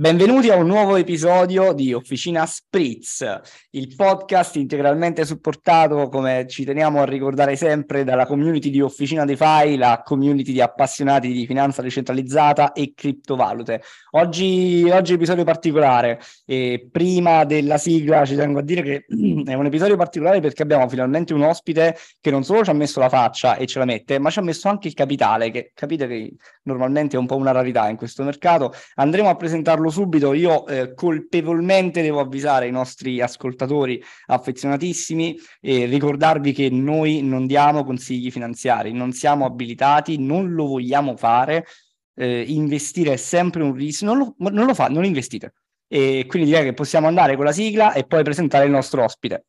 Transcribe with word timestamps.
Benvenuti 0.00 0.48
a 0.48 0.56
un 0.56 0.66
nuovo 0.66 0.96
episodio 0.96 1.74
di 1.74 1.92
Officina 1.92 2.46
Spritz, 2.46 3.40
il 3.72 3.94
podcast 3.94 4.56
integralmente 4.56 5.26
supportato, 5.26 6.08
come 6.08 6.46
ci 6.48 6.64
teniamo 6.64 7.02
a 7.02 7.04
ricordare 7.04 7.54
sempre, 7.54 8.02
dalla 8.02 8.24
community 8.24 8.70
di 8.70 8.80
Officina 8.80 9.26
DeFi, 9.26 9.76
la 9.76 10.00
community 10.02 10.52
di 10.52 10.62
appassionati 10.62 11.30
di 11.30 11.44
finanza 11.44 11.82
decentralizzata 11.82 12.72
e 12.72 12.94
criptovalute. 12.96 13.82
Oggi, 14.12 14.88
oggi 14.90 15.12
episodio 15.12 15.44
particolare 15.44 16.18
e 16.46 16.88
prima 16.90 17.44
della 17.44 17.76
sigla 17.76 18.24
ci 18.24 18.36
tengo 18.36 18.60
a 18.60 18.62
dire 18.62 18.80
che 18.80 19.04
è 19.44 19.52
un 19.52 19.66
episodio 19.66 19.96
particolare 19.96 20.40
perché 20.40 20.62
abbiamo 20.62 20.88
finalmente 20.88 21.34
un 21.34 21.42
ospite 21.42 21.94
che 22.22 22.30
non 22.30 22.42
solo 22.42 22.64
ci 22.64 22.70
ha 22.70 22.72
messo 22.72 23.00
la 23.00 23.10
faccia 23.10 23.56
e 23.56 23.66
ce 23.66 23.78
la 23.78 23.84
mette, 23.84 24.18
ma 24.18 24.30
ci 24.30 24.38
ha 24.38 24.42
messo 24.42 24.66
anche 24.68 24.88
il 24.88 24.94
capitale, 24.94 25.50
che 25.50 25.72
capite 25.74 26.06
che 26.06 26.36
normalmente 26.62 27.16
è 27.16 27.18
un 27.18 27.26
po' 27.26 27.36
una 27.36 27.50
rarità 27.50 27.86
in 27.90 27.96
questo 27.96 28.22
mercato. 28.22 28.72
Andremo 28.94 29.28
a 29.28 29.36
presentarlo 29.36 29.88
subito, 29.90 30.32
io 30.32 30.66
eh, 30.66 30.94
colpevolmente 30.94 32.02
devo 32.02 32.20
avvisare 32.20 32.66
i 32.66 32.70
nostri 32.70 33.20
ascoltatori 33.20 34.02
affezionatissimi 34.26 35.38
e 35.60 35.86
ricordarvi 35.86 36.52
che 36.52 36.70
noi 36.70 37.22
non 37.22 37.46
diamo 37.46 37.84
consigli 37.84 38.30
finanziari, 38.30 38.92
non 38.92 39.12
siamo 39.12 39.44
abilitati, 39.44 40.18
non 40.18 40.52
lo 40.52 40.66
vogliamo 40.66 41.16
fare, 41.16 41.66
eh, 42.14 42.44
investire 42.48 43.14
è 43.14 43.16
sempre 43.16 43.62
un 43.62 43.74
rischio, 43.74 44.06
non 44.06 44.18
lo, 44.18 44.34
non 44.50 44.66
lo 44.66 44.74
fa, 44.74 44.88
non 44.88 45.04
investite. 45.04 45.54
E 45.88 46.24
quindi 46.28 46.48
direi 46.48 46.64
che 46.64 46.74
possiamo 46.74 47.08
andare 47.08 47.36
con 47.36 47.44
la 47.44 47.52
sigla 47.52 47.92
e 47.92 48.04
poi 48.04 48.22
presentare 48.22 48.64
il 48.64 48.70
nostro 48.70 49.02
ospite. 49.02 49.44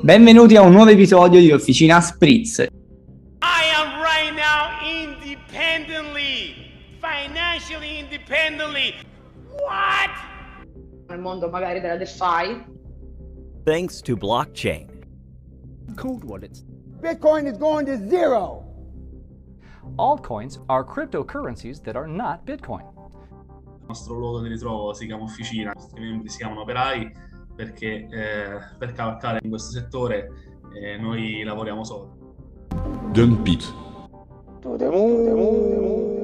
Benvenuti 0.00 0.56
a 0.56 0.62
un 0.62 0.72
nuovo 0.72 0.90
episodio 0.90 1.40
di 1.40 1.50
Officina 1.50 2.00
Spritz. 2.00 2.66
Independently, 5.78 6.54
financially 7.00 7.98
independently. 7.98 8.94
What? 9.50 10.10
Nel 11.08 11.20
mondo 11.20 11.48
magari 11.48 11.80
della 11.80 11.96
DeFi. 11.96 12.64
Thanks 13.64 14.00
to 14.02 14.16
blockchain. 14.16 14.88
Cold 15.96 16.24
wallets. 16.24 16.64
Bitcoin 17.00 17.46
is 17.46 17.56
going 17.56 17.86
to 17.86 17.96
zero. 18.08 18.64
Altcoins 19.96 20.58
are 20.68 20.84
cryptocurrencies 20.84 21.82
that 21.84 21.96
are 21.96 22.08
not 22.08 22.44
Bitcoin. 22.44 22.84
Il 23.80 23.94
nostro 23.94 24.16
luogo 24.16 24.42
di 24.42 24.48
ritrovo 24.48 24.92
si 24.92 25.06
chiama 25.06 25.22
Officina, 25.22 25.70
i 25.70 25.74
nostri 25.74 26.00
membri 26.00 26.28
si 26.28 26.38
chiamano 26.38 26.60
operai 26.60 27.10
perché 27.54 28.06
eh, 28.10 28.76
per 28.76 28.92
cavalcare 28.92 29.40
in 29.42 29.48
questo 29.48 29.70
settore 29.70 30.28
eh, 30.74 30.98
noi 30.98 31.42
lavoriamo 31.42 31.84
solo. 31.84 32.16
Dump 34.60 34.78
Beat. 34.78 36.18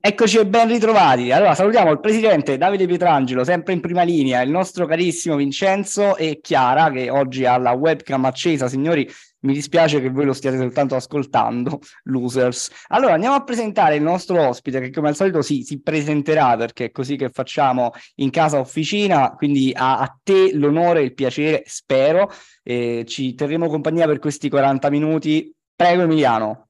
Eccoci 0.00 0.38
e 0.38 0.46
ben 0.46 0.68
ritrovati. 0.68 1.32
Allora, 1.32 1.54
salutiamo 1.54 1.90
il 1.90 2.00
presidente 2.00 2.56
Davide 2.56 2.86
Pietrangelo, 2.86 3.44
sempre 3.44 3.74
in 3.74 3.80
prima 3.80 4.02
linea, 4.02 4.40
il 4.40 4.50
nostro 4.50 4.86
carissimo 4.86 5.36
Vincenzo 5.36 6.16
e 6.16 6.38
Chiara, 6.40 6.90
che 6.90 7.10
oggi 7.10 7.44
ha 7.44 7.58
la 7.58 7.72
webcam 7.72 8.24
accesa. 8.24 8.68
Signori, 8.68 9.06
mi 9.40 9.52
dispiace 9.52 10.00
che 10.00 10.10
voi 10.10 10.24
lo 10.24 10.32
stiate 10.32 10.56
soltanto 10.56 10.94
ascoltando, 10.94 11.78
losers. 12.04 12.70
Allora, 12.88 13.14
andiamo 13.14 13.36
a 13.36 13.44
presentare 13.44 13.96
il 13.96 14.02
nostro 14.02 14.46
ospite, 14.46 14.80
che 14.80 14.90
come 14.90 15.08
al 15.08 15.16
solito 15.16 15.42
si, 15.42 15.62
si 15.62 15.80
presenterà, 15.80 16.56
perché 16.56 16.86
è 16.86 16.90
così 16.90 17.16
che 17.16 17.28
facciamo 17.28 17.92
in 18.16 18.30
casa 18.30 18.58
officina, 18.58 19.34
quindi 19.34 19.72
a, 19.74 19.98
a 19.98 20.18
te 20.22 20.54
l'onore 20.54 21.00
e 21.00 21.04
il 21.04 21.14
piacere, 21.14 21.62
spero. 21.66 22.30
E 22.62 23.04
ci 23.06 23.34
terremo 23.34 23.68
compagnia 23.68 24.06
per 24.06 24.18
questi 24.18 24.48
40 24.48 24.90
minuti. 24.90 25.52
Prego 25.74 26.02
Emiliano. 26.02 26.66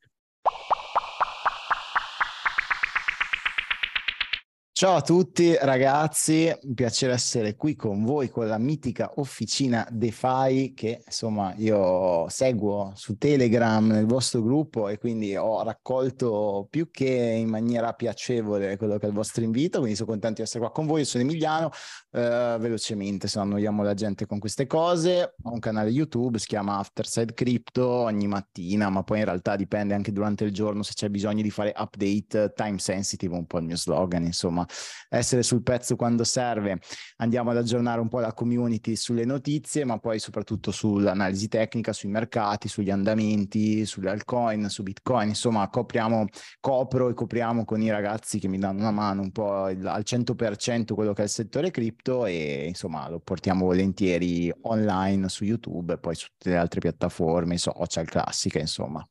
Ciao 4.78 4.94
a 4.94 5.02
tutti 5.02 5.56
ragazzi, 5.60 6.56
un 6.62 6.74
piacere 6.74 7.12
essere 7.12 7.56
qui 7.56 7.74
con 7.74 8.04
voi 8.04 8.30
con 8.30 8.46
la 8.46 8.58
mitica 8.58 9.10
officina 9.16 9.84
DeFi 9.90 10.72
che 10.72 11.02
insomma 11.04 11.52
io 11.56 12.28
seguo 12.28 12.92
su 12.94 13.18
Telegram 13.18 13.84
nel 13.84 14.06
vostro 14.06 14.40
gruppo 14.40 14.86
e 14.86 14.98
quindi 14.98 15.34
ho 15.34 15.64
raccolto 15.64 16.68
più 16.70 16.92
che 16.92 17.08
in 17.08 17.48
maniera 17.48 17.92
piacevole 17.92 18.76
quello 18.76 18.98
che 18.98 19.06
è 19.06 19.08
il 19.08 19.16
vostro 19.16 19.42
invito, 19.42 19.78
quindi 19.78 19.96
sono 19.96 20.10
contento 20.10 20.36
di 20.36 20.42
essere 20.42 20.60
qua 20.60 20.70
con 20.70 20.86
voi, 20.86 21.00
io 21.00 21.06
sono 21.06 21.24
Emiliano, 21.24 21.70
eh, 22.12 22.56
velocemente 22.60 23.26
se 23.26 23.38
no 23.38 23.46
annoiamo 23.46 23.82
la 23.82 23.94
gente 23.94 24.26
con 24.26 24.38
queste 24.38 24.68
cose, 24.68 25.34
ho 25.42 25.52
un 25.54 25.58
canale 25.58 25.90
YouTube, 25.90 26.38
si 26.38 26.46
chiama 26.46 26.78
Afterside 26.78 27.34
Crypto 27.34 27.84
ogni 27.84 28.28
mattina, 28.28 28.88
ma 28.90 29.02
poi 29.02 29.18
in 29.18 29.24
realtà 29.24 29.56
dipende 29.56 29.94
anche 29.94 30.12
durante 30.12 30.44
il 30.44 30.52
giorno 30.52 30.84
se 30.84 30.92
c'è 30.94 31.08
bisogno 31.08 31.42
di 31.42 31.50
fare 31.50 31.74
update 31.76 32.52
time 32.54 32.78
sensitive, 32.78 33.34
un 33.34 33.46
po' 33.46 33.58
il 33.58 33.64
mio 33.64 33.76
slogan 33.76 34.22
insomma 34.22 34.66
essere 35.08 35.42
sul 35.42 35.62
pezzo 35.62 35.96
quando 35.96 36.24
serve. 36.24 36.80
Andiamo 37.16 37.50
ad 37.50 37.56
aggiornare 37.56 38.00
un 38.00 38.08
po' 38.08 38.20
la 38.20 38.32
community 38.32 38.96
sulle 38.96 39.24
notizie, 39.24 39.84
ma 39.84 39.98
poi 39.98 40.18
soprattutto 40.18 40.70
sull'analisi 40.70 41.48
tecnica, 41.48 41.92
sui 41.92 42.08
mercati, 42.08 42.68
sugli 42.68 42.90
andamenti, 42.90 43.84
sulle 43.86 44.10
altcoin, 44.10 44.68
su 44.68 44.82
Bitcoin. 44.82 45.28
Insomma, 45.28 45.68
copriamo, 45.68 46.26
copro 46.60 47.08
e 47.08 47.14
copriamo 47.14 47.64
con 47.64 47.80
i 47.82 47.90
ragazzi 47.90 48.38
che 48.38 48.48
mi 48.48 48.58
danno 48.58 48.80
una 48.80 48.90
mano 48.90 49.22
un 49.22 49.32
po' 49.32 49.68
il, 49.68 49.86
al 49.86 50.02
100% 50.04 50.94
quello 50.94 51.12
che 51.12 51.22
è 51.22 51.24
il 51.24 51.30
settore 51.30 51.70
cripto 51.70 52.26
e 52.26 52.66
insomma 52.66 53.08
lo 53.08 53.20
portiamo 53.20 53.64
volentieri 53.66 54.52
online 54.62 55.28
su 55.28 55.44
YouTube 55.44 55.94
e 55.94 55.98
poi 55.98 56.14
su 56.14 56.26
tutte 56.28 56.50
le 56.50 56.56
altre 56.56 56.80
piattaforme, 56.80 57.58
social 57.58 58.06
classiche, 58.06 58.58
insomma. 58.58 59.06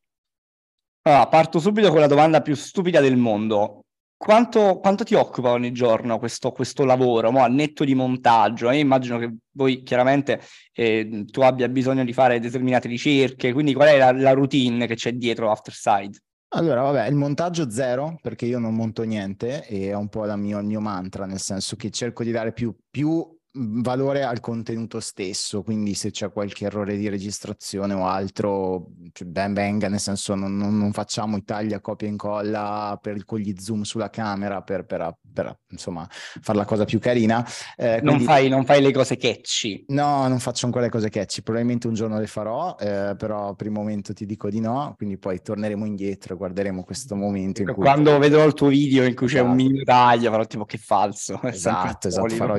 Allora, 1.08 1.28
parto 1.28 1.60
subito 1.60 1.90
con 1.90 2.02
la 2.02 2.08
domanda 2.08 2.42
più 2.42 2.54
stupida 2.54 3.00
del 3.00 3.16
mondo. 3.16 3.86
Quanto, 4.18 4.80
quanto, 4.80 5.04
ti 5.04 5.14
occupa 5.14 5.52
ogni 5.52 5.72
giorno 5.72 6.18
questo, 6.18 6.52
questo 6.52 6.84
lavoro, 6.86 7.32
mo, 7.32 7.44
al 7.44 7.54
netto 7.54 7.84
di 7.84 7.94
montaggio? 7.94 8.72
Io 8.72 8.80
immagino 8.80 9.20
che 9.20 9.32
voi 9.52 9.84
chiaramente 9.84 10.42
eh, 10.74 11.24
tu 11.30 11.42
abbia 11.42 11.70
bisogno 11.70 12.04
di 12.04 12.14
fare 12.14 12.40
determinate 12.40 12.88
ricerche, 12.88 13.54
quindi 13.54 13.76
qual 13.76 13.90
è 13.90 13.98
la, 13.98 14.12
la 14.12 14.32
routine 14.32 14.88
che 14.88 14.96
c'è 14.96 15.14
dietro 15.14 15.52
Afterside? 15.52 16.18
Allora, 16.50 16.82
vabbè, 16.82 17.08
il 17.08 17.16
montaggio 17.16 17.70
zero, 17.70 18.18
perché 18.22 18.46
io 18.46 18.58
non 18.58 18.74
monto 18.74 19.04
niente 19.04 19.68
e 19.68 19.90
è 19.90 19.94
un 19.94 20.08
po' 20.08 20.24
mio, 20.36 20.60
il 20.60 20.66
mio 20.66 20.80
mantra, 20.80 21.26
nel 21.26 21.40
senso 21.40 21.76
che 21.76 21.92
cerco 21.92 22.24
di 22.24 22.32
dare 22.32 22.54
più, 22.54 22.76
più 22.90 23.37
valore 23.58 24.24
al 24.24 24.40
contenuto 24.40 25.00
stesso, 25.00 25.64
quindi 25.64 25.94
se 25.94 26.12
c'è 26.12 26.32
qualche 26.32 26.66
errore 26.66 26.98
di 26.98 27.10
registrazione 27.10 27.94
o 27.94 28.06
altro, 28.06 28.92
cioè 29.12 29.28
ben 29.28 29.54
venga, 29.54 29.88
nel 29.88 30.00
senso 30.00 30.36
non, 30.36 30.56
non, 30.56 30.78
non 30.78 30.92
facciamo 30.94 31.38
i 31.38 31.44
tagli 31.44 31.74
a 31.74 31.80
copia 31.80 32.08
e 32.08 32.12
incolla 32.12 32.98
per, 33.02 33.24
con 33.26 33.40
gli 33.40 33.54
zoom 33.58 33.82
sulla 33.82 34.10
camera 34.10 34.62
per, 34.62 34.86
per, 34.86 35.18
per 35.34 35.60
insomma 35.70 36.08
fare 36.10 36.58
la 36.58 36.66
cosa 36.66 36.86
più 36.86 37.00
carina. 37.00 37.46
Eh, 37.76 38.00
non, 38.02 38.20
fai, 38.22 38.50
non, 38.50 38.66
fai, 38.66 38.82
le 38.82 38.92
cose 38.92 39.18
catchy? 39.18 39.86
No, 39.88 40.28
non 40.28 40.40
faccio 40.40 40.66
ancora 40.66 40.86
le 40.86 40.92
cose 40.92 41.10
catchy, 41.10 41.42
probabilmente 41.42 41.88
un 41.88 41.94
giorno 41.94 42.20
le 42.20 42.28
farò, 42.28 42.76
eh, 42.80 43.16
però 43.18 43.54
per 43.56 43.68
il 43.68 43.74
momento 43.74 44.14
ti 44.14 44.26
dico 44.26 44.50
di 44.50 44.60
no, 44.60 44.94
quindi 44.98 45.18
poi 45.18 45.42
torneremo 45.42 45.86
indietro 45.86 46.34
e 46.34 46.38
guarderemo 46.38 46.84
questo 46.84 47.16
momento. 47.16 47.62
In 47.62 47.74
cui... 47.74 47.84
Quando 47.84 48.18
vedrò 48.18 48.46
il 48.46 48.54
tuo 48.54 48.68
video 48.68 49.04
in 49.04 49.16
cui 49.16 49.28
c'è 49.28 49.40
un 49.40 49.58
esatto. 49.58 49.64
mini 49.64 49.84
taglio, 49.84 50.32
farò 50.32 50.46
tipo 50.46 50.66
che 50.66 50.78
falso. 50.78 51.40
Esatto, 51.44 52.08
esatto, 52.08 52.36
farò 52.36 52.56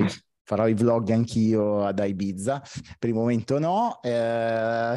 farò 0.48 0.66
i 0.66 0.72
vlog 0.72 1.10
anch'io 1.10 1.84
ad 1.84 2.03
Ibiza. 2.03 2.62
Per 2.98 3.10
il 3.10 3.14
momento 3.14 3.59
no. 3.59 4.00
Eh, 4.03 4.97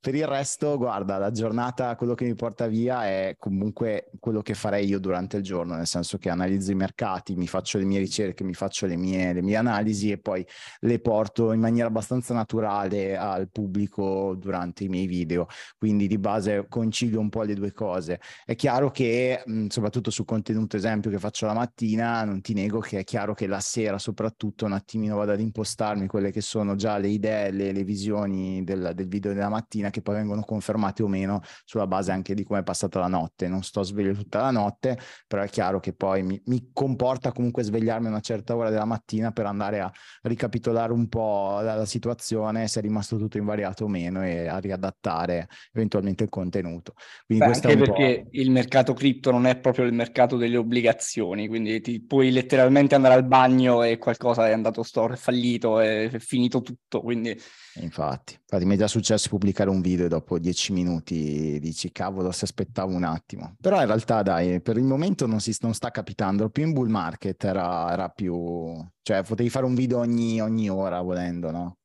per 0.00 0.14
il 0.16 0.26
resto, 0.26 0.76
guarda, 0.76 1.16
la 1.16 1.30
giornata, 1.30 1.94
quello 1.94 2.14
che 2.14 2.24
mi 2.24 2.34
porta 2.34 2.66
via 2.66 3.06
è 3.06 3.36
comunque 3.38 4.10
quello 4.18 4.42
che 4.42 4.54
farei 4.54 4.88
io 4.88 4.98
durante 4.98 5.36
il 5.36 5.44
giorno, 5.44 5.76
nel 5.76 5.86
senso 5.86 6.18
che 6.18 6.28
analizzo 6.28 6.72
i 6.72 6.74
mercati, 6.74 7.36
mi 7.36 7.46
faccio 7.46 7.78
le 7.78 7.84
mie 7.84 8.00
ricerche, 8.00 8.42
mi 8.42 8.52
faccio 8.52 8.86
le 8.86 8.96
mie, 8.96 9.32
le 9.32 9.42
mie 9.42 9.54
analisi 9.54 10.10
e 10.10 10.18
poi 10.18 10.44
le 10.80 10.98
porto 10.98 11.52
in 11.52 11.60
maniera 11.60 11.86
abbastanza 11.86 12.34
naturale 12.34 13.16
al 13.16 13.48
pubblico 13.48 14.34
durante 14.34 14.82
i 14.82 14.88
miei 14.88 15.06
video. 15.06 15.46
Quindi 15.78 16.08
di 16.08 16.18
base 16.18 16.66
concilio 16.68 17.20
un 17.20 17.28
po' 17.28 17.44
le 17.44 17.54
due 17.54 17.70
cose. 17.70 18.20
È 18.44 18.56
chiaro 18.56 18.90
che, 18.90 19.40
mh, 19.46 19.66
soprattutto 19.68 20.10
sul 20.10 20.24
contenuto 20.24 20.74
esempio 20.76 21.12
che 21.12 21.20
faccio 21.20 21.46
la 21.46 21.54
mattina, 21.54 22.24
non 22.24 22.40
ti 22.40 22.54
nego 22.54 22.80
che 22.80 22.98
è 22.98 23.04
chiaro 23.04 23.34
che 23.34 23.46
la 23.46 23.60
sera 23.60 23.96
soprattutto 23.96 24.64
una 24.64 24.78
attimino 24.80 25.16
vado 25.16 25.32
ad 25.32 25.40
impostarmi 25.40 26.06
quelle 26.06 26.30
che 26.30 26.40
sono 26.40 26.74
già 26.74 26.98
le 26.98 27.08
idee, 27.08 27.50
le, 27.50 27.72
le 27.72 27.84
visioni 27.84 28.64
del, 28.64 28.92
del, 28.94 29.08
video 29.08 29.32
della 29.32 29.48
mattina 29.48 29.90
che 29.90 30.02
poi 30.02 30.16
vengono 30.16 30.42
confermate 30.42 31.02
o 31.02 31.08
meno 31.08 31.40
sulla 31.64 31.86
base 31.86 32.12
anche 32.12 32.34
di 32.34 32.44
come 32.44 32.60
è 32.60 32.62
passata 32.62 32.98
la 32.98 33.08
notte. 33.08 33.48
Non 33.48 33.62
sto 33.62 33.82
sveglio 33.82 34.12
tutta 34.14 34.40
la 34.40 34.50
notte, 34.50 34.98
però 35.26 35.42
è 35.42 35.48
chiaro 35.48 35.80
che 35.80 35.92
poi 35.92 36.22
mi, 36.22 36.40
mi 36.46 36.70
comporta 36.72 37.32
comunque 37.32 37.62
svegliarmi 37.62 38.06
a 38.06 38.10
una 38.10 38.20
certa 38.20 38.56
ora 38.56 38.70
della 38.70 38.84
mattina 38.84 39.30
per 39.32 39.46
andare 39.46 39.80
a 39.80 39.92
ricapitolare 40.22 40.92
un 40.92 41.08
po' 41.08 41.60
la, 41.60 41.74
la 41.74 41.86
situazione, 41.86 42.68
se 42.68 42.80
è 42.80 42.82
rimasto 42.82 43.16
tutto 43.16 43.38
invariato 43.38 43.84
o 43.84 43.88
meno 43.88 44.24
e 44.24 44.46
a 44.46 44.58
riadattare 44.58 45.48
eventualmente 45.72 46.24
il 46.24 46.30
contenuto. 46.30 46.94
Quindi 47.26 47.44
Beh, 47.44 47.52
anche 47.52 47.76
perché 47.76 48.26
il 48.30 48.50
mercato 48.50 48.94
cripto 48.94 49.30
non 49.30 49.46
è 49.46 49.56
proprio 49.58 49.84
il 49.84 49.92
mercato 49.92 50.36
delle 50.36 50.56
obbligazioni, 50.56 51.48
quindi 51.48 51.80
ti 51.80 52.00
puoi 52.02 52.30
letteralmente 52.30 52.94
andare 52.94 53.14
al 53.14 53.24
bagno 53.24 53.82
e 53.82 53.98
qualcosa 53.98 54.48
è 54.48 54.52
andato 54.52 54.69
dato 54.70 54.82
store 54.82 55.14
è 55.14 55.16
fallito, 55.16 55.78
è, 55.78 56.10
finito 56.18 56.62
tutto, 56.62 57.00
quindi... 57.02 57.38
Infatti, 57.74 58.38
infatti 58.40 58.64
mi 58.64 58.74
è 58.74 58.78
già 58.78 58.88
successo 58.88 59.28
pubblicare 59.28 59.70
un 59.70 59.80
video 59.80 60.06
e 60.06 60.08
dopo 60.08 60.38
dieci 60.38 60.72
minuti 60.72 61.58
dici 61.60 61.92
cavolo 61.92 62.32
se 62.32 62.44
aspettavo 62.44 62.94
un 62.94 63.04
attimo. 63.04 63.56
Però 63.60 63.80
in 63.80 63.86
realtà 63.86 64.22
dai, 64.22 64.60
per 64.60 64.76
il 64.76 64.84
momento 64.84 65.26
non, 65.26 65.40
si, 65.40 65.54
non 65.60 65.74
sta 65.74 65.90
capitando, 65.90 66.48
più 66.50 66.64
in 66.64 66.72
bull 66.72 66.88
market 66.88 67.42
era, 67.44 67.92
era 67.92 68.08
più... 68.08 68.84
cioè 69.02 69.22
potevi 69.22 69.50
fare 69.50 69.66
un 69.66 69.74
video 69.74 69.98
ogni, 69.98 70.40
ogni 70.40 70.68
ora 70.70 71.00
volendo, 71.00 71.50
no? 71.50 71.79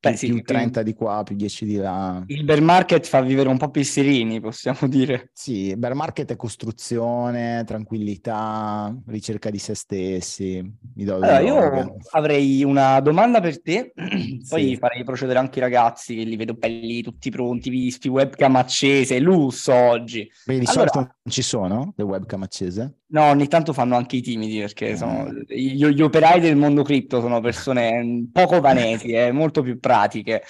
Beh, 0.00 0.16
sì, 0.16 0.28
più 0.28 0.42
30 0.42 0.82
di 0.82 0.94
qua, 0.94 1.22
più 1.24 1.34
10 1.34 1.64
di 1.64 1.76
là. 1.76 2.22
Il 2.26 2.44
bear 2.44 2.60
market 2.60 3.06
fa 3.06 3.20
vivere 3.20 3.48
un 3.48 3.56
po' 3.56 3.70
più 3.70 3.82
serini, 3.82 4.40
possiamo 4.40 4.86
dire. 4.86 5.30
Sì, 5.32 5.74
bear 5.76 5.94
market 5.94 6.32
è 6.32 6.36
costruzione, 6.36 7.64
tranquillità, 7.66 8.94
ricerca 9.06 9.50
di 9.50 9.58
se 9.58 9.74
stessi. 9.74 10.62
allora, 11.06 11.40
io 11.40 11.96
avrei 12.10 12.62
una 12.64 13.00
domanda 13.00 13.40
per 13.40 13.60
te, 13.62 13.92
poi 14.48 14.68
sì. 14.68 14.76
farei 14.76 15.04
procedere 15.04 15.38
anche 15.38 15.58
i 15.58 15.62
ragazzi, 15.62 16.14
che 16.14 16.24
li 16.24 16.36
vedo 16.36 16.54
belli, 16.54 17.02
tutti 17.02 17.30
pronti, 17.30 17.70
vispi, 17.70 18.08
webcam 18.08 18.56
accese, 18.56 19.18
lusso 19.18 19.72
oggi. 19.72 20.30
Beh, 20.44 20.58
di 20.58 20.66
allora... 20.66 20.90
solito 20.90 20.98
non 20.98 21.32
ci 21.32 21.42
sono 21.42 21.92
le 21.96 22.04
webcam 22.04 22.42
accese? 22.42 22.97
No, 23.10 23.24
ogni 23.24 23.48
tanto 23.48 23.72
fanno 23.72 23.96
anche 23.96 24.16
i 24.16 24.20
timidi 24.20 24.58
perché 24.60 24.94
sono, 24.94 25.30
gli, 25.46 25.82
gli, 25.82 26.02
operai 26.02 26.40
del 26.40 26.56
mondo 26.56 26.82
cripto 26.82 27.20
sono 27.20 27.40
persone 27.40 28.28
poco 28.30 28.60
vanesi, 28.60 29.12
eh, 29.12 29.32
molto 29.32 29.62
più 29.62 29.78
pratiche. 29.78 30.42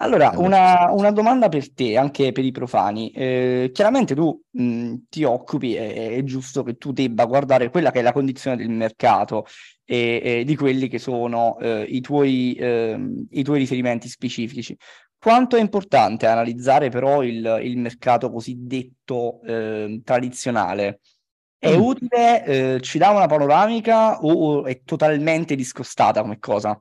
Allora, 0.00 0.32
una, 0.36 0.90
una, 0.92 1.10
domanda 1.10 1.48
per 1.48 1.72
te, 1.74 1.96
anche 1.96 2.30
per 2.32 2.44
i 2.44 2.52
profani. 2.52 3.10
Eh, 3.10 3.70
chiaramente 3.74 4.14
tu 4.14 4.40
mh, 4.48 4.94
ti 5.08 5.24
occupi, 5.24 5.74
è, 5.74 6.14
è, 6.16 6.22
giusto 6.22 6.62
che 6.62 6.76
tu 6.76 6.92
debba 6.92 7.26
guardare 7.26 7.68
quella 7.68 7.90
che 7.90 7.98
è 7.98 8.02
la 8.02 8.12
condizione 8.12 8.56
del 8.56 8.70
mercato 8.70 9.44
e, 9.84 10.20
e 10.22 10.44
di 10.44 10.54
quelli 10.54 10.88
che 10.88 10.98
sono 10.98 11.58
eh, 11.58 11.82
i, 11.82 12.00
tuoi, 12.00 12.54
eh, 12.54 12.96
i, 13.30 13.42
tuoi, 13.42 13.58
riferimenti 13.58 14.08
specifici. 14.08 14.76
Quanto 15.18 15.56
è 15.56 15.60
importante 15.60 16.26
analizzare 16.26 16.90
però 16.90 17.22
il, 17.24 17.60
il 17.64 17.76
mercato 17.76 18.30
cosiddetto 18.30 19.40
ehm, 19.42 20.02
tradizionale? 20.02 21.00
È 21.58 21.76
mm. 21.76 21.80
utile? 21.80 22.44
Eh, 22.44 22.80
ci 22.80 22.98
dà 22.98 23.10
una 23.10 23.26
panoramica 23.26 24.20
o 24.20 24.64
è 24.64 24.82
totalmente 24.84 25.56
discostata 25.56 26.22
come 26.22 26.38
cosa? 26.38 26.80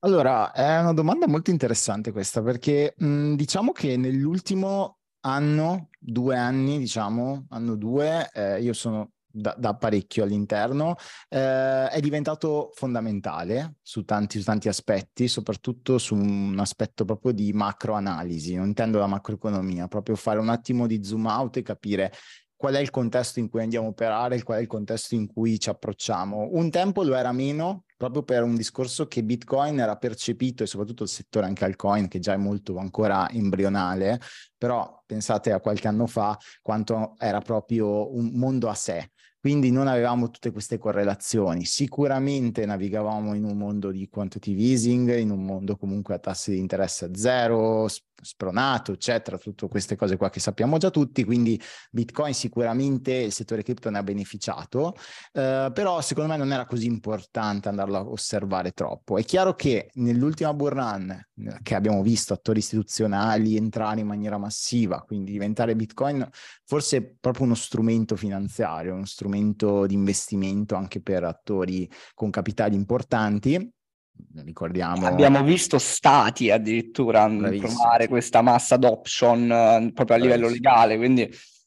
Allora, 0.00 0.52
è 0.52 0.80
una 0.80 0.92
domanda 0.92 1.26
molto 1.26 1.50
interessante 1.50 2.12
questa 2.12 2.42
perché 2.42 2.94
mh, 2.96 3.06
mm, 3.06 3.34
diciamo 3.34 3.72
che 3.72 3.96
nell'ultimo 3.96 4.98
anno, 5.20 5.88
due 5.98 6.36
anni, 6.36 6.78
diciamo, 6.78 7.46
anno 7.50 7.76
due, 7.76 8.28
eh, 8.32 8.60
io 8.60 8.72
sono 8.72 9.10
da, 9.30 9.54
da, 9.58 9.74
parecchio 9.74 10.24
all'interno, 10.24 10.96
eh, 11.28 11.88
è 11.88 12.00
diventato 12.00 12.70
fondamentale 12.74 13.76
su 13.82 14.04
tanti, 14.04 14.38
su 14.38 14.44
tanti 14.44 14.68
aspetti, 14.68 15.28
soprattutto 15.28 15.98
su 15.98 16.14
un 16.14 16.56
aspetto 16.58 17.04
proprio 17.04 17.32
di 17.32 17.52
macroanalisi, 17.52 18.54
non 18.54 18.68
intendo 18.68 18.98
la 18.98 19.06
macroeconomia, 19.06 19.86
proprio 19.86 20.16
fare 20.16 20.38
un 20.38 20.48
attimo 20.48 20.86
di 20.86 21.04
zoom 21.04 21.26
out 21.26 21.58
e 21.58 21.62
capire 21.62 22.12
qual 22.58 22.74
è 22.74 22.80
il 22.80 22.90
contesto 22.90 23.38
in 23.38 23.48
cui 23.48 23.62
andiamo 23.62 23.86
a 23.86 23.90
operare, 23.90 24.42
qual 24.42 24.58
è 24.58 24.60
il 24.60 24.66
contesto 24.66 25.14
in 25.14 25.28
cui 25.28 25.60
ci 25.60 25.70
approcciamo. 25.70 26.48
Un 26.50 26.70
tempo 26.70 27.04
lo 27.04 27.14
era 27.14 27.30
meno, 27.30 27.84
proprio 27.96 28.24
per 28.24 28.42
un 28.42 28.56
discorso 28.56 29.06
che 29.06 29.22
Bitcoin 29.22 29.78
era 29.78 29.96
percepito 29.96 30.64
e 30.64 30.66
soprattutto 30.66 31.04
il 31.04 31.08
settore 31.08 31.46
anche 31.46 31.64
altcoin, 31.64 32.08
che 32.08 32.18
già 32.18 32.32
è 32.32 32.36
molto 32.36 32.76
ancora 32.78 33.30
embrionale, 33.30 34.20
però 34.58 35.04
pensate 35.06 35.52
a 35.52 35.60
qualche 35.60 35.86
anno 35.86 36.08
fa 36.08 36.36
quanto 36.60 37.14
era 37.18 37.40
proprio 37.40 38.12
un 38.12 38.32
mondo 38.34 38.68
a 38.68 38.74
sé. 38.74 39.12
Quindi 39.40 39.70
non 39.70 39.86
avevamo 39.86 40.28
tutte 40.28 40.50
queste 40.50 40.78
correlazioni. 40.78 41.64
Sicuramente 41.64 42.66
navigavamo 42.66 43.34
in 43.34 43.44
un 43.44 43.56
mondo 43.56 43.92
di 43.92 44.08
quantitative 44.08 44.60
easing, 44.60 45.16
in 45.16 45.30
un 45.30 45.44
mondo 45.44 45.76
comunque 45.76 46.14
a 46.14 46.18
tassi 46.18 46.50
di 46.50 46.58
interesse 46.58 47.10
zero, 47.14 47.86
spronato, 48.20 48.92
eccetera, 48.92 49.38
tutte 49.38 49.68
queste 49.68 49.96
cose 49.96 50.16
qua 50.16 50.30
che 50.30 50.40
sappiamo 50.40 50.78
già 50.78 50.90
tutti, 50.90 51.24
quindi 51.24 51.60
Bitcoin 51.90 52.34
sicuramente 52.34 53.12
il 53.12 53.32
settore 53.32 53.62
cripto 53.62 53.90
ne 53.90 53.98
ha 53.98 54.02
beneficiato, 54.02 54.94
eh, 55.32 55.70
però 55.72 56.00
secondo 56.00 56.30
me 56.30 56.36
non 56.36 56.52
era 56.52 56.66
così 56.66 56.86
importante 56.86 57.68
andarlo 57.68 57.96
a 57.96 58.08
osservare 58.08 58.72
troppo. 58.72 59.18
È 59.18 59.24
chiaro 59.24 59.54
che 59.54 59.90
nell'ultima 59.94 60.52
bull 60.54 60.70
run 60.70 61.10
eh, 61.10 61.58
che 61.62 61.74
abbiamo 61.74 62.02
visto 62.02 62.32
attori 62.32 62.58
istituzionali 62.58 63.56
entrare 63.56 64.00
in 64.00 64.06
maniera 64.06 64.38
massiva, 64.38 65.02
quindi 65.02 65.32
diventare 65.32 65.76
Bitcoin 65.76 66.26
forse 66.64 67.16
proprio 67.20 67.44
uno 67.44 67.54
strumento 67.54 68.16
finanziario, 68.16 68.94
uno 68.94 69.06
strumento 69.06 69.86
di 69.86 69.94
investimento 69.94 70.74
anche 70.74 71.00
per 71.00 71.24
attori 71.24 71.90
con 72.14 72.30
capitali 72.30 72.74
importanti, 72.74 73.72
ricordiamo. 74.44 75.06
Abbiamo 75.06 75.42
visto 75.42 75.78
stati 75.78 76.50
addirittura 76.50 77.26
provare 77.26 78.08
questa 78.08 78.42
massa 78.42 78.74
adoption 78.76 79.42
uh, 79.42 79.92
proprio 79.92 80.16
a 80.16 80.20
livello 80.20 80.48
legale, 80.48 80.96
quindi 80.96 81.22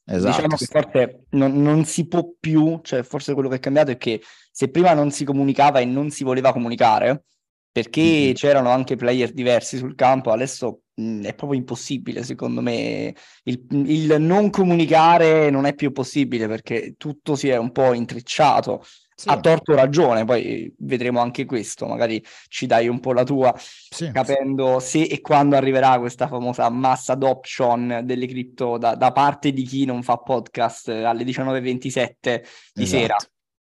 esatto. 0.05 0.35
diciamo 0.35 0.55
che 0.55 0.65
forse 0.65 1.23
non, 1.31 1.61
non, 1.61 1.85
si 1.85 2.07
può 2.07 2.29
più, 2.39 2.79
cioè 2.83 3.03
forse 3.03 3.33
quello 3.33 3.49
che 3.49 3.55
è 3.55 3.59
cambiato 3.59 3.91
è 3.91 3.97
che 3.97 4.21
se 4.51 4.69
prima 4.69 4.93
non 4.93 5.11
si 5.11 5.23
comunicava 5.23 5.79
e 5.79 5.85
non 5.85 6.09
si 6.09 6.23
voleva 6.23 6.51
comunicare, 6.51 7.23
perché 7.71 8.01
mm-hmm. 8.01 8.33
c'erano 8.33 8.69
anche 8.69 8.95
player 8.95 9.31
diversi 9.31 9.77
sul 9.77 9.95
campo, 9.95 10.31
adesso 10.31 10.81
mh, 10.95 11.23
è 11.23 11.33
proprio 11.33 11.59
impossibile, 11.59 12.23
secondo 12.23 12.61
me. 12.61 13.15
Il, 13.43 13.65
il 13.85 14.15
non 14.19 14.49
comunicare 14.49 15.49
non 15.49 15.65
è 15.65 15.73
più 15.73 15.91
possibile 15.91 16.47
perché 16.47 16.95
tutto 16.97 17.35
si 17.35 17.47
è 17.49 17.57
un 17.57 17.71
po' 17.71 17.93
intrecciato 17.93 18.83
sì. 19.21 19.29
ha 19.29 19.39
torto 19.39 19.75
ragione, 19.75 20.25
poi 20.25 20.73
vedremo 20.79 21.19
anche 21.19 21.45
questo, 21.45 21.85
magari 21.85 22.23
ci 22.47 22.65
dai 22.65 22.87
un 22.87 22.99
po' 22.99 23.13
la 23.13 23.23
tua, 23.23 23.53
sì, 23.57 24.09
capendo 24.11 24.79
sì. 24.79 25.05
se 25.05 25.13
e 25.13 25.21
quando 25.21 25.55
arriverà 25.55 25.99
questa 25.99 26.27
famosa 26.27 26.69
mass 26.69 27.09
adoption 27.09 28.01
delle 28.03 28.25
cripto 28.25 28.77
da, 28.77 28.95
da 28.95 29.11
parte 29.11 29.51
di 29.51 29.63
chi 29.63 29.85
non 29.85 30.01
fa 30.01 30.17
podcast 30.17 30.89
alle 30.89 31.23
19.27 31.23 32.41
di 32.73 32.83
esatto. 32.83 32.85
sera. 32.85 33.15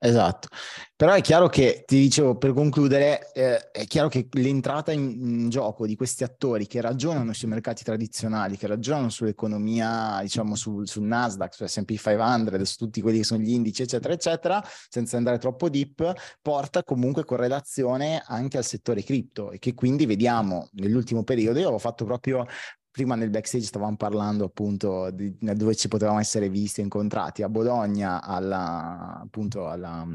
Esatto, 0.06 0.50
però 0.98 1.14
è 1.14 1.22
chiaro 1.22 1.48
che, 1.48 1.86
ti 1.88 1.98
dicevo 1.98 2.36
per 2.36 2.52
concludere, 2.52 3.32
eh, 3.32 3.72
è 3.72 3.86
chiaro 3.86 4.10
che 4.10 4.28
l'entrata 4.32 4.92
in, 4.92 5.10
in, 5.18 5.50
gioco 5.50 5.86
di 5.86 5.96
questi 5.96 6.26
attori 6.26 6.68
che 6.68 6.82
ragionano 6.82 7.32
sui 7.32 7.48
mercati 7.48 7.86
tradizionali, 7.86 8.58
che 8.58 8.68
ragionano 8.68 9.08
sull'economia, 9.08 10.20
diciamo 10.22 10.56
sul, 10.56 10.90
sul 10.90 11.04
Nasdaq, 11.04 11.54
su 11.54 11.66
S&P 11.66 11.96
500, 11.96 12.66
su 12.66 12.76
tutti 12.76 13.00
quelli 13.00 13.20
che 13.20 13.24
sono 13.24 13.42
gli 13.44 13.52
indici, 13.52 13.84
eccetera, 13.84 14.14
eccetera, 14.14 14.62
senza 14.90 15.16
andare 15.16 15.38
troppo 15.38 15.70
deep, 15.70 16.14
porta 16.42 16.84
comunque 16.84 17.24
correlazione 17.24 18.22
anche 18.26 18.58
al 18.58 18.66
settore 18.66 19.04
cripto. 19.04 19.52
E 19.52 19.60
che 19.60 19.74
quindi 19.74 20.06
vediamo 20.06 20.68
nell'ultimo 20.74 21.24
periodo, 21.24 21.60
io 21.60 21.70
ho 21.70 21.80
fatto 21.80 22.04
proprio 22.04 22.46
prima 22.94 23.16
nel 23.16 23.32
backstage 23.32 23.66
stavamo 23.66 23.96
parlando 23.96 24.46
appunto 24.46 25.10
di 25.10 25.36
dove 25.40 25.74
ci 25.74 25.88
potevamo 25.88 26.20
essere 26.20 26.48
visti 26.48 26.80
e 26.80 26.84
incontrati 26.84 27.42
a 27.42 27.50
Bologna 27.50 28.22
alla, 28.22 29.20
appunto 29.20 29.68
alla, 29.68 30.08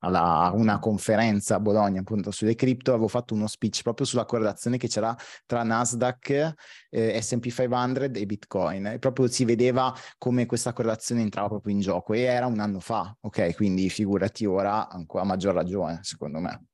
alla, 0.00 0.50
una 0.52 0.80
conferenza 0.80 1.54
a 1.54 1.60
Bologna 1.60 2.00
appunto 2.00 2.32
sulle 2.32 2.56
cripto. 2.56 2.90
Avevo 2.90 3.06
fatto 3.06 3.34
uno 3.34 3.46
speech 3.46 3.82
proprio 3.82 4.04
sulla 4.04 4.24
correlazione 4.24 4.78
che 4.78 4.88
c'era 4.88 5.16
tra 5.46 5.62
Nasdaq, 5.62 6.54
eh, 6.90 7.22
S&P 7.22 7.50
500 7.50 8.18
e 8.18 8.26
Bitcoin. 8.26 8.86
E 8.86 8.98
proprio 8.98 9.28
si 9.28 9.44
vedeva 9.44 9.94
come 10.18 10.44
questa 10.44 10.72
correlazione 10.72 11.20
entrava 11.20 11.46
proprio 11.46 11.72
in 11.72 11.80
gioco 11.80 12.14
e 12.14 12.22
era 12.22 12.46
un 12.46 12.58
anno 12.58 12.80
fa 12.80 13.16
ok? 13.20 13.54
Quindi 13.54 13.88
figurati 13.88 14.44
ora 14.44 14.88
ancora 14.88 15.22
maggior 15.22 15.54
ragione 15.54 16.00
secondo 16.02 16.40
me 16.40 16.71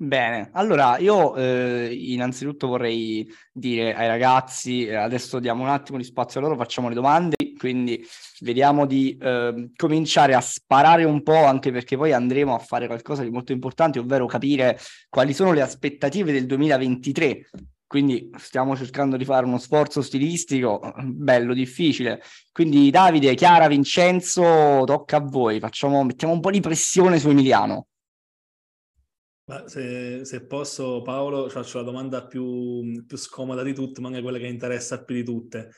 Bene, 0.00 0.50
allora 0.52 0.96
io 0.98 1.34
eh, 1.34 1.92
innanzitutto 1.92 2.68
vorrei 2.68 3.28
dire 3.52 3.94
ai 3.94 4.06
ragazzi, 4.06 4.86
eh, 4.86 4.94
adesso 4.94 5.40
diamo 5.40 5.64
un 5.64 5.70
attimo 5.70 5.98
di 5.98 6.04
spazio 6.04 6.38
a 6.38 6.44
loro, 6.44 6.54
facciamo 6.54 6.88
le 6.88 6.94
domande, 6.94 7.34
quindi 7.58 8.06
vediamo 8.38 8.86
di 8.86 9.18
eh, 9.20 9.70
cominciare 9.74 10.34
a 10.34 10.40
sparare 10.40 11.02
un 11.02 11.24
po', 11.24 11.44
anche 11.44 11.72
perché 11.72 11.96
poi 11.96 12.12
andremo 12.12 12.54
a 12.54 12.60
fare 12.60 12.86
qualcosa 12.86 13.24
di 13.24 13.30
molto 13.30 13.50
importante, 13.50 13.98
ovvero 13.98 14.26
capire 14.26 14.78
quali 15.08 15.34
sono 15.34 15.52
le 15.52 15.62
aspettative 15.62 16.30
del 16.30 16.46
2023. 16.46 17.50
Quindi 17.84 18.30
stiamo 18.36 18.76
cercando 18.76 19.16
di 19.16 19.24
fare 19.24 19.46
uno 19.46 19.58
sforzo 19.58 20.00
stilistico 20.00 20.94
bello, 21.02 21.54
difficile. 21.54 22.22
Quindi 22.52 22.90
Davide, 22.90 23.34
Chiara, 23.34 23.66
Vincenzo, 23.66 24.84
tocca 24.84 25.16
a 25.16 25.20
voi, 25.20 25.58
facciamo, 25.58 26.04
mettiamo 26.04 26.34
un 26.34 26.40
po' 26.40 26.52
di 26.52 26.60
pressione 26.60 27.18
su 27.18 27.30
Emiliano. 27.30 27.86
Se, 29.64 30.26
se, 30.26 30.40
posso, 30.42 31.00
Paolo, 31.00 31.48
faccio 31.48 31.78
la 31.78 31.84
domanda 31.84 32.26
più, 32.26 33.02
più 33.06 33.16
scomoda 33.16 33.62
di 33.62 33.72
tutte, 33.72 34.02
ma 34.02 34.08
anche 34.08 34.20
quella 34.20 34.36
che 34.36 34.46
interessa 34.46 35.02
più 35.02 35.14
di 35.14 35.24
tutte. 35.24 35.70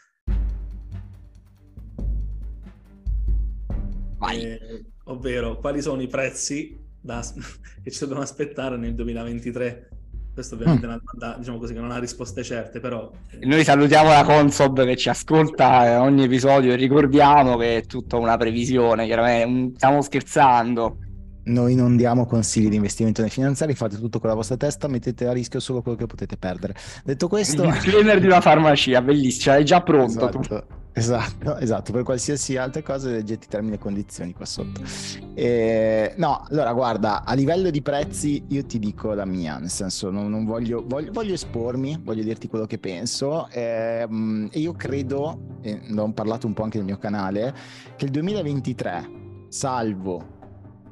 Eh, 4.32 4.84
ovvero, 5.04 5.58
quali 5.58 5.80
sono 5.80 6.02
i 6.02 6.08
prezzi 6.08 6.76
da, 7.00 7.22
che 7.82 7.90
ci 7.92 8.00
dobbiamo 8.00 8.22
aspettare 8.22 8.76
nel 8.76 8.94
2023? 8.96 9.88
Questo 10.34 10.56
ovviamente 10.56 10.86
mm. 10.86 10.90
è 10.90 10.92
una 10.92 11.02
domanda, 11.04 11.38
diciamo 11.38 11.58
così, 11.58 11.72
che 11.72 11.80
non 11.80 11.92
ha 11.92 11.98
risposte 12.00 12.42
certe, 12.42 12.80
però... 12.80 13.08
Eh. 13.30 13.46
Noi 13.46 13.62
salutiamo 13.62 14.08
la 14.08 14.24
Consob 14.24 14.84
che 14.84 14.96
ci 14.96 15.08
ascolta 15.08 16.02
ogni 16.02 16.24
episodio 16.24 16.72
e 16.72 16.76
ricordiamo 16.76 17.56
che 17.56 17.76
è 17.76 17.86
tutta 17.86 18.16
una 18.16 18.36
previsione, 18.36 19.06
chiaramente, 19.06 19.76
stiamo 19.76 20.02
scherzando. 20.02 20.98
Noi 21.42 21.75
non 21.75 21.97
diamo 21.97 22.26
consigli 22.26 22.68
di 22.68 22.76
investimento 22.76 23.23
nei 23.23 23.30
finanziari, 23.30 23.75
fate 23.75 23.97
tutto 23.97 24.20
con 24.20 24.28
la 24.28 24.35
vostra 24.35 24.56
testa, 24.56 24.88
mettete 24.88 25.26
a 25.26 25.32
rischio 25.32 25.59
solo 25.59 25.80
quello 25.80 25.97
che 25.97 26.06
potete 26.06 26.37
perdere. 26.37 26.75
Detto 27.02 27.28
questo... 27.28 27.64
Il 27.64 27.73
disclaimer 27.73 28.20
di 28.20 28.26
una 28.26 28.40
farmacia, 28.40 29.00
bellissima, 29.00 29.56
è 29.56 29.62
già 29.62 29.80
pronto. 29.80 30.28
Esatto, 30.28 30.66
esatto, 30.92 31.56
esatto, 31.56 31.92
per 31.92 32.02
qualsiasi 32.02 32.59
altra 32.59 32.82
cosa 32.82 33.09
leggete 33.09 33.47
i 33.47 33.49
termini 33.49 33.76
e 33.76 33.78
condizioni 33.78 34.35
qua 34.35 34.44
sotto. 34.44 34.82
E, 35.35 36.12
no, 36.18 36.44
allora 36.50 36.73
guarda, 36.75 37.25
a 37.25 37.32
livello 37.32 37.70
di 37.70 37.80
prezzi 37.80 38.44
io 38.49 38.64
ti 38.64 38.78
dico 38.78 39.14
la 39.14 39.25
mia, 39.25 39.56
nel 39.59 39.70
senso 39.70 40.11
non, 40.11 40.28
non 40.28 40.44
voglio, 40.44 40.85
voglio, 40.87 41.11
voglio, 41.11 41.32
espormi, 41.32 42.00
voglio 42.02 42.23
dirti 42.23 42.49
quello 42.49 42.66
che 42.66 42.78
penso 42.78 43.49
ehm, 43.50 44.50
e 44.52 44.59
io 44.59 44.73
credo, 44.73 45.59
e 45.62 45.80
ne 45.82 46.00
ho 46.00 46.12
parlato 46.12 46.47
un 46.47 46.52
po' 46.52 46.64
anche 46.64 46.76
nel 46.76 46.87
mio 46.87 46.99
canale, 46.99 47.54
che 47.97 48.04
il 48.04 48.11
2023, 48.11 49.11
salvo 49.49 50.38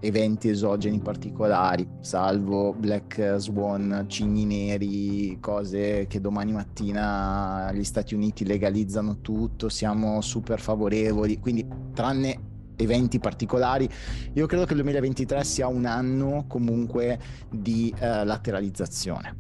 eventi 0.01 0.49
esogeni 0.49 1.01
particolari, 1.01 1.87
salvo 2.01 2.73
Black 2.73 3.37
Swan, 3.39 4.05
cigni 4.09 4.45
neri, 4.45 5.39
cose 5.41 6.07
che 6.09 6.21
domani 6.21 6.53
mattina 6.53 7.71
gli 7.73 7.85
Stati 7.85 8.15
Uniti 8.15 8.45
legalizzano 8.45 9.21
tutto, 9.21 9.69
siamo 9.69 10.21
super 10.21 10.61
favorevoli, 10.61 11.39
quindi 11.39 11.67
tranne 11.93 12.57
eventi 12.77 13.19
particolari, 13.19 13.89
io 14.35 14.47
credo 14.47 14.65
che 14.65 14.73
il 14.73 14.81
2023 14.83 15.45
sia 15.45 15.67
un 15.67 15.85
anno 15.85 16.45
comunque 16.47 17.19
di 17.51 17.93
eh, 17.99 18.25
lateralizzazione. 18.25 19.37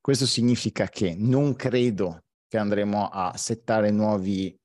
Questo 0.00 0.26
significa 0.26 0.88
che 0.88 1.14
non 1.16 1.54
credo 1.54 2.22
che 2.48 2.58
andremo 2.58 3.08
a 3.08 3.32
settare 3.36 3.90
nuovi 3.90 4.59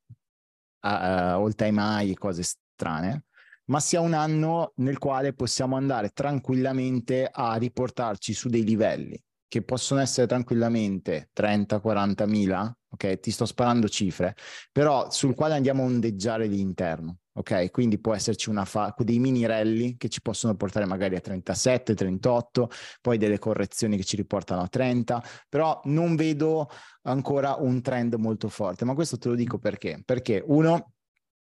uh, 0.85 1.41
all 1.41 1.53
time 1.53 1.81
high 1.81 2.11
e 2.11 2.15
cose 2.15 2.43
strane, 2.43 3.25
ma 3.65 3.79
sia 3.79 3.99
un 3.99 4.13
anno 4.13 4.73
nel 4.77 4.97
quale 4.97 5.33
possiamo 5.33 5.75
andare 5.75 6.09
tranquillamente 6.09 7.27
a 7.31 7.55
riportarci 7.55 8.33
su 8.33 8.49
dei 8.49 8.63
livelli 8.63 9.21
che 9.47 9.63
possono 9.63 10.01
essere 10.01 10.27
tranquillamente 10.27 11.29
30-40 11.33 12.27
mila, 12.27 12.77
ok? 12.89 13.19
Ti 13.19 13.31
sto 13.31 13.45
sparando 13.45 13.87
cifre, 13.87 14.35
però 14.71 15.09
sul 15.11 15.33
quale 15.33 15.53
andiamo 15.53 15.83
a 15.83 15.85
ondeggiare 15.85 16.45
l'interno, 16.47 17.19
ok? 17.37 17.71
Quindi 17.71 17.99
può 17.99 18.13
esserci 18.15 18.51
fa- 18.63 18.93
dei 18.97 19.19
mini 19.19 19.45
rally 19.45 19.97
che 19.97 20.09
ci 20.09 20.21
possono 20.21 20.55
portare 20.55 20.85
magari 20.85 21.15
a 21.15 21.19
37, 21.19 21.93
38, 21.93 22.69
poi 23.01 23.17
delle 23.17 23.39
correzioni 23.39 23.97
che 23.97 24.03
ci 24.03 24.15
riportano 24.15 24.61
a 24.61 24.67
30, 24.67 25.23
però 25.49 25.79
non 25.85 26.15
vedo 26.15 26.69
ancora 27.03 27.55
un 27.55 27.81
trend 27.81 28.15
molto 28.15 28.47
forte, 28.49 28.85
ma 28.85 28.93
questo 28.93 29.17
te 29.17 29.29
lo 29.29 29.35
dico 29.35 29.59
perché? 29.59 30.01
Perché 30.03 30.41
uno 30.45 30.93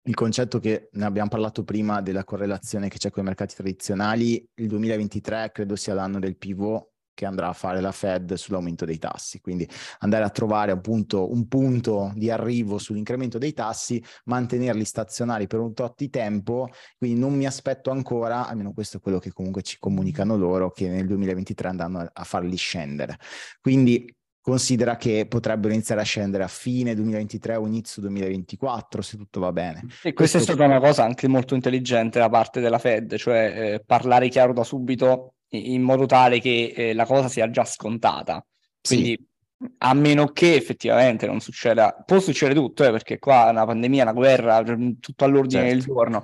il 0.05 0.15
concetto 0.15 0.59
che 0.59 0.89
ne 0.93 1.05
abbiamo 1.05 1.29
parlato 1.29 1.63
prima 1.63 2.01
della 2.01 2.23
correlazione 2.23 2.89
che 2.89 2.97
c'è 2.97 3.11
con 3.11 3.21
i 3.21 3.25
mercati 3.27 3.53
tradizionali, 3.53 4.43
il 4.55 4.67
2023 4.67 5.51
credo 5.53 5.75
sia 5.75 5.93
l'anno 5.93 6.17
del 6.17 6.37
pivot 6.37 6.90
che 7.21 7.27
andrà 7.27 7.49
a 7.49 7.53
fare 7.53 7.81
la 7.81 7.91
Fed 7.91 8.33
sull'aumento 8.33 8.83
dei 8.83 8.97
tassi. 8.97 9.41
Quindi 9.41 9.69
andare 9.99 10.23
a 10.23 10.29
trovare 10.31 10.71
appunto 10.71 11.31
un 11.31 11.47
punto 11.47 12.11
di 12.15 12.31
arrivo 12.31 12.79
sull'incremento 12.79 13.37
dei 13.37 13.53
tassi, 13.53 14.03
mantenerli 14.25 14.83
stazionari 14.83 15.45
per 15.45 15.59
un 15.59 15.75
tot 15.75 15.93
di 15.97 16.09
tempo. 16.09 16.69
Quindi 16.97 17.19
non 17.19 17.35
mi 17.35 17.45
aspetto 17.45 17.91
ancora, 17.91 18.47
almeno 18.47 18.73
questo 18.73 18.97
è 18.97 18.99
quello 18.99 19.19
che 19.19 19.31
comunque 19.31 19.61
ci 19.61 19.77
comunicano 19.77 20.35
loro, 20.35 20.71
che 20.71 20.89
nel 20.89 21.05
2023 21.05 21.67
andranno 21.67 22.09
a 22.11 22.23
farli 22.23 22.55
scendere. 22.55 23.19
Quindi 23.61 24.11
considera 24.41 24.95
che 24.95 25.27
potrebbero 25.29 25.71
iniziare 25.71 26.01
a 26.01 26.03
scendere 26.03 26.43
a 26.43 26.47
fine 26.47 26.95
2023 26.95 27.55
o 27.57 27.67
inizio 27.67 28.01
2024 28.01 29.03
se 29.03 29.15
tutto 29.15 29.39
va 29.39 29.51
bene. 29.51 29.81
E 30.01 30.13
questa 30.13 30.13
Questo... 30.13 30.37
è 30.37 30.41
stata 30.41 30.63
una 30.63 30.79
cosa 30.79 31.03
anche 31.03 31.27
molto 31.27 31.53
intelligente 31.53 32.17
da 32.17 32.29
parte 32.29 32.61
della 32.61 32.79
Fed, 32.79 33.15
cioè 33.17 33.73
eh, 33.73 33.83
parlare 33.85 34.27
chiaro 34.29 34.53
da 34.53 34.63
subito 34.63 35.35
in 35.51 35.81
modo 35.81 36.05
tale 36.05 36.39
che 36.39 36.73
eh, 36.75 36.93
la 36.93 37.05
cosa 37.05 37.27
sia 37.27 37.49
già 37.49 37.65
scontata. 37.65 38.45
Quindi 38.81 39.17
sì. 39.57 39.71
a 39.79 39.93
meno 39.93 40.27
che 40.27 40.55
effettivamente 40.55 41.25
non 41.25 41.39
succeda, 41.39 42.03
può 42.05 42.19
succedere 42.19 42.59
tutto, 42.59 42.83
eh, 42.83 42.91
perché 42.91 43.19
qua 43.19 43.49
una 43.49 43.65
pandemia, 43.65 44.03
una 44.03 44.13
guerra, 44.13 44.63
cioè, 44.63 44.77
tutto 44.99 45.25
all'ordine 45.25 45.61
certo. 45.61 45.75
del 45.75 45.83
giorno. 45.83 46.23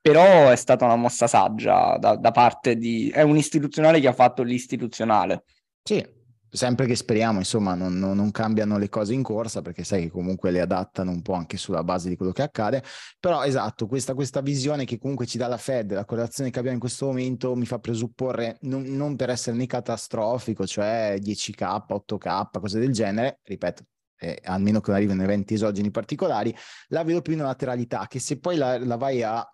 Però 0.00 0.50
è 0.50 0.56
stata 0.56 0.84
una 0.84 0.96
mossa 0.96 1.26
saggia 1.26 1.96
da, 1.98 2.14
da 2.14 2.30
parte 2.30 2.76
di... 2.76 3.10
è 3.10 3.22
un 3.22 3.36
istituzionale 3.36 3.98
che 3.98 4.06
ha 4.06 4.12
fatto 4.12 4.42
l'istituzionale. 4.42 5.44
Sì, 5.82 6.04
sempre 6.50 6.86
che 6.86 6.94
speriamo, 6.94 7.38
insomma, 7.38 7.74
non, 7.74 7.98
non, 7.98 8.16
non, 8.16 8.30
cambiano 8.30 8.78
le 8.78 8.88
cose 8.88 9.14
in 9.14 9.22
corsa, 9.22 9.62
perché 9.62 9.84
sai 9.84 10.02
che 10.02 10.10
comunque 10.10 10.50
le 10.50 10.60
adattano 10.60 11.10
un 11.10 11.22
po' 11.22 11.34
anche 11.34 11.56
sulla 11.56 11.84
base 11.84 12.08
di 12.08 12.16
quello 12.16 12.32
che 12.32 12.42
accade. 12.42 12.82
Però 13.20 13.44
esatto, 13.44 13.86
questa, 13.86 14.14
questa 14.14 14.40
visione 14.40 14.84
che 14.84 14.98
comunque 14.98 15.26
ci 15.26 15.38
dà 15.38 15.46
la 15.46 15.58
Fed, 15.58 15.92
la 15.92 16.04
correlazione 16.04 16.50
che 16.50 16.58
abbiamo 16.58 16.76
in 16.76 16.80
questo 16.80 17.06
momento, 17.06 17.54
mi 17.54 17.66
fa 17.66 17.78
presupporre, 17.78 18.58
non, 18.62 18.82
non 18.82 19.16
per 19.16 19.30
essere 19.30 19.56
né 19.56 19.66
catastrofico, 19.66 20.66
cioè 20.66 21.16
10k, 21.20 21.84
8k, 21.88 22.60
cose 22.60 22.78
del 22.78 22.92
genere, 22.92 23.40
ripeto, 23.42 23.84
eh, 24.18 24.40
almeno 24.44 24.80
che 24.80 24.90
non 24.90 24.98
arrivino 24.98 25.22
eventi 25.22 25.54
esogeni 25.54 25.90
particolari, 25.90 26.54
la 26.88 27.04
vedo 27.04 27.22
più 27.22 27.32
in 27.32 27.40
una 27.40 27.48
lateralità 27.48 28.06
che 28.08 28.18
se 28.18 28.38
poi 28.38 28.56
la, 28.56 28.78
la 28.78 28.96
vai 28.96 29.22
a 29.22 29.46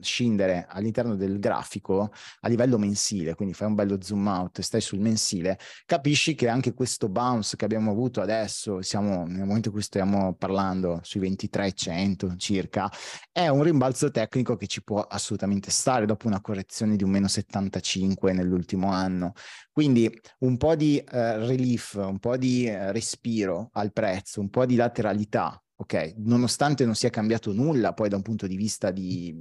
scindere 0.00 0.66
all'interno 0.68 1.16
del 1.16 1.38
grafico 1.38 2.10
a 2.40 2.48
livello 2.48 2.78
mensile, 2.78 3.34
quindi 3.34 3.54
fai 3.54 3.68
un 3.68 3.74
bello 3.74 3.98
zoom 4.00 4.26
out 4.26 4.58
e 4.58 4.62
stai 4.62 4.80
sul 4.80 5.00
mensile, 5.00 5.58
capisci 5.84 6.34
che 6.34 6.48
anche 6.48 6.74
questo 6.74 7.08
bounce 7.08 7.56
che 7.56 7.64
abbiamo 7.64 7.90
avuto 7.90 8.20
adesso, 8.20 8.82
siamo 8.82 9.26
nel 9.26 9.44
momento 9.44 9.68
in 9.68 9.74
cui 9.74 9.82
stiamo 9.82 10.34
parlando 10.34 11.00
sui 11.02 11.20
2300 11.20 12.36
circa, 12.36 12.90
è 13.32 13.48
un 13.48 13.62
rimbalzo 13.62 14.10
tecnico 14.10 14.56
che 14.56 14.66
ci 14.66 14.82
può 14.82 15.00
assolutamente 15.00 15.70
stare 15.70 16.06
dopo 16.06 16.26
una 16.26 16.40
correzione 16.40 16.96
di 16.96 17.04
un 17.04 17.10
meno 17.10 17.28
75 17.28 18.32
nell'ultimo 18.32 18.90
anno. 18.90 19.32
Quindi 19.72 20.10
un 20.40 20.56
po' 20.56 20.74
di 20.74 21.02
uh, 21.04 21.10
relief, 21.10 21.94
un 21.94 22.18
po' 22.18 22.36
di 22.36 22.66
uh, 22.68 22.90
respiro 22.90 23.70
al 23.72 23.92
prezzo, 23.92 24.40
un 24.40 24.50
po' 24.50 24.66
di 24.66 24.76
lateralità 24.76 25.62
ok, 25.80 26.14
nonostante 26.16 26.84
non 26.84 26.96
sia 26.96 27.08
cambiato 27.08 27.52
nulla 27.52 27.92
poi 27.92 28.08
da 28.08 28.16
un 28.16 28.22
punto 28.22 28.48
di 28.48 28.56
vista 28.56 28.90
di, 28.90 29.32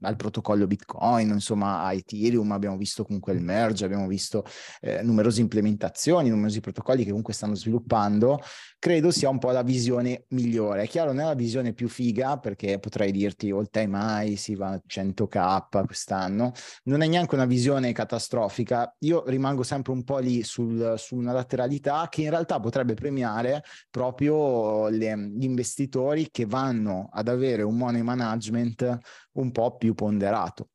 al 0.00 0.16
protocollo 0.16 0.66
Bitcoin, 0.66 1.28
insomma 1.28 1.82
a 1.82 1.92
Ethereum 1.92 2.50
abbiamo 2.52 2.78
visto 2.78 3.04
comunque 3.04 3.34
il 3.34 3.42
merge, 3.42 3.84
abbiamo 3.84 4.06
visto 4.06 4.42
eh, 4.80 5.02
numerose 5.02 5.42
implementazioni, 5.42 6.30
numerosi 6.30 6.60
protocolli 6.60 7.02
che 7.02 7.10
comunque 7.10 7.34
stanno 7.34 7.54
sviluppando, 7.54 8.40
credo 8.78 9.10
sia 9.10 9.28
un 9.28 9.38
po' 9.38 9.50
la 9.50 9.62
visione 9.62 10.24
migliore. 10.28 10.84
È 10.84 10.88
chiaro, 10.88 11.12
non 11.12 11.20
è 11.20 11.26
la 11.26 11.34
visione 11.34 11.74
più 11.74 11.88
figa 11.88 12.38
perché 12.38 12.78
potrei 12.78 13.12
dirti 13.12 13.50
all 13.50 13.68
time 13.70 13.98
high, 14.00 14.36
si 14.36 14.54
va 14.54 14.70
a 14.70 14.80
100k 14.88 15.84
quest'anno, 15.84 16.52
non 16.84 17.02
è 17.02 17.06
neanche 17.06 17.34
una 17.34 17.44
visione 17.44 17.92
catastrofica, 17.92 18.96
io 19.00 19.24
rimango 19.26 19.62
sempre 19.62 19.92
un 19.92 20.04
po' 20.04 20.16
lì 20.20 20.42
sul, 20.42 20.94
su 20.96 21.16
una 21.16 21.32
lateralità 21.32 22.08
che 22.08 22.22
in 22.22 22.30
realtà 22.30 22.58
potrebbe 22.60 22.94
premiare 22.94 23.62
proprio 23.90 24.88
le, 24.88 25.32
gli 25.36 25.44
investimenti 25.44 25.80
investitori 25.82 26.28
che 26.30 26.46
vanno 26.46 27.08
ad 27.12 27.28
avere 27.28 27.62
un 27.62 27.76
money 27.76 28.02
management 28.02 28.98
un 29.32 29.50
po' 29.50 29.76
più 29.76 29.94
ponderato. 29.94 30.68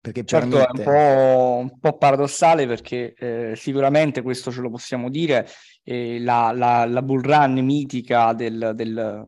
Perché 0.00 0.24
certo 0.24 0.56
permette... 0.56 0.82
è 0.82 0.86
un 0.86 1.68
po', 1.68 1.72
un 1.72 1.78
po 1.78 1.98
paradossale 1.98 2.66
perché 2.66 3.12
eh, 3.14 3.52
sicuramente 3.54 4.22
questo 4.22 4.50
ce 4.50 4.62
lo 4.62 4.70
possiamo 4.70 5.10
dire, 5.10 5.46
eh, 5.82 6.18
la, 6.20 6.52
la, 6.54 6.86
la, 6.86 7.02
bull 7.02 7.20
run 7.20 7.62
mitica 7.62 8.32
del, 8.32 8.72
del, 8.74 9.26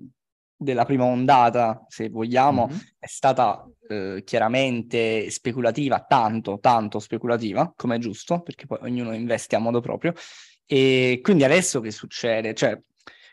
della 0.56 0.84
prima 0.86 1.04
ondata, 1.04 1.84
se 1.88 2.08
vogliamo, 2.08 2.68
mm-hmm. 2.68 2.78
è 2.98 3.06
stata 3.06 3.68
eh, 3.86 4.22
chiaramente 4.24 5.28
speculativa, 5.28 6.00
tanto, 6.08 6.58
tanto 6.58 7.00
speculativa, 7.00 7.70
come 7.76 7.96
è 7.96 7.98
giusto, 7.98 8.40
perché 8.40 8.64
poi 8.64 8.78
ognuno 8.80 9.12
investe 9.12 9.56
a 9.56 9.58
modo 9.58 9.80
proprio. 9.80 10.14
E 10.64 11.18
quindi 11.20 11.44
adesso 11.44 11.80
che 11.80 11.90
succede? 11.90 12.54
Cioè, 12.54 12.80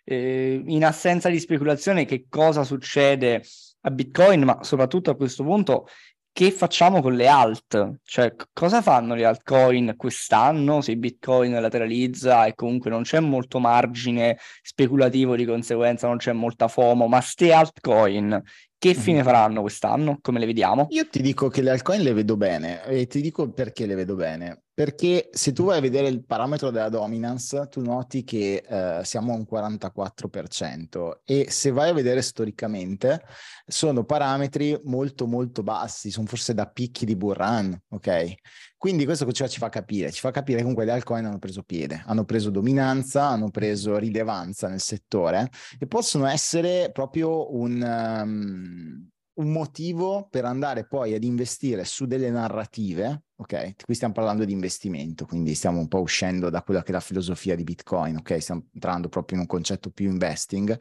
eh, 0.09 0.63
in 0.65 0.83
assenza 0.83 1.29
di 1.29 1.39
speculazione 1.39 2.05
che 2.05 2.25
cosa 2.27 2.63
succede 2.63 3.43
a 3.81 3.91
Bitcoin, 3.91 4.41
ma 4.41 4.63
soprattutto 4.63 5.11
a 5.11 5.15
questo 5.15 5.43
punto 5.43 5.87
che 6.31 6.51
facciamo 6.51 7.01
con 7.01 7.13
le 7.13 7.27
alt? 7.27 7.99
Cioè, 8.03 8.33
cosa 8.51 8.81
fanno 8.81 9.13
le 9.13 9.25
altcoin 9.25 9.93
quest'anno 9.95 10.81
se 10.81 10.95
Bitcoin 10.95 11.51
lateralizza 11.59 12.45
e 12.45 12.55
comunque 12.55 12.89
non 12.89 13.03
c'è 13.03 13.19
molto 13.19 13.59
margine 13.59 14.37
speculativo, 14.63 15.35
di 15.35 15.45
conseguenza 15.45 16.07
non 16.07 16.17
c'è 16.17 16.31
molta 16.31 16.67
FOMO, 16.67 17.07
ma 17.07 17.21
ste 17.21 17.53
altcoin 17.53 18.41
che 18.79 18.95
mhm. 18.95 19.01
fine 19.01 19.23
faranno 19.23 19.61
quest'anno? 19.61 20.17
Come 20.21 20.39
le 20.39 20.45
vediamo? 20.45 20.87
Io 20.89 21.07
ti 21.07 21.21
dico 21.21 21.49
che 21.49 21.61
le 21.61 21.71
altcoin 21.71 22.01
le 22.01 22.13
vedo 22.13 22.37
bene 22.37 22.83
e 22.85 23.05
ti 23.05 23.21
dico 23.21 23.51
perché 23.51 23.85
le 23.85 23.95
vedo 23.95 24.15
bene. 24.15 24.63
Perché 24.79 25.27
se 25.33 25.51
tu 25.51 25.65
vai 25.65 25.79
a 25.79 25.81
vedere 25.81 26.07
il 26.07 26.23
parametro 26.23 26.69
della 26.69 26.87
dominance, 26.87 27.67
tu 27.69 27.81
noti 27.81 28.23
che 28.23 28.63
eh, 28.65 29.03
siamo 29.03 29.33
a 29.33 29.35
un 29.35 29.45
44% 29.45 31.17
e 31.25 31.47
se 31.51 31.71
vai 31.71 31.89
a 31.89 31.93
vedere 31.93 32.21
storicamente 32.21 33.21
sono 33.67 34.05
parametri 34.05 34.79
molto 34.85 35.27
molto 35.27 35.63
bassi, 35.63 36.11
sono 36.11 36.27
forse 36.27 36.53
da 36.53 36.65
picchi 36.65 37.05
di 37.05 37.17
Burran, 37.17 37.77
ok? 37.89 38.35
Quindi 38.77 39.03
questo 39.03 39.25
cosa 39.25 39.49
ci 39.49 39.59
fa 39.59 39.67
capire? 39.67 40.13
Ci 40.13 40.21
fa 40.21 40.31
capire 40.31 40.59
che 40.59 40.63
comunque 40.63 40.85
le 40.85 40.93
altcoin 40.93 41.25
hanno 41.25 41.39
preso 41.39 41.61
piede, 41.63 42.01
hanno 42.05 42.23
preso 42.23 42.49
dominanza, 42.49 43.27
hanno 43.27 43.49
preso 43.49 43.97
rilevanza 43.97 44.69
nel 44.69 44.79
settore 44.79 45.49
e 45.77 45.87
possono 45.87 46.25
essere 46.25 46.89
proprio 46.93 47.53
un, 47.53 47.81
um, 47.81 49.09
un 49.39 49.51
motivo 49.51 50.27
per 50.29 50.45
andare 50.45 50.85
poi 50.85 51.13
ad 51.13 51.23
investire 51.23 51.85
su 51.85 52.05
delle 52.05 52.29
narrative, 52.29 53.23
ok? 53.37 53.75
Qui 53.85 53.95
stiamo 53.95 54.13
parlando 54.13 54.43
di 54.43 54.51
investimento, 54.51 55.25
quindi 55.25 55.55
stiamo 55.55 55.79
un 55.79 55.87
po' 55.87 56.01
uscendo 56.01 56.49
da 56.49 56.61
quella 56.61 56.83
che 56.83 56.89
è 56.89 56.93
la 56.93 56.99
filosofia 56.99 57.55
di 57.55 57.63
Bitcoin, 57.63 58.17
ok? 58.17 58.41
Stiamo 58.41 58.67
entrando 58.73 59.07
proprio 59.07 59.37
in 59.37 59.43
un 59.43 59.47
concetto 59.47 59.91
più 59.91 60.09
investing, 60.09 60.77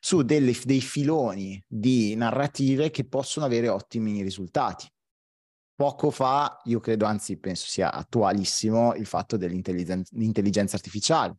su 0.00 0.22
delle, 0.22 0.54
dei 0.64 0.80
filoni 0.80 1.62
di 1.66 2.14
narrative 2.14 2.90
che 2.90 3.06
possono 3.06 3.44
avere 3.44 3.68
ottimi 3.68 4.22
risultati. 4.22 4.90
Poco 5.74 6.10
fa, 6.10 6.60
io 6.64 6.80
credo, 6.80 7.04
anzi 7.04 7.38
penso 7.38 7.66
sia 7.66 7.92
attualissimo, 7.92 8.94
il 8.94 9.06
fatto 9.06 9.36
dell'intelligenza 9.36 10.76
artificiale 10.76 11.36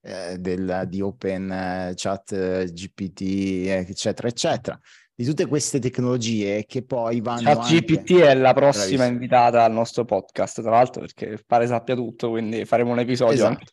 eh, 0.00 0.38
del, 0.38 0.84
di 0.86 1.00
Open 1.00 1.50
eh, 1.50 1.92
Chat 1.96 2.32
eh, 2.32 2.70
GPT, 2.72 3.66
eccetera, 3.88 4.28
eccetera. 4.28 4.78
Di 5.16 5.24
tutte 5.24 5.46
queste 5.46 5.78
tecnologie 5.78 6.64
che 6.66 6.82
poi 6.82 7.20
vanno. 7.20 7.42
Chat 7.42 7.58
anche... 7.58 7.80
GPT 7.80 8.18
è 8.18 8.34
la 8.34 8.52
prossima 8.52 9.04
Bravissimo. 9.04 9.04
invitata 9.04 9.62
al 9.62 9.72
nostro 9.72 10.04
podcast, 10.04 10.60
tra 10.60 10.70
l'altro, 10.70 11.02
perché 11.02 11.40
pare 11.46 11.66
sappia 11.66 11.94
tutto, 11.94 12.30
quindi 12.30 12.64
faremo 12.64 12.90
un 12.90 12.98
episodio 12.98 13.34
esatto. 13.34 13.50
anche 13.50 13.64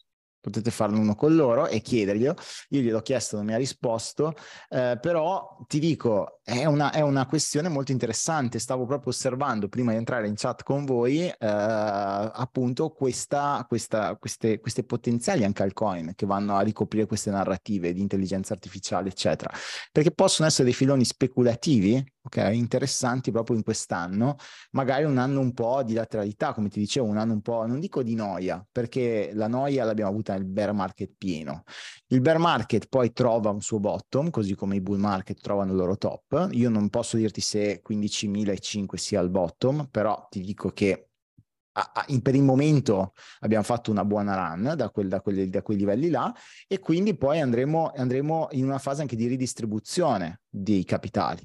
potete 0.41 0.71
farne 0.71 0.99
uno 0.99 1.15
con 1.15 1.35
loro 1.35 1.67
e 1.67 1.79
chiederglielo. 1.79 2.35
Io 2.69 2.81
gliel'ho 2.81 3.01
chiesto, 3.01 3.37
non 3.37 3.45
mi 3.45 3.53
ha 3.53 3.57
risposto, 3.57 4.33
eh, 4.69 4.97
però 4.99 5.57
ti 5.67 5.79
dico, 5.79 6.39
è 6.43 6.65
una, 6.65 6.91
è 6.91 7.01
una, 7.01 7.25
questione 7.27 7.69
molto 7.69 7.91
interessante. 7.91 8.59
Stavo 8.59 8.85
proprio 8.85 9.11
osservando 9.11 9.69
prima 9.69 9.91
di 9.91 9.97
entrare 9.97 10.27
in 10.27 10.33
chat 10.35 10.63
con 10.63 10.83
voi, 10.83 11.27
eh, 11.27 11.35
appunto, 11.39 12.89
questa, 12.89 13.63
questa, 13.67 14.17
queste, 14.17 14.59
queste 14.59 14.83
potenziali 14.83 15.43
anche 15.43 15.63
altcoin 15.63 16.13
che 16.15 16.25
vanno 16.25 16.55
a 16.55 16.61
ricoprire 16.61 17.05
queste 17.05 17.29
narrative 17.29 17.93
di 17.93 18.01
intelligenza 18.01 18.53
artificiale, 18.53 19.09
eccetera, 19.09 19.51
perché 19.91 20.11
possono 20.11 20.47
essere 20.47 20.65
dei 20.65 20.73
filoni 20.73 21.05
speculativi 21.05 22.03
ok? 22.23 22.49
Interessanti 22.53 23.31
proprio 23.31 23.55
in 23.57 23.63
quest'anno, 23.63 24.35
magari 24.71 25.03
un 25.03 25.17
anno 25.17 25.39
un 25.39 25.53
po' 25.53 25.83
di 25.83 25.93
lateralità, 25.93 26.53
come 26.53 26.69
ti 26.69 26.79
dicevo, 26.79 27.07
un 27.07 27.17
anno 27.17 27.33
un 27.33 27.41
po', 27.41 27.65
non 27.65 27.79
dico 27.79 28.03
di 28.03 28.15
noia, 28.15 28.65
perché 28.71 29.31
la 29.33 29.47
noia 29.47 29.83
l'abbiamo 29.85 30.11
avuta 30.11 30.33
nel 30.33 30.45
bear 30.45 30.73
market 30.73 31.13
pieno. 31.17 31.63
Il 32.07 32.21
bear 32.21 32.37
market 32.37 32.87
poi 32.87 33.11
trova 33.11 33.49
un 33.49 33.61
suo 33.61 33.79
bottom, 33.79 34.29
così 34.29 34.55
come 34.55 34.75
i 34.75 34.81
bull 34.81 34.99
market 34.99 35.39
trovano 35.41 35.71
il 35.71 35.77
loro 35.77 35.97
top. 35.97 36.49
Io 36.51 36.69
non 36.69 36.89
posso 36.89 37.17
dirti 37.17 37.41
se 37.41 37.81
15.005 37.87 38.95
sia 38.95 39.21
il 39.21 39.29
bottom, 39.29 39.87
però 39.89 40.27
ti 40.29 40.41
dico 40.41 40.69
che 40.69 41.07
per 42.21 42.35
il 42.35 42.43
momento 42.43 43.13
abbiamo 43.39 43.63
fatto 43.63 43.91
una 43.91 44.03
buona 44.03 44.35
run 44.35 44.73
da, 44.75 44.89
quel, 44.89 45.07
da, 45.07 45.21
quelli, 45.21 45.49
da 45.49 45.61
quei 45.61 45.77
livelli 45.77 46.09
là 46.09 46.33
e 46.67 46.79
quindi 46.79 47.15
poi 47.15 47.39
andremo, 47.39 47.93
andremo 47.95 48.49
in 48.51 48.65
una 48.65 48.77
fase 48.77 49.01
anche 49.01 49.15
di 49.15 49.25
ridistribuzione 49.27 50.41
dei 50.49 50.83
capitali 50.83 51.41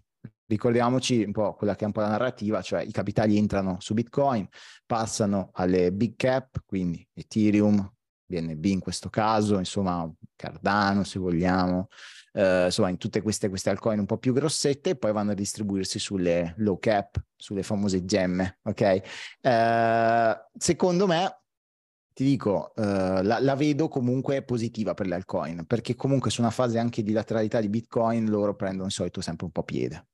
ricordiamoci 0.47 1.23
un 1.25 1.33
po' 1.33 1.55
quella 1.55 1.75
che 1.75 1.85
è 1.85 1.87
un 1.87 1.93
po' 1.93 2.01
la 2.01 2.09
narrativa, 2.09 2.63
cioè 2.63 2.83
i 2.83 2.93
capitali 2.93 3.37
entrano 3.37 3.77
su 3.81 3.95
Bitcoin, 3.95 4.49
passano 4.85 5.51
alle 5.55 5.93
big 5.93 6.15
cap, 6.17 6.63
quindi 6.65 7.07
Ethereum, 7.13 7.93
BNB 8.27 8.65
in 8.67 8.81
questo 8.81 9.09
caso, 9.09 9.59
insomma 9.59 10.11
Cardano 10.35 11.05
se 11.05 11.19
vogliamo, 11.19 11.89
eh, 12.33 12.67
insomma 12.67 12.89
in 12.89 12.99
tutte 12.99 13.23
queste, 13.23 13.49
queste 13.49 13.71
altcoin 13.71 14.01
un 14.01 14.07
po' 14.07 14.19
più 14.19 14.33
grossette 14.33 14.91
e 14.91 14.97
poi 14.97 15.13
vanno 15.13 15.31
a 15.31 15.35
distribuirsi 15.35 15.99
sulle 15.99 16.55
low 16.59 16.79
cap, 16.79 17.23
sulle 17.35 17.63
famose 17.63 18.05
gemme, 18.05 18.59
ok? 18.65 19.03
Eh, 19.41 20.37
secondo 20.59 21.07
me 21.07 21.41
ti 22.17 22.25
dico, 22.25 22.73
uh, 22.75 22.83
la, 22.83 23.39
la, 23.41 23.55
vedo 23.55 23.89
comunque 23.89 24.43
positiva 24.43 24.95
per 24.95 25.07
le 25.07 25.17
altcoin, 25.17 25.67
perché 25.67 25.95
comunque 25.95 26.31
su 26.31 26.41
una 26.41 26.51
fase 26.51 26.79
anche 26.79 27.03
di 27.03 27.13
lateralità 27.13 27.61
di 27.61 27.69
Bitcoin 27.69 28.31
loro 28.31 28.57
prendono 28.57 28.87
di 28.87 28.93
solito 28.95 29.21
sempre 29.21 29.45
un 29.45 29.53
po' 29.53 29.65
piede. 29.65 30.07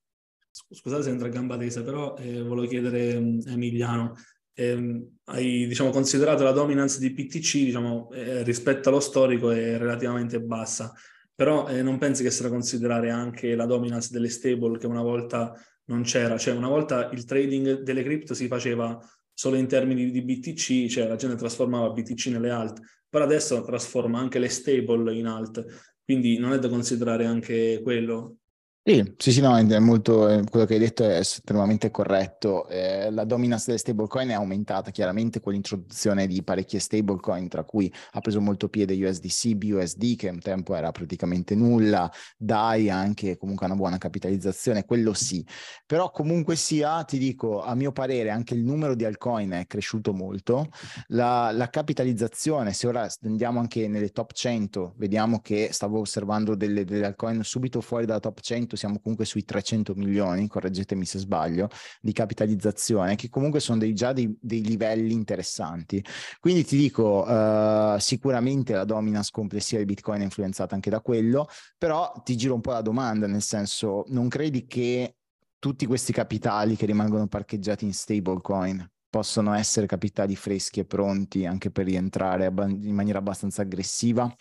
Scusate 0.52 1.02
se 1.02 1.10
entra 1.10 1.28
a 1.28 1.30
gamba 1.30 1.56
tesa, 1.56 1.82
però 1.82 2.14
eh, 2.18 2.42
volevo 2.42 2.66
chiedere 2.66 3.14
um, 3.14 3.40
Emiliano, 3.46 4.14
eh, 4.52 5.08
hai 5.24 5.66
diciamo, 5.66 5.90
considerato 5.90 6.44
la 6.44 6.52
dominance 6.52 6.98
di 6.98 7.12
PTC 7.12 7.64
diciamo, 7.64 8.10
eh, 8.12 8.42
rispetto 8.42 8.90
allo 8.90 9.00
storico 9.00 9.50
è 9.50 9.78
relativamente 9.78 10.40
bassa, 10.42 10.92
però 11.34 11.68
eh, 11.68 11.82
non 11.82 11.96
pensi 11.96 12.22
che 12.22 12.34
da 12.38 12.50
considerare 12.50 13.10
anche 13.10 13.54
la 13.54 13.64
dominance 13.64 14.10
delle 14.12 14.28
stable 14.28 14.78
che 14.78 14.86
una 14.86 15.00
volta 15.00 15.54
non 15.86 16.02
c'era, 16.02 16.36
cioè 16.36 16.54
una 16.54 16.68
volta 16.68 17.10
il 17.10 17.24
trading 17.24 17.80
delle 17.80 18.02
cripto 18.02 18.34
si 18.34 18.46
faceva 18.46 18.98
solo 19.32 19.56
in 19.56 19.66
termini 19.66 20.10
di 20.10 20.22
BTC, 20.22 20.86
cioè 20.86 21.08
la 21.08 21.16
gente 21.16 21.36
trasformava 21.36 21.90
BTC 21.90 22.26
nelle 22.26 22.50
alt, 22.50 22.78
però 23.08 23.24
adesso 23.24 23.62
trasforma 23.62 24.18
anche 24.18 24.38
le 24.38 24.48
stable 24.48 25.14
in 25.14 25.26
alt, 25.26 25.64
quindi 26.04 26.38
non 26.38 26.52
è 26.52 26.58
da 26.58 26.68
considerare 26.68 27.24
anche 27.24 27.80
quello. 27.82 28.36
Sì, 28.84 29.14
sì, 29.16 29.30
sì, 29.30 29.40
no, 29.40 29.56
è 29.56 29.78
molto, 29.78 30.28
eh, 30.28 30.42
quello 30.42 30.66
che 30.66 30.74
hai 30.74 30.80
detto 30.80 31.04
è 31.04 31.18
estremamente 31.18 31.92
corretto. 31.92 32.66
Eh, 32.66 33.12
la 33.12 33.22
dominance 33.24 33.66
delle 33.66 33.78
stablecoin 33.78 34.30
è 34.30 34.32
aumentata 34.32 34.90
chiaramente 34.90 35.38
con 35.38 35.52
l'introduzione 35.52 36.26
di 36.26 36.42
parecchie 36.42 36.80
stablecoin, 36.80 37.46
tra 37.46 37.62
cui 37.62 37.92
ha 38.10 38.20
preso 38.20 38.40
molto 38.40 38.68
piede 38.68 38.94
USDC, 38.94 39.54
BUSD, 39.54 40.16
che 40.16 40.28
un 40.30 40.40
tempo 40.40 40.74
era 40.74 40.90
praticamente 40.90 41.54
nulla, 41.54 42.10
DAI 42.36 42.90
anche 42.90 43.36
comunque 43.36 43.66
una 43.66 43.76
buona 43.76 43.98
capitalizzazione, 43.98 44.84
quello 44.84 45.12
sì. 45.14 45.46
Però 45.86 46.10
comunque 46.10 46.56
sia, 46.56 47.04
ti 47.04 47.18
dico, 47.18 47.62
a 47.62 47.76
mio 47.76 47.92
parere 47.92 48.30
anche 48.30 48.54
il 48.54 48.64
numero 48.64 48.96
di 48.96 49.04
altcoin 49.04 49.50
è 49.52 49.66
cresciuto 49.68 50.12
molto, 50.12 50.70
la, 51.08 51.50
la 51.52 51.68
capitalizzazione, 51.68 52.72
se 52.72 52.86
ora 52.86 53.08
andiamo 53.24 53.60
anche 53.60 53.88
nelle 53.88 54.10
top 54.10 54.32
100, 54.32 54.94
vediamo 54.96 55.40
che 55.40 55.68
stavo 55.72 56.00
osservando 56.00 56.54
delle, 56.54 56.84
delle 56.84 57.06
altcoin 57.06 57.42
subito 57.42 57.80
fuori 57.80 58.06
dalla 58.06 58.20
top 58.20 58.40
100, 58.40 58.71
momento 58.72 58.76
siamo 58.76 58.98
comunque 59.00 59.24
sui 59.24 59.44
300 59.44 59.94
milioni, 59.94 60.48
correggetemi 60.48 61.04
se 61.04 61.18
sbaglio, 61.18 61.68
di 62.00 62.12
capitalizzazione, 62.12 63.16
che 63.16 63.28
comunque 63.28 63.60
sono 63.60 63.78
dei, 63.78 63.94
già 63.94 64.12
dei, 64.12 64.34
dei, 64.40 64.62
livelli 64.62 65.12
interessanti. 65.12 66.04
Quindi 66.40 66.64
ti 66.64 66.76
dico, 66.76 67.24
uh, 67.24 67.98
sicuramente 67.98 68.72
la 68.72 68.84
dominance 68.84 69.30
complessiva 69.32 69.80
di 69.80 69.86
Bitcoin 69.86 70.20
è 70.20 70.24
influenzata 70.24 70.74
anche 70.74 70.90
da 70.90 71.00
quello, 71.00 71.48
però 71.78 72.12
ti 72.24 72.36
giro 72.36 72.54
un 72.54 72.60
po' 72.60 72.72
la 72.72 72.82
domanda, 72.82 73.26
nel 73.26 73.42
senso, 73.42 74.04
non 74.08 74.28
credi 74.28 74.66
che 74.66 75.16
tutti 75.58 75.86
questi 75.86 76.12
capitali 76.12 76.76
che 76.76 76.86
rimangono 76.86 77.26
parcheggiati 77.28 77.84
in 77.84 77.92
stablecoin 77.92 78.90
possono 79.08 79.52
essere 79.52 79.86
capitali 79.86 80.34
freschi 80.34 80.80
e 80.80 80.86
pronti 80.86 81.44
anche 81.44 81.70
per 81.70 81.84
rientrare 81.84 82.46
in 82.46 82.94
maniera 82.94 83.18
abbastanza 83.18 83.60
aggressiva. 83.60 84.34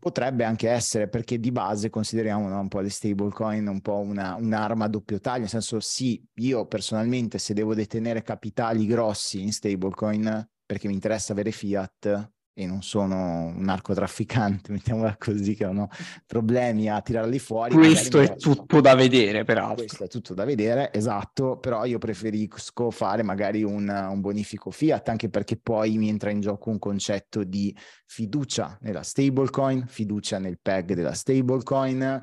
Potrebbe 0.00 0.44
anche 0.44 0.70
essere 0.70 1.08
perché 1.08 1.38
di 1.38 1.52
base 1.52 1.90
consideriamo 1.90 2.48
no, 2.48 2.58
un 2.58 2.68
po' 2.68 2.80
le 2.80 2.88
stablecoin 2.88 3.68
un 3.68 3.82
po' 3.82 3.98
una, 3.98 4.34
un'arma 4.34 4.86
a 4.86 4.88
doppio 4.88 5.20
taglio, 5.20 5.40
nel 5.40 5.50
senso 5.50 5.78
sì, 5.78 6.26
io 6.36 6.66
personalmente 6.66 7.36
se 7.38 7.52
devo 7.52 7.74
detenere 7.74 8.22
capitali 8.22 8.86
grossi 8.86 9.42
in 9.42 9.52
stablecoin 9.52 10.48
perché 10.64 10.88
mi 10.88 10.94
interessa 10.94 11.32
avere 11.32 11.50
fiat, 11.50 12.32
e 12.52 12.66
non 12.66 12.82
sono 12.82 13.46
un 13.46 13.62
narcotrafficante, 13.62 14.72
mettiamola 14.72 15.16
così, 15.18 15.54
che 15.54 15.64
non 15.64 15.78
ho 15.78 15.88
problemi 16.26 16.88
a 16.88 17.00
tirarli 17.00 17.38
fuori. 17.38 17.74
Questo 17.74 18.20
è 18.20 18.36
tutto 18.36 18.80
da 18.80 18.94
vedere, 18.94 19.44
peraltro. 19.44 19.84
Questo 19.84 20.04
è 20.04 20.08
tutto 20.08 20.34
da 20.34 20.44
vedere, 20.44 20.92
esatto, 20.92 21.58
però 21.58 21.84
io 21.84 21.98
preferisco 21.98 22.90
fare 22.90 23.22
magari 23.22 23.62
un, 23.62 23.88
un 23.88 24.20
bonifico 24.20 24.70
fiat, 24.70 25.08
anche 25.08 25.28
perché 25.28 25.56
poi 25.56 25.96
mi 25.96 26.08
entra 26.08 26.30
in 26.30 26.40
gioco 26.40 26.70
un 26.70 26.78
concetto 26.78 27.44
di 27.44 27.74
fiducia 28.06 28.76
nella 28.82 29.02
stablecoin, 29.02 29.86
fiducia 29.86 30.38
nel 30.38 30.58
peg 30.60 30.94
della 30.94 31.14
stablecoin, 31.14 32.22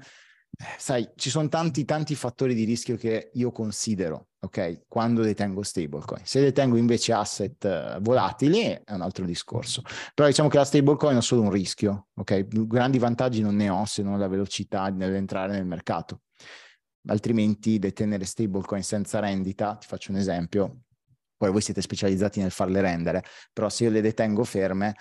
sai, 0.77 1.07
ci 1.15 1.29
sono 1.29 1.47
tanti, 1.49 1.85
tanti 1.85 2.15
fattori 2.15 2.53
di 2.53 2.63
rischio 2.63 2.97
che 2.97 3.29
io 3.33 3.51
considero, 3.51 4.29
ok, 4.39 4.83
quando 4.87 5.21
detengo 5.21 5.61
stablecoin. 5.61 6.25
Se 6.25 6.41
detengo 6.41 6.77
invece 6.77 7.13
asset 7.13 7.63
uh, 7.63 8.01
volatili 8.01 8.61
è 8.61 8.83
un 8.89 9.01
altro 9.01 9.25
discorso. 9.25 9.81
Però 10.13 10.27
diciamo 10.27 10.49
che 10.49 10.57
la 10.57 10.65
stablecoin 10.65 11.17
è 11.17 11.21
solo 11.21 11.41
un 11.41 11.51
rischio, 11.51 12.07
ok? 12.15 12.65
Grandi 12.65 12.97
vantaggi 12.97 13.41
non 13.41 13.55
ne 13.55 13.69
ho 13.69 13.85
se 13.85 14.01
non 14.01 14.19
la 14.19 14.27
velocità 14.27 14.89
nell'entrare 14.89 15.53
nel 15.53 15.65
mercato. 15.65 16.21
Altrimenti 17.07 17.79
detenere 17.79 18.25
stablecoin 18.25 18.83
senza 18.83 19.19
rendita, 19.19 19.75
ti 19.75 19.87
faccio 19.87 20.11
un 20.11 20.17
esempio, 20.17 20.81
poi 21.37 21.51
voi 21.51 21.61
siete 21.61 21.81
specializzati 21.81 22.41
nel 22.41 22.51
farle 22.51 22.81
rendere, 22.81 23.23
però 23.53 23.69
se 23.69 23.83
io 23.83 23.91
le 23.91 24.01
detengo 24.01 24.43
ferme, 24.43 24.95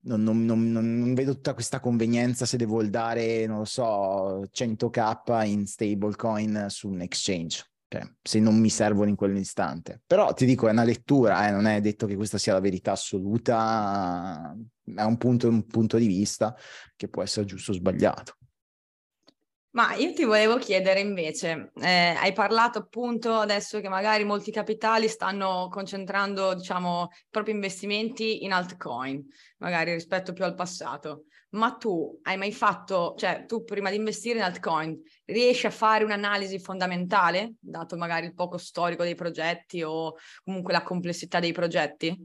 non, 0.00 0.22
non, 0.22 0.44
non, 0.44 0.72
non, 0.72 1.14
vedo 1.14 1.34
tutta 1.34 1.54
questa 1.54 1.80
convenienza 1.80 2.46
se 2.46 2.56
devo 2.56 2.82
dare, 2.84 3.46
non 3.46 3.58
lo 3.58 3.64
so, 3.64 4.46
100k 4.52 5.46
in 5.46 5.66
stablecoin 5.66 6.66
su 6.68 6.88
un 6.88 7.00
exchange. 7.00 7.64
Cioè, 7.90 8.02
se 8.20 8.38
non 8.38 8.58
mi 8.60 8.68
servono 8.68 9.08
in 9.08 9.16
quell'istante. 9.16 10.02
Però 10.06 10.34
ti 10.34 10.44
dico, 10.44 10.68
è 10.68 10.72
una 10.72 10.84
lettura, 10.84 11.48
eh, 11.48 11.50
non 11.50 11.66
è 11.66 11.80
detto 11.80 12.06
che 12.06 12.16
questa 12.16 12.36
sia 12.36 12.52
la 12.52 12.60
verità 12.60 12.92
assoluta, 12.92 14.54
è 14.84 15.02
un 15.02 15.16
punto, 15.16 15.48
un 15.48 15.66
punto 15.66 15.96
di 15.96 16.06
vista 16.06 16.54
che 16.96 17.08
può 17.08 17.22
essere 17.22 17.46
giusto 17.46 17.70
o 17.70 17.74
sbagliato. 17.74 18.36
Ma 19.70 19.94
io 19.94 20.14
ti 20.14 20.24
volevo 20.24 20.56
chiedere 20.56 21.00
invece, 21.00 21.72
eh, 21.74 22.16
hai 22.18 22.32
parlato 22.32 22.78
appunto 22.78 23.34
adesso 23.34 23.80
che 23.80 23.88
magari 23.88 24.24
molti 24.24 24.50
capitali 24.50 25.08
stanno 25.08 25.68
concentrando, 25.70 26.54
diciamo, 26.54 27.08
i 27.12 27.26
propri 27.28 27.52
investimenti 27.52 28.44
in 28.44 28.52
altcoin, 28.52 29.22
magari 29.58 29.92
rispetto 29.92 30.32
più 30.32 30.44
al 30.44 30.54
passato. 30.54 31.24
Ma 31.50 31.72
tu 31.76 32.18
hai 32.22 32.38
mai 32.38 32.52
fatto, 32.52 33.14
cioè 33.18 33.44
tu 33.46 33.62
prima 33.62 33.90
di 33.90 33.96
investire 33.96 34.38
in 34.38 34.44
altcoin, 34.44 35.00
riesci 35.26 35.66
a 35.66 35.70
fare 35.70 36.02
un'analisi 36.02 36.58
fondamentale, 36.58 37.54
dato 37.60 37.96
magari 37.96 38.26
il 38.26 38.34
poco 38.34 38.56
storico 38.56 39.02
dei 39.02 39.14
progetti 39.14 39.82
o 39.82 40.14
comunque 40.44 40.72
la 40.72 40.82
complessità 40.82 41.40
dei 41.40 41.52
progetti? 41.52 42.16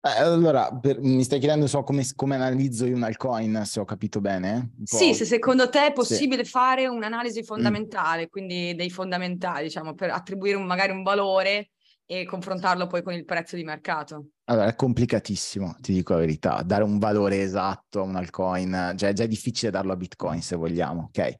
Eh, 0.00 0.20
allora, 0.20 0.70
per, 0.80 1.00
mi 1.00 1.24
stai 1.24 1.40
chiedendo 1.40 1.66
so, 1.66 1.82
come, 1.82 2.04
come, 2.14 2.36
analizzo 2.36 2.86
io 2.86 2.94
un 2.94 3.02
altcoin, 3.02 3.62
se 3.64 3.80
ho 3.80 3.84
capito 3.84 4.20
bene? 4.20 4.74
Sì, 4.84 5.12
se 5.12 5.24
secondo 5.24 5.68
te 5.68 5.86
è 5.86 5.92
possibile 5.92 6.44
sì. 6.44 6.50
fare 6.50 6.86
un'analisi 6.86 7.40
mm. 7.40 7.44
fondamentale, 7.44 8.22
mm. 8.24 8.30
quindi 8.30 8.74
dei 8.76 8.90
fondamentali, 8.90 9.64
diciamo, 9.64 9.94
per 9.94 10.10
attribuire 10.10 10.56
un, 10.56 10.66
magari 10.66 10.92
un 10.92 11.02
valore 11.02 11.70
e 12.06 12.24
confrontarlo 12.24 12.86
poi 12.86 13.02
con 13.02 13.12
il 13.12 13.24
prezzo 13.24 13.56
di 13.56 13.64
mercato. 13.64 14.28
Allora, 14.50 14.68
è 14.68 14.74
complicatissimo, 14.74 15.76
ti 15.78 15.92
dico 15.92 16.14
la 16.14 16.20
verità, 16.20 16.62
dare 16.62 16.82
un 16.82 16.98
valore 16.98 17.42
esatto 17.42 18.00
a 18.00 18.02
un 18.04 18.16
altcoin, 18.16 18.92
già, 18.96 19.12
già 19.12 19.24
è 19.24 19.28
difficile 19.28 19.70
darlo 19.70 19.92
a 19.92 19.96
Bitcoin 19.96 20.40
se 20.40 20.56
vogliamo, 20.56 21.10
ok? 21.12 21.36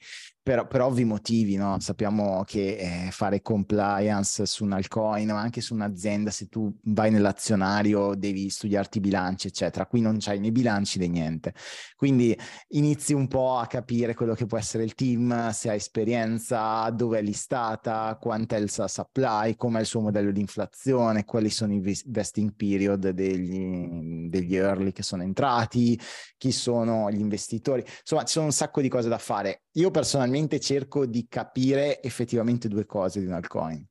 per, 0.48 0.66
per 0.66 0.80
ovvi 0.80 1.04
motivi, 1.04 1.56
no? 1.56 1.78
sappiamo 1.78 2.42
che 2.46 2.76
eh, 2.78 3.10
fare 3.10 3.42
compliance 3.42 4.46
su 4.46 4.64
un 4.64 4.72
altcoin, 4.72 5.28
ma 5.28 5.40
anche 5.40 5.60
su 5.60 5.74
un'azienda, 5.74 6.30
se 6.30 6.48
tu 6.48 6.74
vai 6.84 7.10
nell'azionario 7.10 8.14
devi 8.14 8.48
studiarti 8.48 8.96
i 8.96 9.00
bilanci, 9.02 9.48
eccetera. 9.48 9.84
Qui 9.84 10.00
non 10.00 10.16
c'hai 10.18 10.40
né 10.40 10.50
bilanci 10.50 10.98
né 11.00 11.06
niente. 11.06 11.52
Quindi 11.94 12.34
inizi 12.68 13.12
un 13.12 13.28
po' 13.28 13.58
a 13.58 13.66
capire 13.66 14.14
quello 14.14 14.32
che 14.32 14.46
può 14.46 14.56
essere 14.56 14.84
il 14.84 14.94
team, 14.94 15.50
se 15.50 15.68
ha 15.68 15.74
esperienza, 15.74 16.88
dove 16.92 17.18
è 17.18 17.22
listata, 17.22 18.16
quant'è 18.18 18.56
il 18.56 18.70
supply, 18.70 19.54
com'è 19.54 19.80
il 19.80 19.86
suo 19.86 20.00
modello 20.00 20.32
di 20.32 20.40
inflazione, 20.40 21.26
quali 21.26 21.50
sono 21.50 21.74
i 21.74 21.80
vesting 22.06 22.54
period 22.56 22.97
degli, 22.98 24.28
degli 24.28 24.56
early 24.56 24.92
che 24.92 25.02
sono 25.02 25.22
entrati, 25.22 25.98
chi 26.36 26.52
sono 26.52 27.10
gli 27.10 27.20
investitori. 27.20 27.84
Insomma, 28.00 28.24
ci 28.24 28.32
sono 28.32 28.46
un 28.46 28.52
sacco 28.52 28.80
di 28.80 28.88
cose 28.88 29.08
da 29.08 29.18
fare. 29.18 29.62
Io 29.72 29.90
personalmente 29.90 30.60
cerco 30.60 31.06
di 31.06 31.26
capire 31.28 32.02
effettivamente 32.02 32.68
due 32.68 32.86
cose 32.86 33.20
di 33.20 33.26
un 33.26 33.32
altcoin. 33.32 33.86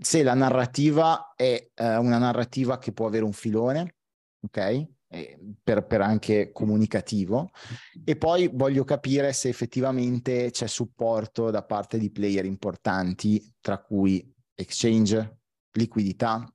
Se 0.00 0.22
la 0.22 0.34
narrativa 0.34 1.32
è 1.36 1.70
eh, 1.74 1.96
una 1.96 2.18
narrativa 2.18 2.78
che 2.78 2.92
può 2.92 3.06
avere 3.06 3.24
un 3.24 3.32
filone, 3.32 3.96
ok? 4.40 4.86
Per, 5.62 5.86
per, 5.86 6.00
anche 6.00 6.52
comunicativo 6.52 7.50
e 8.02 8.16
poi 8.16 8.48
voglio 8.50 8.82
capire 8.82 9.34
se 9.34 9.50
effettivamente 9.50 10.50
c'è 10.50 10.66
supporto 10.66 11.50
da 11.50 11.62
parte 11.64 11.98
di 11.98 12.10
player 12.10 12.46
importanti 12.46 13.54
tra 13.60 13.76
cui 13.76 14.26
exchange, 14.54 15.40
liquidità, 15.72 16.50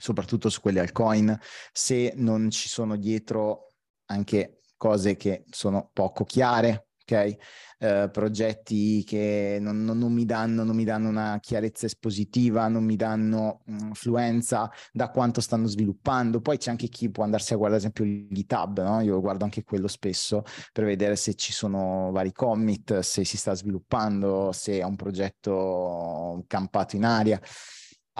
soprattutto 0.00 0.48
su 0.48 0.60
quelle 0.60 0.80
altcoin, 0.80 1.38
se 1.72 2.14
non 2.16 2.50
ci 2.50 2.68
sono 2.68 2.96
dietro 2.96 3.74
anche 4.06 4.62
cose 4.76 5.14
che 5.16 5.44
sono 5.50 5.90
poco 5.92 6.24
chiare, 6.24 6.88
ok? 7.04 7.36
Eh, 7.82 8.08
progetti 8.10 9.04
che 9.04 9.58
non, 9.60 9.84
non, 9.84 9.98
non, 9.98 10.12
mi 10.12 10.24
danno, 10.24 10.64
non, 10.64 10.74
mi 10.74 10.84
danno, 10.84 11.08
una 11.08 11.38
chiarezza 11.40 11.86
espositiva, 11.86 12.68
non 12.68 12.84
mi 12.84 12.96
danno 12.96 13.62
influenza 13.66 14.64
mm, 14.64 14.88
da 14.92 15.10
quanto 15.10 15.40
stanno 15.40 15.66
sviluppando. 15.66 16.40
Poi 16.40 16.56
c'è 16.56 16.70
anche 16.70 16.88
chi 16.88 17.10
può 17.10 17.24
andarsi 17.24 17.52
a 17.52 17.56
guardare, 17.56 17.82
ad 17.84 17.92
esempio, 17.92 18.26
GitHub, 18.30 18.82
no? 18.82 19.00
Io 19.00 19.20
guardo 19.20 19.44
anche 19.44 19.64
quello 19.64 19.88
spesso 19.88 20.44
per 20.72 20.84
vedere 20.84 21.16
se 21.16 21.34
ci 21.34 21.52
sono 21.52 22.10
vari 22.10 22.32
commit, 22.32 23.00
se 23.00 23.24
si 23.24 23.36
sta 23.36 23.54
sviluppando, 23.54 24.50
se 24.52 24.78
è 24.78 24.82
un 24.82 24.96
progetto 24.96 26.44
campato 26.46 26.96
in 26.96 27.04
aria. 27.04 27.40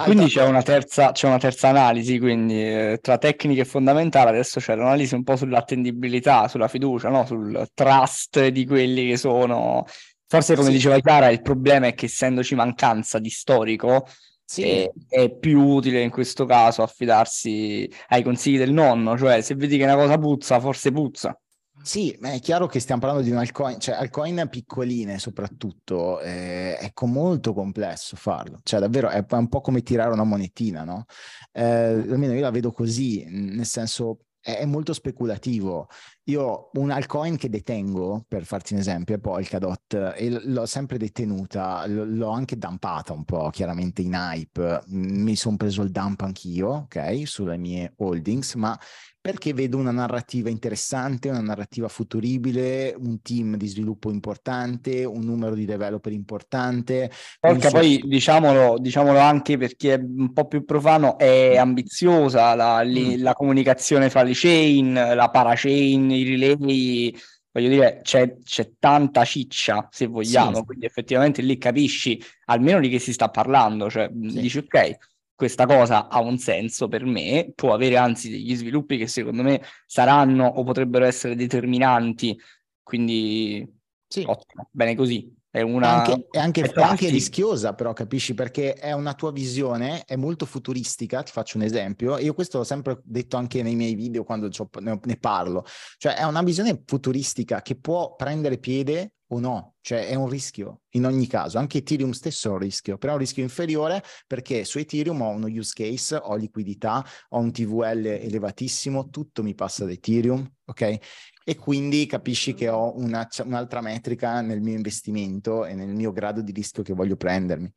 Quindi 0.04 0.26
c'è 0.26 0.44
una, 0.44 0.62
terza, 0.62 1.12
c'è 1.12 1.26
una 1.26 1.38
terza 1.38 1.68
analisi, 1.68 2.18
quindi 2.18 2.62
eh, 2.62 2.98
tra 3.00 3.18
tecniche 3.18 3.64
fondamentali 3.64 4.28
adesso 4.30 4.60
c'è 4.60 4.74
l'analisi 4.74 5.14
un 5.14 5.22
po' 5.22 5.36
sull'attendibilità, 5.36 6.48
sulla 6.48 6.68
fiducia, 6.68 7.08
no? 7.08 7.24
sul 7.26 7.68
trust 7.74 8.48
di 8.48 8.66
quelli 8.66 9.08
che 9.08 9.16
sono... 9.16 9.84
Forse 10.26 10.54
come 10.54 10.68
sì. 10.68 10.74
diceva 10.74 10.98
Chiara, 11.00 11.28
il 11.30 11.42
problema 11.42 11.88
è 11.88 11.94
che 11.94 12.06
essendoci 12.06 12.54
mancanza 12.54 13.18
di 13.18 13.30
storico, 13.30 14.06
sì. 14.44 14.62
è, 14.62 14.90
è, 15.08 15.30
più 15.30 15.60
utile 15.60 16.02
in 16.02 16.10
questo 16.10 16.44
caso 16.44 16.82
affidarsi 16.82 17.90
ai 18.08 18.22
consigli 18.22 18.56
del 18.56 18.72
nonno, 18.72 19.18
cioè 19.18 19.40
se 19.40 19.54
vedi 19.56 19.76
che 19.76 19.84
una 19.84 19.96
cosa 19.96 20.18
puzza, 20.18 20.60
forse 20.60 20.92
puzza. 20.92 21.36
Sì, 21.82 22.14
ma 22.20 22.32
è 22.32 22.40
chiaro 22.40 22.66
che 22.66 22.78
stiamo 22.78 23.00
parlando 23.00 23.24
di 23.24 23.30
un 23.30 23.38
altcoin, 23.38 23.80
cioè 23.80 23.94
altcoin 23.94 24.48
piccoline 24.50 25.18
soprattutto, 25.18 26.20
eh, 26.20 26.76
è 26.76 26.92
molto 27.06 27.54
complesso 27.54 28.16
farlo, 28.16 28.60
cioè 28.62 28.80
davvero 28.80 29.08
è 29.08 29.24
un 29.30 29.48
po' 29.48 29.62
come 29.62 29.82
tirare 29.82 30.12
una 30.12 30.24
monetina, 30.24 30.84
no? 30.84 31.06
Eh, 31.52 31.64
almeno 31.64 32.34
io 32.34 32.40
la 32.42 32.50
vedo 32.50 32.70
così, 32.70 33.24
nel 33.28 33.64
senso 33.64 34.26
è, 34.40 34.64
molto 34.64 34.92
speculativo. 34.92 35.88
Io 36.24 36.70
un 36.74 36.90
altcoin 36.90 37.36
che 37.36 37.48
detengo, 37.48 38.24
per 38.28 38.44
farti 38.44 38.72
un 38.74 38.80
esempio, 38.80 39.14
è 39.14 39.18
Polkadot 39.18 40.14
e 40.16 40.28
l'ho 40.30 40.66
sempre 40.66 40.96
detenuta, 40.98 41.86
l'ho 41.86 42.30
anche 42.30 42.56
dumpata 42.56 43.12
un 43.12 43.24
po', 43.24 43.50
chiaramente 43.50 44.02
in 44.02 44.14
hype, 44.14 44.82
mi 44.88 45.36
sono 45.36 45.56
preso 45.56 45.82
il 45.82 45.90
dump 45.90 46.20
anch'io, 46.22 46.68
ok, 46.68 47.22
sulle 47.26 47.56
mie 47.56 47.92
holdings, 47.96 48.54
ma 48.54 48.78
perché 49.20 49.52
vedo 49.52 49.76
una 49.76 49.90
narrativa 49.90 50.48
interessante, 50.48 51.28
una 51.28 51.42
narrativa 51.42 51.88
futuribile, 51.88 52.94
un 52.96 53.20
team 53.20 53.56
di 53.56 53.66
sviluppo 53.66 54.10
importante, 54.10 55.04
un 55.04 55.24
numero 55.24 55.54
di 55.54 55.66
developer 55.66 56.12
importante. 56.12 57.10
Porca, 57.38 57.68
so... 57.68 57.76
poi 57.76 58.02
diciamolo, 58.06 58.78
diciamolo, 58.78 59.18
anche 59.18 59.58
per 59.58 59.76
chi 59.76 59.88
è 59.88 60.00
un 60.02 60.32
po' 60.32 60.46
più 60.46 60.64
profano, 60.64 61.18
è 61.18 61.56
ambiziosa 61.58 62.54
la, 62.54 62.82
mm. 62.82 63.22
la 63.22 63.34
comunicazione 63.34 64.08
fra 64.08 64.22
le 64.22 64.32
chain, 64.34 64.94
la 64.94 65.28
parachain, 65.28 66.10
i 66.10 66.24
relay, 66.24 67.14
voglio 67.52 67.68
dire, 67.68 68.00
c'è, 68.02 68.38
c'è, 68.42 68.72
tanta 68.78 69.24
ciccia, 69.24 69.86
se 69.90 70.06
vogliamo, 70.06 70.56
sì. 70.56 70.64
quindi 70.64 70.86
effettivamente 70.86 71.42
lì 71.42 71.58
capisci 71.58 72.22
almeno 72.46 72.80
di 72.80 72.88
che 72.88 72.98
si 72.98 73.12
sta 73.12 73.28
parlando, 73.28 73.90
cioè 73.90 74.08
sì. 74.08 74.40
dici 74.40 74.58
ok, 74.58 74.96
questa 75.40 75.64
cosa 75.64 76.08
ha 76.08 76.20
un 76.20 76.36
senso 76.36 76.86
per 76.86 77.06
me, 77.06 77.50
può 77.54 77.72
avere 77.72 77.96
anzi 77.96 78.28
degli 78.28 78.54
sviluppi 78.54 78.98
che 78.98 79.06
secondo 79.06 79.42
me 79.42 79.62
saranno 79.86 80.44
o 80.44 80.62
potrebbero 80.64 81.06
essere 81.06 81.34
determinanti, 81.34 82.38
quindi 82.82 83.66
sì. 84.06 84.22
ottimo, 84.26 84.68
bene 84.70 84.94
così. 84.94 85.34
È 85.48 85.62
una... 85.62 86.04
Anche, 86.04 86.26
è 86.30 86.38
anche, 86.38 86.60
è 86.60 86.82
anche 86.82 87.08
rischiosa, 87.08 87.72
però 87.72 87.94
capisci 87.94 88.34
perché 88.34 88.74
è 88.74 88.92
una 88.92 89.14
tua 89.14 89.32
visione, 89.32 90.04
è 90.04 90.14
molto 90.14 90.44
futuristica. 90.44 91.22
Ti 91.22 91.32
faccio 91.32 91.56
un 91.56 91.64
esempio. 91.64 92.18
Io 92.18 92.34
questo 92.34 92.58
l'ho 92.58 92.64
sempre 92.64 93.00
detto 93.02 93.38
anche 93.38 93.62
nei 93.62 93.76
miei 93.76 93.94
video 93.94 94.24
quando 94.24 94.50
ne 94.78 95.16
parlo. 95.18 95.64
Cioè, 95.96 96.16
è 96.16 96.24
una 96.24 96.42
visione 96.42 96.82
futuristica 96.84 97.62
che 97.62 97.76
può 97.76 98.14
prendere 98.14 98.58
piede 98.58 99.14
o 99.32 99.38
no, 99.38 99.74
cioè 99.80 100.08
è 100.08 100.14
un 100.14 100.28
rischio 100.28 100.82
in 100.90 101.06
ogni 101.06 101.26
caso, 101.26 101.58
anche 101.58 101.78
Ethereum 101.78 102.10
stesso 102.10 102.48
è 102.48 102.52
un 102.52 102.58
rischio, 102.58 102.98
però 102.98 103.12
è 103.12 103.14
un 103.14 103.20
rischio 103.20 103.42
inferiore 103.42 104.02
perché 104.26 104.64
su 104.64 104.78
Ethereum 104.78 105.20
ho 105.20 105.28
uno 105.28 105.46
use 105.46 105.72
case, 105.74 106.16
ho 106.16 106.34
liquidità, 106.36 107.04
ho 107.30 107.38
un 107.38 107.52
TVL 107.52 108.06
elevatissimo, 108.06 109.08
tutto 109.08 109.42
mi 109.42 109.54
passa 109.54 109.84
da 109.84 109.92
Ethereum, 109.92 110.48
ok? 110.64 110.98
E 111.44 111.56
quindi 111.56 112.06
capisci 112.06 112.54
che 112.54 112.68
ho 112.68 112.96
una, 112.96 113.28
un'altra 113.44 113.80
metrica 113.80 114.40
nel 114.40 114.60
mio 114.60 114.74
investimento 114.74 115.64
e 115.64 115.74
nel 115.74 115.94
mio 115.94 116.12
grado 116.12 116.42
di 116.42 116.52
rischio 116.52 116.82
che 116.82 116.92
voglio 116.92 117.16
prendermi. 117.16 117.72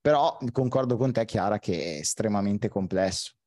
Però 0.00 0.38
concordo 0.52 0.96
con 0.96 1.12
te, 1.12 1.24
Chiara, 1.24 1.58
che 1.58 1.96
è 1.96 1.98
estremamente 1.98 2.68
complesso. 2.68 3.37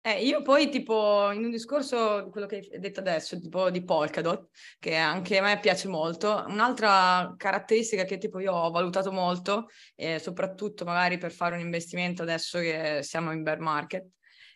Eh, 0.00 0.24
io 0.24 0.42
poi 0.42 0.70
tipo 0.70 1.30
in 1.32 1.44
un 1.44 1.50
discorso, 1.50 2.28
quello 2.30 2.46
che 2.46 2.68
hai 2.70 2.78
detto 2.78 3.00
adesso, 3.00 3.38
tipo 3.38 3.68
di 3.68 3.84
Polkadot, 3.84 4.48
che 4.78 4.94
anche 4.94 5.38
a 5.38 5.42
me 5.42 5.58
piace 5.58 5.88
molto, 5.88 6.44
un'altra 6.46 7.34
caratteristica 7.36 8.04
che 8.04 8.16
tipo 8.16 8.38
io 8.38 8.54
ho 8.54 8.70
valutato 8.70 9.10
molto, 9.10 9.66
eh, 9.96 10.18
soprattutto 10.18 10.84
magari 10.84 11.18
per 11.18 11.32
fare 11.32 11.56
un 11.56 11.60
investimento 11.60 12.22
adesso 12.22 12.58
che 12.58 13.00
siamo 13.02 13.32
in 13.32 13.42
bear 13.42 13.58
market, 13.58 14.06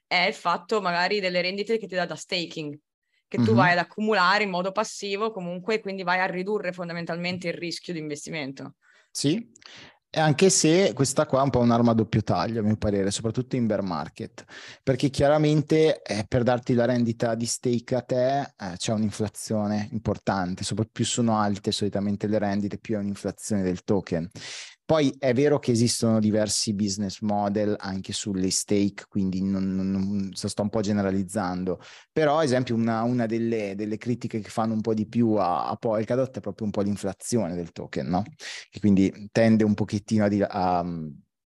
è 0.07 0.27
il 0.27 0.35
fatto 0.35 0.81
magari 0.81 1.21
delle 1.21 1.43
rendite 1.43 1.77
che 1.77 1.87
ti 1.87 1.97
dà 1.97 2.07
da 2.07 2.17
staking, 2.17 2.79
che 3.27 3.39
mm-hmm. 3.39 3.47
tu 3.47 3.55
vai 3.55 3.73
ad 3.73 3.79
accumulare 3.79 4.45
in 4.45 4.51
modo 4.51 4.73
passivo 4.73 5.33
comunque, 5.33 5.81
quindi 5.81 6.03
vai 6.03 6.21
a 6.21 6.27
ridurre 6.27 6.73
fondamentalmente 6.73 7.49
il 7.49 7.55
rischio 7.55 7.93
di 7.93 7.99
investimento. 7.99 8.77
Sì, 9.11 9.47
anche 10.15 10.51
se 10.51 10.93
questa 10.95 11.25
qua 11.27 11.41
è 11.41 11.45
un 11.45 11.51
po' 11.51 11.61
un'arma 11.61 11.93
a 11.93 11.95
doppio 11.95 12.23
taglio, 12.23 12.61
a 12.61 12.63
mio 12.63 12.77
parere, 12.77 13.11
soprattutto 13.11 13.57
in 13.57 13.67
bear 13.67 13.83
market, 13.83 14.45
perché 14.83 15.09
chiaramente 15.09 16.03
eh, 16.03 16.25
per 16.29 16.43
darti 16.43 16.75
la 16.75 16.85
rendita 16.85 17.35
di 17.35 17.47
stake 17.47 17.95
a 17.95 18.03
te 18.03 18.41
eh, 18.41 18.77
c'è 18.77 18.93
un'inflazione 18.93 19.89
importante, 19.93 20.65
soprattutto 20.65 20.97
più 20.97 21.07
sono 21.07 21.39
alte 21.39 21.73
solitamente 21.73 22.27
le 22.27 22.39
rendite, 22.39 22.79
più 22.79 22.97
è 22.97 22.99
un'inflazione 22.99 23.63
del 23.63 23.85
token. 23.85 24.29
Poi 24.93 25.11
è 25.19 25.33
vero 25.33 25.59
che 25.59 25.71
esistono 25.71 26.21
diversi 26.21 26.75
business 26.75 27.21
model 27.21 27.75
anche 27.79 28.13
sulle 28.13 28.51
stake, 28.51 29.07
quindi 29.09 29.43
non, 29.43 29.75
non, 29.75 29.91
non 29.91 30.31
sto 30.35 30.61
un 30.61 30.69
po' 30.69 30.83
generalizzando, 30.83 31.81
però 32.13 32.37
ad 32.37 32.45
esempio 32.45 32.75
una, 32.75 33.01
una 33.01 33.25
delle, 33.25 33.73
delle, 33.75 33.97
critiche 33.97 34.41
che 34.41 34.51
fanno 34.51 34.75
un 34.75 34.83
po' 34.83 34.93
di 34.93 35.07
più 35.07 35.33
a, 35.37 35.71
a 35.71 35.77
Polkadot 35.77 36.37
è 36.37 36.41
proprio 36.41 36.67
un 36.67 36.73
po' 36.73 36.83
l'inflazione 36.83 37.55
del 37.55 37.73
token, 37.73 38.07
no? 38.07 38.23
Che 38.69 38.81
quindi 38.81 39.31
tende 39.33 39.65
un 39.65 39.73
pochettino 39.73 40.27
a, 40.27 40.29
a 40.51 40.85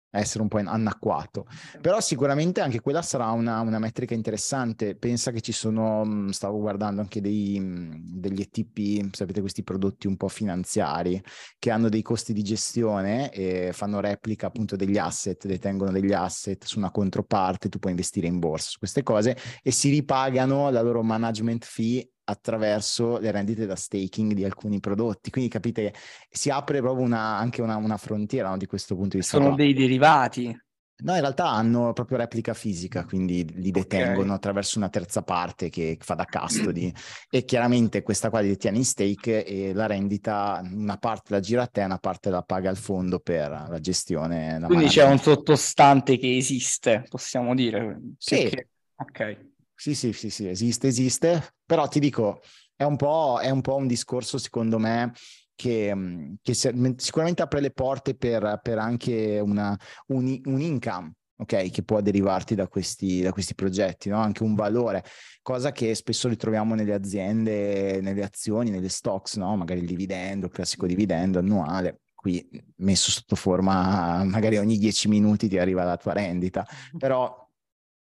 essere 0.09 0.41
un 0.41 0.47
po' 0.47 0.57
anacquato. 0.57 1.47
Però 1.81 1.99
sicuramente 1.99 2.61
anche 2.61 2.79
quella 2.79 3.01
sarà 3.01 3.31
una, 3.31 3.59
una 3.61 3.79
metrica 3.79 4.13
interessante. 4.13 4.95
Pensa 4.95 5.31
che 5.31 5.41
ci 5.41 5.51
sono, 5.51 6.31
stavo 6.31 6.59
guardando 6.59 7.01
anche 7.01 7.21
dei, 7.21 7.59
degli 8.03 8.41
ETP, 8.41 9.13
sapete 9.13 9.41
questi 9.41 9.63
prodotti 9.63 10.07
un 10.07 10.17
po' 10.17 10.27
finanziari, 10.27 11.21
che 11.59 11.71
hanno 11.71 11.89
dei 11.89 12.01
costi 12.01 12.33
di 12.33 12.43
gestione 12.43 13.31
e 13.31 13.71
fanno 13.73 13.99
replica 13.99 14.47
appunto 14.47 14.75
degli 14.75 14.97
asset, 14.97 15.45
detengono 15.45 15.91
degli 15.91 16.13
asset 16.13 16.63
su 16.65 16.77
una 16.77 16.91
controparte, 16.91 17.69
tu 17.69 17.79
puoi 17.79 17.91
investire 17.91 18.27
in 18.27 18.39
borsa 18.39 18.69
su 18.69 18.79
queste 18.79 19.03
cose 19.03 19.37
e 19.61 19.71
si 19.71 19.89
ripagano 19.89 20.69
la 20.69 20.81
loro 20.81 21.03
management 21.03 21.65
fee 21.65 22.09
attraverso 22.29 23.17
le 23.19 23.31
rendite 23.31 23.65
da 23.65 23.75
staking 23.75 24.33
di 24.33 24.43
alcuni 24.43 24.79
prodotti. 24.79 25.29
Quindi 25.29 25.49
capite, 25.49 25.93
si 26.29 26.49
apre 26.49 26.81
proprio 26.81 27.05
una, 27.05 27.37
anche 27.37 27.61
una, 27.61 27.77
una 27.77 27.97
frontiera 27.97 28.49
no, 28.49 28.57
di 28.57 28.65
questo 28.65 28.95
punto 28.95 29.11
di 29.11 29.17
vista. 29.17 29.37
Sono 29.37 29.55
dei 29.55 29.73
derivati. 29.73 30.57
No, 30.99 31.13
in 31.13 31.19
realtà 31.19 31.45
hanno 31.49 31.93
proprio 31.93 32.17
replica 32.17 32.55
fisica, 32.55 33.05
quindi 33.05 33.45
li 33.53 33.69
detengono 33.69 34.21
okay. 34.21 34.35
attraverso 34.35 34.79
una 34.79 34.89
terza 34.89 35.21
parte 35.21 35.69
che 35.69 35.95
fa 36.01 36.15
da 36.15 36.25
custody 36.25 36.91
e 37.29 37.45
chiaramente 37.45 38.01
questa 38.01 38.31
qua 38.31 38.39
li 38.39 38.47
detiene 38.47 38.77
in 38.77 38.83
stake 38.83 39.45
e 39.45 39.73
la 39.73 39.85
rendita 39.85 40.59
una 40.63 40.97
parte 40.97 41.33
la 41.33 41.39
gira 41.39 41.61
a 41.61 41.67
te, 41.67 41.83
una 41.83 41.99
parte 41.99 42.31
la 42.31 42.41
paga 42.41 42.71
al 42.71 42.77
fondo 42.77 43.19
per 43.19 43.67
la 43.69 43.79
gestione. 43.79 44.57
La 44.59 44.65
quindi 44.65 44.87
c'è 44.87 45.03
un 45.03 45.19
sottostante 45.19 46.17
che 46.17 46.35
esiste, 46.35 47.05
possiamo 47.07 47.53
dire. 47.53 47.99
Sì. 48.17 48.41
Perché... 48.41 48.69
Ok. 48.95 49.37
Sì, 49.79 49.93
sì, 49.93 50.11
sì, 50.11 50.31
sì, 50.31 50.47
esiste, 50.47 50.87
esiste, 50.87 51.53
però 51.63 51.87
ti 51.87 51.99
dico, 51.99 52.41
è 52.75 52.83
un 52.83 52.95
po', 52.95 53.37
è 53.39 53.51
un, 53.51 53.61
po 53.61 53.75
un 53.75 53.85
discorso 53.85 54.39
secondo 54.39 54.79
me 54.79 55.13
che, 55.53 55.93
mm, 55.93 56.33
che, 56.41 56.55
sicuramente 56.55 57.43
apre 57.43 57.61
le 57.61 57.69
porte 57.69 58.15
per, 58.15 58.59
per 58.63 58.79
anche 58.79 59.39
una, 59.39 59.77
un, 60.07 60.41
un, 60.45 60.61
income. 60.61 61.13
Ok, 61.39 61.69
che 61.69 61.83
può 61.83 62.01
derivarti 62.01 62.55
da 62.55 62.67
questi, 62.67 63.21
da 63.21 63.31
questi 63.31 63.53
progetti, 63.53 64.09
no? 64.09 64.17
anche 64.17 64.41
un 64.41 64.55
valore, 64.55 65.03
cosa 65.43 65.71
che 65.71 65.93
spesso 65.93 66.27
ritroviamo 66.27 66.73
nelle 66.73 66.95
aziende, 66.95 68.01
nelle 68.01 68.23
azioni, 68.23 68.71
nelle 68.71 68.89
stocks, 68.89 69.35
no? 69.35 69.55
magari 69.55 69.81
il 69.81 69.85
dividendo, 69.85 70.47
il 70.47 70.51
classico 70.51 70.87
dividendo 70.87 71.37
annuale, 71.37 71.99
qui 72.15 72.49
messo 72.77 73.11
sotto 73.11 73.35
forma 73.35 74.23
magari 74.23 74.57
ogni 74.57 74.79
10 74.79 75.07
minuti 75.09 75.47
ti 75.47 75.59
arriva 75.59 75.83
la 75.83 75.97
tua 75.97 76.13
rendita, 76.13 76.65
però 76.97 77.46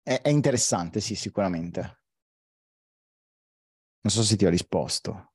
è, 0.08 0.22
è 0.22 0.28
interessante, 0.30 1.00
sì, 1.00 1.14
sicuramente. 1.14 1.80
Non 4.00 4.12
so 4.12 4.22
se 4.22 4.36
ti 4.36 4.46
ho 4.46 4.48
risposto. 4.48 5.32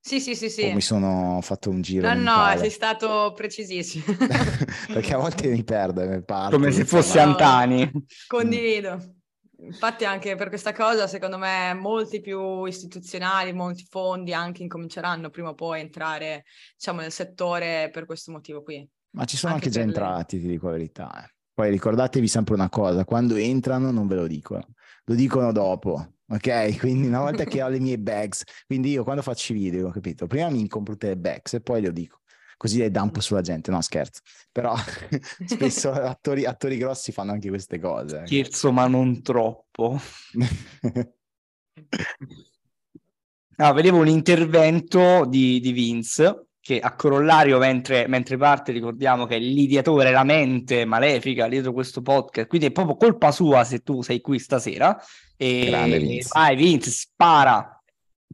Sì, 0.00 0.20
sì, 0.20 0.34
sì, 0.34 0.50
sì. 0.50 0.64
O 0.64 0.72
mi 0.72 0.80
sono 0.80 1.38
fatto 1.42 1.70
un 1.70 1.80
giro. 1.80 2.08
No, 2.08 2.14
mentale. 2.14 2.54
no, 2.54 2.60
sei 2.60 2.70
stato 2.70 3.32
precisissimo. 3.36 4.04
Perché 4.92 5.14
a 5.14 5.18
volte 5.18 5.48
mi 5.48 5.62
perdo. 5.62 6.04
Mi 6.06 6.24
parto, 6.24 6.56
Come 6.56 6.72
se 6.72 6.84
fosse 6.84 7.20
Antani. 7.20 7.90
Condivido. 8.26 9.14
Infatti 9.58 10.04
anche 10.04 10.34
per 10.34 10.48
questa 10.48 10.72
cosa, 10.72 11.06
secondo 11.06 11.38
me, 11.38 11.72
molti 11.74 12.20
più 12.20 12.64
istituzionali, 12.64 13.52
molti 13.52 13.86
fondi 13.88 14.34
anche 14.34 14.62
incominceranno 14.62 15.30
prima 15.30 15.50
o 15.50 15.54
poi 15.54 15.78
a 15.78 15.82
entrare, 15.82 16.44
diciamo, 16.76 17.00
nel 17.00 17.12
settore 17.12 17.90
per 17.92 18.06
questo 18.06 18.32
motivo 18.32 18.62
qui. 18.62 18.86
Ma 19.10 19.24
ci 19.24 19.36
sono 19.36 19.54
anche, 19.54 19.66
anche 19.66 19.78
già 19.78 19.84
entrati, 19.84 20.36
le... 20.36 20.42
ti 20.42 20.48
dico 20.48 20.66
la 20.66 20.72
verità. 20.72 21.24
Eh. 21.24 21.35
Poi 21.56 21.70
ricordatevi 21.70 22.28
sempre 22.28 22.52
una 22.52 22.68
cosa, 22.68 23.06
quando 23.06 23.34
entrano 23.34 23.90
non 23.90 24.06
ve 24.06 24.16
lo 24.16 24.26
dicono, 24.26 24.62
lo 25.04 25.14
dicono 25.14 25.52
dopo, 25.52 26.16
ok? 26.28 26.76
Quindi 26.76 27.06
una 27.06 27.20
volta 27.20 27.44
che 27.44 27.62
ho 27.62 27.68
le 27.68 27.80
mie 27.80 27.98
bags, 27.98 28.42
quindi 28.66 28.90
io 28.90 29.04
quando 29.04 29.22
faccio 29.22 29.54
i 29.54 29.56
video, 29.56 29.88
capito? 29.88 30.26
Prima 30.26 30.50
mi 30.50 30.68
compro 30.68 30.92
tutte 30.92 31.06
le 31.08 31.16
bags 31.16 31.54
e 31.54 31.62
poi 31.62 31.80
lo 31.80 31.92
dico, 31.92 32.20
così 32.58 32.76
le 32.76 32.90
dampo 32.90 33.22
sulla 33.22 33.40
gente, 33.40 33.70
no 33.70 33.80
scherzo, 33.80 34.20
però 34.52 34.74
spesso 35.46 35.92
attori, 35.92 36.44
attori 36.44 36.76
grossi 36.76 37.10
fanno 37.10 37.32
anche 37.32 37.48
queste 37.48 37.80
cose. 37.80 38.20
Eh. 38.20 38.26
Scherzo 38.26 38.70
ma 38.70 38.86
non 38.86 39.22
troppo. 39.22 39.98
no, 43.56 43.72
vedevo 43.72 43.96
un 43.96 44.08
intervento 44.08 45.24
di, 45.24 45.58
di 45.60 45.72
Vince 45.72 46.45
che 46.66 46.80
a 46.80 46.96
corollario 46.96 47.58
mentre, 47.58 48.08
mentre, 48.08 48.36
parte 48.36 48.72
ricordiamo 48.72 49.24
che 49.24 49.36
è 49.36 49.38
l'ideatore, 49.38 50.10
la 50.10 50.24
mente 50.24 50.84
malefica 50.84 51.46
dietro 51.46 51.72
questo 51.72 52.02
podcast, 52.02 52.48
quindi 52.48 52.66
è 52.66 52.72
proprio 52.72 52.96
colpa 52.96 53.30
sua 53.30 53.62
se 53.62 53.84
tu 53.84 54.02
sei 54.02 54.20
qui 54.20 54.40
stasera. 54.40 55.00
E 55.36 55.66
Grande 55.66 56.00
Vince. 56.00 56.28
vai 56.32 56.56
Vince, 56.56 56.90
spara! 56.90 57.80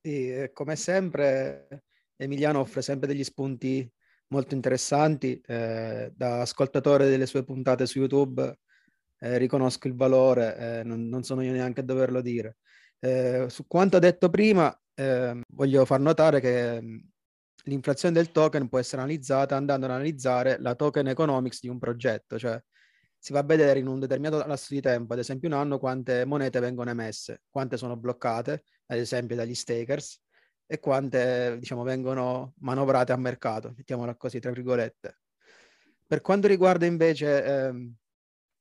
Sì, 0.01 0.51
come 0.55 0.77
sempre 0.77 1.85
Emiliano 2.17 2.61
offre 2.61 2.81
sempre 2.81 3.07
degli 3.07 3.23
spunti 3.23 3.87
molto 4.29 4.55
interessanti, 4.55 5.39
eh, 5.47 6.11
da 6.17 6.41
ascoltatore 6.41 7.11
delle 7.11 7.27
sue 7.27 7.45
puntate 7.45 7.85
su 7.85 7.99
YouTube 7.99 8.61
eh, 9.19 9.37
riconosco 9.37 9.89
il 9.89 9.95
valore, 9.95 10.57
eh, 10.57 10.83
non, 10.85 11.07
non, 11.07 11.23
sono 11.23 11.43
io 11.43 11.53
neanche 11.53 11.81
a 11.81 11.85
doverlo 11.85 12.23
dire. 12.23 12.57
Eh, 12.99 13.45
su 13.51 13.67
quanto 13.67 13.99
detto 13.99 14.31
prima, 14.31 14.75
eh, 14.95 15.39
voglio 15.49 15.85
far 15.85 16.01
notare 16.01 16.41
che 16.41 16.81
l'inflazione 17.65 18.15
del 18.15 18.31
token 18.33 18.69
può 18.69 18.79
essere 18.79 19.03
analizzata 19.03 19.57
andando 19.57 19.87
ad 19.87 19.93
analizzare 19.93 20.59
la 20.61 20.75
token 20.75 21.09
economics 21.09 21.61
di 21.61 21.69
un 21.69 21.79
progetto, 21.79 22.39
cioè 22.39 22.61
si 23.19 23.33
va 23.33 23.41
a 23.41 23.45
vedere 23.45 23.79
in 23.79 23.87
un 23.87 24.01
determinato 24.01 24.45
lasso 24.47 24.75
di 24.75 24.81
tempo, 24.81 25.13
ad 25.13 25.21
esempio 25.21 25.49
un 25.49 25.55
anno, 25.55 25.79
quante 25.79 26.25
monete 26.25 26.59
vengono 26.59 26.91
emesse, 26.91 27.43
quante 27.49 27.77
sono 27.77 27.97
bloccate, 27.97 28.65
ad 28.87 28.99
esempio 28.99 29.37
dagli 29.37 29.55
stakers, 29.55 30.21
e 30.67 30.81
quante 30.81 31.57
diciamo, 31.59 31.85
vengono 31.85 32.55
manovrate 32.61 33.13
a 33.13 33.17
mercato, 33.17 33.75
mettiamola 33.77 34.17
così, 34.17 34.41
tra 34.41 34.51
virgolette. 34.51 35.19
Per 36.05 36.21
quanto 36.21 36.49
riguarda 36.49 36.85
invece 36.85 37.45
ehm, 37.45 37.95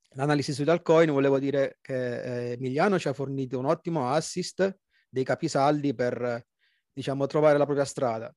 l'analisi 0.10 0.54
sui 0.54 0.70
altcoin, 0.70 1.12
volevo 1.12 1.40
dire 1.40 1.80
che 1.82 2.50
eh, 2.50 2.52
Emiliano 2.52 3.00
ci 3.00 3.08
ha 3.08 3.14
fornito 3.14 3.58
un 3.58 3.66
ottimo 3.66 4.12
assist 4.12 4.78
dei 5.10 5.24
capisaldi 5.24 5.96
per 5.96 6.46
diciamo, 6.94 7.26
trovare 7.26 7.58
la 7.58 7.66
propria 7.66 7.86
strada 7.86 8.32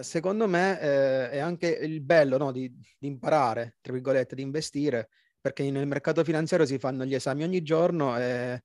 secondo 0.00 0.48
me 0.48 0.80
eh, 0.80 1.30
è 1.30 1.38
anche 1.38 1.68
il 1.68 2.00
bello 2.00 2.36
no, 2.36 2.52
di, 2.52 2.70
di, 2.70 3.06
imparare, 3.06 3.78
tra 3.80 3.92
virgolette, 3.92 4.34
di 4.34 4.42
investire, 4.42 5.08
perché 5.40 5.70
nel 5.70 5.86
mercato 5.86 6.24
finanziario 6.24 6.66
si 6.66 6.78
fanno 6.78 7.04
gli 7.04 7.14
esami 7.14 7.44
ogni 7.44 7.62
giorno 7.62 8.18
e, 8.18 8.64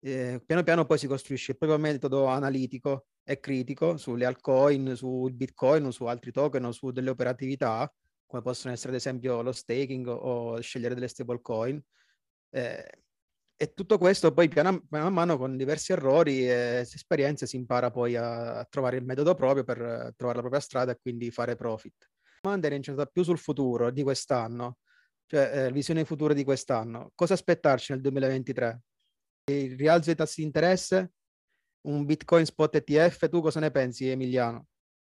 e 0.00 0.42
piano 0.44 0.62
piano 0.62 0.84
poi 0.86 0.98
si 0.98 1.06
costruisce 1.06 1.52
il 1.52 1.58
proprio 1.58 1.78
metodo 1.78 2.26
analitico 2.26 3.06
e 3.22 3.38
critico 3.40 3.96
sulle 3.96 4.24
altcoin, 4.24 4.94
sul 4.96 5.32
bitcoin 5.32 5.86
o 5.86 5.90
su 5.90 6.04
altri 6.04 6.30
token 6.32 6.64
o 6.64 6.72
su 6.72 6.90
delle 6.90 7.10
operatività, 7.10 7.92
come 8.24 8.42
possono 8.42 8.72
essere 8.72 8.90
ad 8.90 8.98
esempio 8.98 9.42
lo 9.42 9.52
staking 9.52 10.06
o 10.08 10.60
scegliere 10.60 10.94
delle 10.94 11.08
stablecoin. 11.08 11.82
Eh, 12.50 13.02
e 13.58 13.72
tutto 13.72 13.96
questo 13.96 14.32
poi 14.32 14.48
piano, 14.48 14.82
piano 14.88 15.06
a 15.06 15.10
mano 15.10 15.38
con 15.38 15.56
diversi 15.56 15.92
errori 15.92 16.46
e 16.48 16.86
esperienze 16.92 17.46
si 17.46 17.56
impara 17.56 17.90
poi 17.90 18.14
a, 18.14 18.58
a, 18.58 18.66
trovare 18.68 18.98
il 18.98 19.04
metodo 19.04 19.34
proprio 19.34 19.64
per 19.64 19.78
trovare 20.14 20.36
la 20.36 20.40
propria 20.42 20.60
strada 20.60 20.92
e 20.92 20.98
quindi 21.00 21.30
fare 21.30 21.56
profit. 21.56 21.94
La 21.98 22.40
domanda 22.42 22.66
era 22.66 22.76
incentrata 22.76 23.10
più 23.10 23.22
sul 23.22 23.38
futuro 23.38 23.90
di 23.90 24.02
quest'anno, 24.02 24.78
cioè 25.26 25.66
eh, 25.66 25.72
visione 25.72 26.04
futura 26.04 26.34
di 26.34 26.44
quest'anno. 26.44 27.12
Cosa 27.14 27.34
aspettarci 27.34 27.92
nel 27.92 28.02
2023? 28.02 28.80
Il 29.50 29.76
rialzo 29.76 30.06
dei 30.06 30.16
tassi 30.16 30.40
di 30.40 30.46
interesse? 30.46 31.12
Un 31.88 32.04
Bitcoin 32.04 32.44
spot 32.44 32.76
ETF? 32.76 33.28
Tu 33.28 33.40
cosa 33.40 33.60
ne 33.60 33.70
pensi 33.70 34.08
Emiliano? 34.08 34.66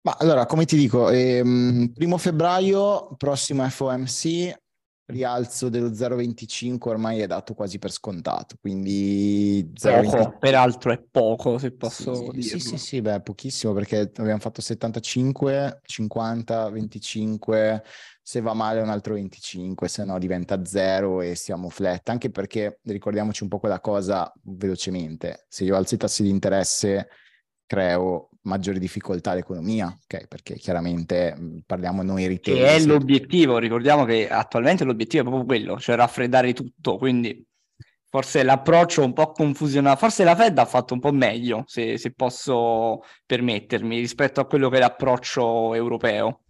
Ma 0.03 0.15
allora, 0.17 0.47
come 0.47 0.65
ti 0.65 0.75
dico, 0.75 1.09
ehm, 1.11 1.91
primo 1.93 2.17
febbraio, 2.17 3.13
prossimo 3.17 3.69
FOMC, 3.69 4.60
rialzo 5.11 5.69
dello 5.69 5.89
0,25 5.89 6.89
ormai 6.89 7.19
è 7.19 7.27
dato 7.27 7.53
quasi 7.53 7.77
per 7.77 7.91
scontato, 7.91 8.55
quindi... 8.59 9.71
Poco, 9.79 10.37
peraltro 10.39 10.91
è 10.91 11.01
poco 11.01 11.57
se 11.57 11.71
posso 11.71 12.15
sì, 12.15 12.29
dirlo. 12.31 12.41
Sì, 12.41 12.59
sì, 12.59 12.77
sì, 12.77 13.01
beh, 13.01 13.21
pochissimo 13.21 13.73
perché 13.73 14.11
abbiamo 14.15 14.39
fatto 14.39 14.61
75, 14.61 15.81
50, 15.83 16.69
25, 16.69 17.83
se 18.21 18.41
va 18.41 18.53
male 18.53 18.81
un 18.81 18.89
altro 18.89 19.13
25, 19.13 19.87
se 19.87 20.05
no 20.05 20.17
diventa 20.17 20.63
zero 20.65 21.21
e 21.21 21.35
siamo 21.35 21.69
flat, 21.69 22.09
anche 22.09 22.29
perché 22.29 22.79
ricordiamoci 22.83 23.43
un 23.43 23.49
po' 23.49 23.59
quella 23.59 23.79
cosa 23.79 24.31
velocemente, 24.43 25.45
se 25.47 25.63
io 25.63 25.75
alzo 25.75 25.95
i 25.95 25.97
tassi 25.97 26.23
di 26.23 26.29
interesse 26.29 27.07
creo 27.65 28.30
maggiori 28.43 28.79
difficoltà 28.79 29.31
all'economia, 29.31 29.87
ok? 29.87 30.27
Perché 30.27 30.55
chiaramente 30.55 31.35
mm, 31.37 31.57
parliamo 31.65 32.01
noi 32.01 32.27
retail. 32.27 32.57
Che 32.57 32.67
è 32.67 32.79
l'obiettivo, 32.79 33.57
ricordiamo 33.57 34.05
che 34.05 34.29
attualmente 34.29 34.83
l'obiettivo 34.83 35.23
è 35.23 35.25
proprio 35.25 35.45
quello, 35.45 35.79
cioè 35.79 35.95
raffreddare 35.95 36.53
tutto, 36.53 36.97
quindi 36.97 37.45
forse 38.11 38.43
l'approccio 38.43 39.03
un 39.03 39.13
po' 39.13 39.31
confusionato, 39.31 39.97
forse 39.97 40.25
la 40.25 40.35
Fed 40.35 40.57
ha 40.57 40.65
fatto 40.65 40.93
un 40.93 40.99
po' 40.99 41.13
meglio, 41.13 41.63
se, 41.65 41.97
se 41.97 42.11
posso 42.11 43.03
permettermi, 43.25 43.99
rispetto 43.99 44.41
a 44.41 44.45
quello 44.45 44.69
che 44.69 44.77
è 44.77 44.79
l'approccio 44.79 45.73
europeo. 45.73 46.41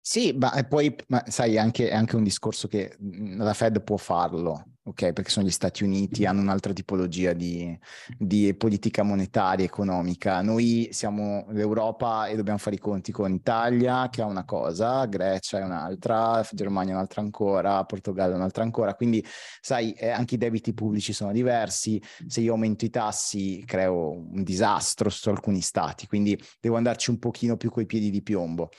Sì, 0.00 0.32
ma 0.38 0.50
poi, 0.66 0.94
ma 1.08 1.22
sai, 1.26 1.58
anche, 1.58 1.90
è 1.90 1.94
anche 1.94 2.16
un 2.16 2.22
discorso 2.22 2.68
che 2.68 2.96
mh, 2.98 3.42
la 3.42 3.52
Fed 3.52 3.82
può 3.82 3.96
farlo, 3.96 4.64
ok? 4.88 5.12
Perché 5.12 5.30
sono 5.30 5.46
gli 5.46 5.50
Stati 5.50 5.84
Uniti, 5.84 6.24
hanno 6.24 6.40
un'altra 6.40 6.72
tipologia 6.72 7.32
di, 7.32 7.76
di 8.16 8.54
politica 8.54 9.02
monetaria, 9.02 9.64
economica. 9.64 10.40
Noi 10.42 10.88
siamo 10.92 11.46
l'Europa 11.50 12.26
e 12.26 12.36
dobbiamo 12.36 12.58
fare 12.58 12.76
i 12.76 12.78
conti 12.78 13.12
con 13.12 13.32
Italia, 13.32 14.08
che 14.10 14.22
ha 14.22 14.26
una 14.26 14.44
cosa, 14.44 15.04
Grecia 15.06 15.58
è 15.58 15.62
un'altra, 15.62 16.46
Germania 16.52 16.92
è 16.92 16.94
un'altra 16.96 17.20
ancora, 17.20 17.84
Portogallo 17.84 18.32
è 18.32 18.36
un'altra 18.36 18.62
ancora. 18.62 18.94
Quindi, 18.94 19.24
sai, 19.60 19.92
eh, 19.92 20.10
anche 20.10 20.34
i 20.36 20.38
debiti 20.38 20.72
pubblici 20.72 21.12
sono 21.12 21.32
diversi. 21.32 22.02
Se 22.26 22.40
io 22.40 22.52
aumento 22.52 22.84
i 22.84 22.90
tassi, 22.90 23.62
creo 23.66 24.10
un 24.10 24.42
disastro 24.42 25.10
su 25.10 25.28
alcuni 25.28 25.60
stati. 25.60 26.06
Quindi 26.06 26.40
devo 26.60 26.76
andarci 26.76 27.10
un 27.10 27.18
pochino 27.18 27.56
più 27.56 27.70
coi 27.70 27.86
piedi 27.86 28.10
di 28.10 28.22
piombo. 28.22 28.70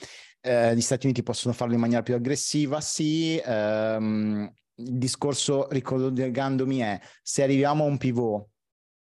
Eh, 0.41 0.73
gli 0.75 0.81
Stati 0.81 1.05
Uniti 1.05 1.21
possono 1.21 1.53
farlo 1.53 1.73
in 1.73 1.79
maniera 1.81 2.01
più 2.01 2.15
aggressiva, 2.15 2.79
sì. 2.81 3.41
Ehm, 3.45 4.49
il 4.79 4.97
discorso, 4.97 5.67
ricollegandomi, 5.69 6.77
è 6.79 6.99
se 7.21 7.43
arriviamo 7.43 7.83
a 7.83 7.87
un 7.87 7.97
pivot, 7.97 8.47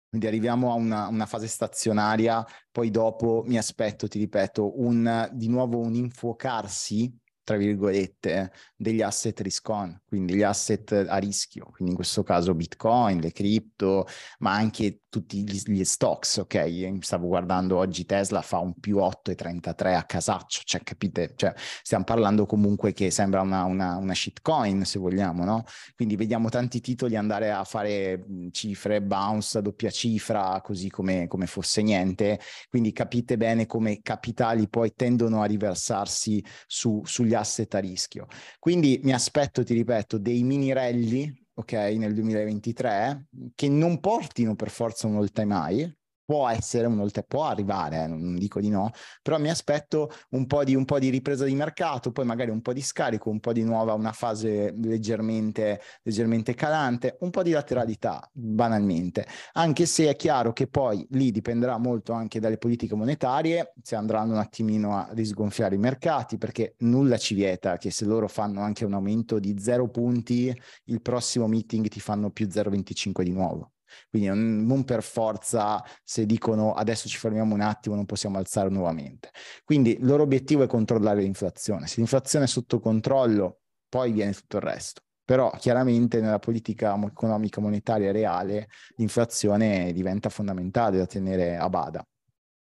quindi 0.09 0.27
arriviamo 0.27 0.71
a 0.71 0.75
una, 0.75 1.07
una, 1.07 1.25
fase 1.25 1.47
stazionaria, 1.47 2.45
poi 2.71 2.89
dopo 2.89 3.43
mi 3.45 3.57
aspetto, 3.57 4.07
ti 4.07 4.19
ripeto, 4.19 4.81
un, 4.81 5.29
di 5.33 5.47
nuovo 5.47 5.79
un 5.79 5.93
infuocarsi 5.95 7.13
tra 7.47 7.55
virgolette, 7.55 8.51
degli 8.75 9.01
asset 9.01 9.39
risk 9.39 9.69
on, 9.69 9.97
quindi 10.05 10.35
gli 10.35 10.43
asset 10.43 10.91
a 11.07 11.15
rischio, 11.15 11.67
quindi 11.71 11.91
in 11.91 11.95
questo 11.95 12.21
caso 12.21 12.53
Bitcoin, 12.53 13.21
le 13.21 13.31
cripto, 13.31 14.05
ma 14.39 14.51
anche 14.51 15.03
tutti 15.07 15.43
gli, 15.43 15.57
gli 15.63 15.83
stocks, 15.85 16.37
ok? 16.37 16.97
Stavo 16.99 17.27
guardando 17.27 17.77
oggi 17.77 18.05
Tesla 18.05 18.41
fa 18.41 18.59
un 18.59 18.73
più 18.77 18.97
8,33 18.97 19.95
a 19.95 20.03
casaccio, 20.03 20.61
cioè 20.65 20.83
capite? 20.83 21.35
Cioè, 21.37 21.53
stiamo 21.55 22.03
parlando 22.03 22.45
comunque 22.45 22.91
che 22.91 23.11
sembra 23.11 23.39
una, 23.39 23.63
una, 23.63 23.95
una 23.95 24.13
shitcoin, 24.13 24.83
se 24.83 24.99
vogliamo, 24.99 25.45
no? 25.45 25.63
Quindi 25.95 26.17
vediamo 26.17 26.49
tanti 26.49 26.81
titoli 26.81 27.15
andare 27.15 27.49
a 27.51 27.63
fare 27.63 28.25
cifre, 28.51 29.01
bounce 29.01 29.61
doppia 29.61 29.89
cifra, 29.89 30.59
così 30.61 30.89
come, 30.89 31.27
come 31.27 31.47
fosse 31.47 31.81
niente, 31.81 32.41
quindi 32.69 32.91
capite 32.91 33.37
bene 33.37 33.65
come 33.65 34.01
capitali 34.01 34.67
poi 34.67 34.93
tendono 34.93 35.41
a 35.41 35.45
riversarsi 35.45 36.43
su, 36.67 37.01
sugli 37.05 37.35
asset 37.37 37.73
a 37.75 37.79
rischio. 37.79 38.27
Quindi 38.59 38.99
mi 39.03 39.13
aspetto, 39.13 39.63
ti 39.63 39.73
ripeto, 39.73 40.17
dei 40.17 40.43
mini 40.43 40.73
rally, 40.73 41.33
ok, 41.53 41.71
nel 41.71 42.13
2023, 42.13 43.27
che 43.55 43.69
non 43.69 43.99
portino 43.99 44.55
per 44.55 44.69
forza 44.69 45.07
un 45.07 45.15
all 45.15 45.31
time 45.31 45.55
high, 45.55 45.96
può 46.27 46.49
essere 46.49 46.87
un 46.87 46.99
oltre, 46.99 47.23
può 47.23 47.45
arrivare, 47.45 48.05
non 48.05 48.35
dico 48.35 48.59
di 48.59 48.67
no, 48.67 48.91
però 49.21 49.39
mi 49.39 49.49
aspetto 49.49 50.11
un 50.31 50.45
po, 50.45 50.65
di, 50.65 50.75
un 50.75 50.83
po' 50.83 50.99
di 50.99 51.07
ripresa 51.07 51.45
di 51.45 51.55
mercato, 51.55 52.11
poi 52.11 52.25
magari 52.25 52.49
un 52.51 52.61
po' 52.61 52.73
di 52.73 52.81
scarico, 52.81 53.29
un 53.29 53.39
po' 53.39 53.53
di 53.53 53.63
nuova, 53.63 53.93
una 53.93 54.11
fase 54.11 54.73
leggermente, 54.77 55.79
leggermente 56.03 56.53
calante, 56.53 57.15
un 57.21 57.29
po' 57.29 57.43
di 57.43 57.51
lateralità, 57.51 58.29
banalmente, 58.33 59.25
anche 59.53 59.85
se 59.85 60.09
è 60.09 60.17
chiaro 60.17 60.51
che 60.51 60.67
poi 60.67 61.07
lì 61.11 61.31
dipenderà 61.31 61.77
molto 61.77 62.11
anche 62.11 62.41
dalle 62.41 62.57
politiche 62.57 62.93
monetarie, 62.93 63.71
se 63.81 63.95
andranno 63.95 64.33
un 64.33 64.39
attimino 64.39 64.97
a 64.97 65.07
risgonfiare 65.13 65.75
i 65.75 65.79
mercati, 65.79 66.37
perché 66.37 66.75
nulla 66.79 67.17
ci 67.17 67.35
vieta 67.35 67.77
che 67.77 67.89
se 67.89 68.03
loro 68.03 68.27
fanno 68.27 68.59
anche 68.59 68.83
un 68.83 68.93
aumento 68.93 69.39
di 69.39 69.55
zero 69.57 69.89
punti, 69.89 70.53
il 70.87 71.01
prossimo 71.01 71.47
meeting 71.47 71.87
ti 71.87 72.01
fanno 72.01 72.31
più 72.31 72.47
0,25 72.47 73.23
di 73.23 73.31
nuovo. 73.31 73.71
Quindi 74.09 74.27
non, 74.27 74.65
non, 74.65 74.83
per 74.83 75.03
forza 75.03 75.83
se 76.03 76.25
dicono 76.25 76.73
adesso 76.73 77.07
ci 77.07 77.17
fermiamo 77.17 77.53
un 77.53 77.61
attimo 77.61 77.95
non 77.95 78.05
possiamo 78.05 78.37
alzare 78.37 78.69
nuovamente. 78.69 79.31
Quindi 79.63 79.97
il 79.97 80.05
loro 80.05 80.23
obiettivo 80.23 80.63
è 80.63 80.67
controllare 80.67 81.21
l'inflazione. 81.21 81.87
Se 81.87 81.95
l'inflazione 81.97 82.45
è 82.45 82.47
sotto 82.47 82.79
controllo, 82.79 83.61
poi 83.89 84.11
viene 84.11 84.33
tutto 84.33 84.57
il 84.57 84.63
resto. 84.63 85.01
Però 85.23 85.51
chiaramente 85.57 86.21
nella 86.21 86.39
politica 86.39 86.97
economica 87.03 87.59
monetaria 87.59 88.11
reale 88.11 88.69
l'inflazione 88.95 89.91
diventa 89.91 90.29
fondamentale 90.29 90.97
da 90.97 91.05
tenere 91.05 91.57
a 91.57 91.67
bada. 91.69 92.05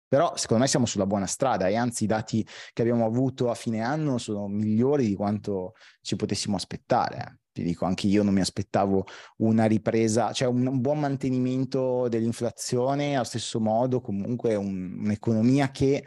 Però 0.08 0.36
secondo 0.36 0.62
me 0.62 0.68
siamo 0.68 0.86
sulla 0.86 1.04
buona 1.04 1.26
strada 1.26 1.66
e 1.68 1.74
anzi 1.76 2.04
i 2.04 2.06
dati 2.06 2.46
che 2.72 2.82
abbiamo 2.82 3.04
avuto 3.04 3.50
a 3.50 3.54
fine 3.54 3.80
anno 3.80 4.18
sono 4.18 4.46
migliori 4.46 5.06
di 5.06 5.14
quanto 5.14 5.74
ci 6.00 6.16
potessimo 6.16 6.56
aspettare 6.56 7.40
ti 7.56 7.62
dico, 7.62 7.86
anche 7.86 8.06
io 8.06 8.22
non 8.22 8.34
mi 8.34 8.40
aspettavo 8.40 9.06
una 9.38 9.64
ripresa, 9.64 10.30
cioè 10.32 10.46
un, 10.46 10.66
un 10.66 10.80
buon 10.82 11.00
mantenimento 11.00 12.06
dell'inflazione, 12.08 13.14
allo 13.14 13.24
stesso 13.24 13.60
modo 13.60 14.02
comunque 14.02 14.54
un, 14.56 14.98
un'economia 15.00 15.70
che 15.70 16.06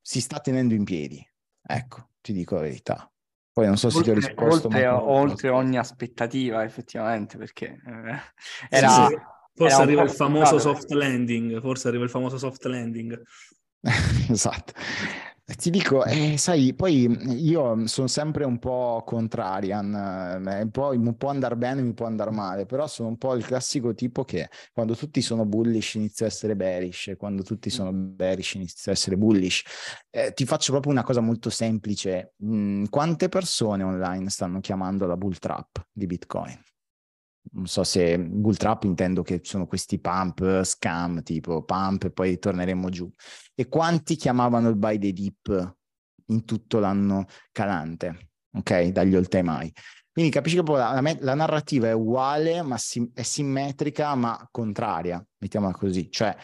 si 0.00 0.22
sta 0.22 0.40
tenendo 0.40 0.72
in 0.72 0.84
piedi. 0.84 1.22
Ecco, 1.62 2.12
ti 2.22 2.32
dico 2.32 2.54
la 2.54 2.62
verità. 2.62 3.12
Poi 3.52 3.66
non 3.66 3.76
so 3.76 3.90
se 3.90 3.98
oltre, 3.98 4.14
ti 4.14 4.18
ho 4.18 4.26
risposto. 4.26 4.68
Oltre, 4.68 4.86
oltre 4.86 5.48
ogni 5.50 5.76
aspettativa, 5.76 6.64
effettivamente, 6.64 7.36
perché 7.36 7.78
eh, 7.86 8.20
era... 8.70 8.88
Sì, 8.88 9.06
sì. 9.08 9.32
Forse 9.56 9.74
era 9.74 9.84
arriva 9.84 10.02
il 10.02 10.10
famoso 10.10 10.58
soft 10.58 10.90
landing, 10.90 11.60
forse 11.60 11.86
arriva 11.86 12.02
il 12.02 12.10
famoso 12.10 12.38
soft 12.38 12.64
landing. 12.64 13.22
esatto. 14.28 14.72
Ti 15.46 15.68
dico, 15.68 16.04
eh, 16.06 16.38
sai, 16.38 16.72
poi 16.74 17.06
io 17.44 17.86
sono 17.86 18.06
sempre 18.06 18.44
un 18.44 18.58
po' 18.58 19.02
contrarian, 19.04 20.42
eh, 20.46 20.68
poi 20.70 20.96
mi 20.96 21.14
può 21.14 21.28
andare 21.28 21.54
bene, 21.54 21.82
mi 21.82 21.92
può 21.92 22.06
andare 22.06 22.30
male, 22.30 22.64
però 22.64 22.86
sono 22.86 23.10
un 23.10 23.18
po' 23.18 23.34
il 23.34 23.44
classico 23.44 23.92
tipo 23.92 24.24
che 24.24 24.48
quando 24.72 24.96
tutti 24.96 25.20
sono 25.20 25.44
bullish 25.44 25.94
inizio 25.96 26.24
a 26.24 26.28
essere 26.28 26.56
bearish, 26.56 27.12
quando 27.18 27.42
tutti 27.42 27.68
sono 27.68 27.92
bearish 27.92 28.54
inizio 28.54 28.90
a 28.90 28.94
essere 28.94 29.18
bullish. 29.18 29.62
Eh, 30.08 30.32
ti 30.32 30.46
faccio 30.46 30.72
proprio 30.72 30.92
una 30.92 31.02
cosa 31.02 31.20
molto 31.20 31.50
semplice. 31.50 32.32
Mm, 32.42 32.84
quante 32.88 33.28
persone 33.28 33.82
online 33.82 34.30
stanno 34.30 34.60
chiamando 34.60 35.04
la 35.06 35.16
bull 35.18 35.36
trap 35.36 35.88
di 35.92 36.06
Bitcoin? 36.06 36.73
Non 37.54 37.66
so 37.66 37.84
se 37.84 38.18
bull 38.18 38.56
trap 38.56 38.84
intendo 38.84 39.22
che 39.22 39.40
sono 39.42 39.66
questi 39.66 39.98
pump 39.98 40.62
scam 40.62 41.22
tipo 41.22 41.62
pump 41.62 42.04
e 42.04 42.10
poi 42.10 42.38
torneremo 42.38 42.88
giù. 42.88 43.10
E 43.54 43.68
quanti 43.68 44.16
chiamavano 44.16 44.68
il 44.68 44.76
buy 44.76 44.98
the 44.98 45.12
dip 45.12 45.76
in 46.26 46.44
tutto 46.44 46.78
l'anno 46.78 47.26
calante? 47.52 48.30
Ok 48.56 48.88
dagli 48.88 49.14
all 49.14 49.28
time 49.28 49.50
high. 49.50 49.72
Quindi 50.12 50.30
capisci 50.30 50.62
che 50.62 50.72
la, 50.72 51.00
la, 51.20 51.34
narrativa 51.34 51.88
è 51.88 51.92
uguale 51.92 52.62
ma 52.62 52.78
sim- 52.78 53.10
è 53.14 53.22
simmetrica 53.22 54.14
ma 54.14 54.48
contraria 54.50 55.24
mettiamola 55.38 55.72
così. 55.72 56.10
Cioè 56.10 56.36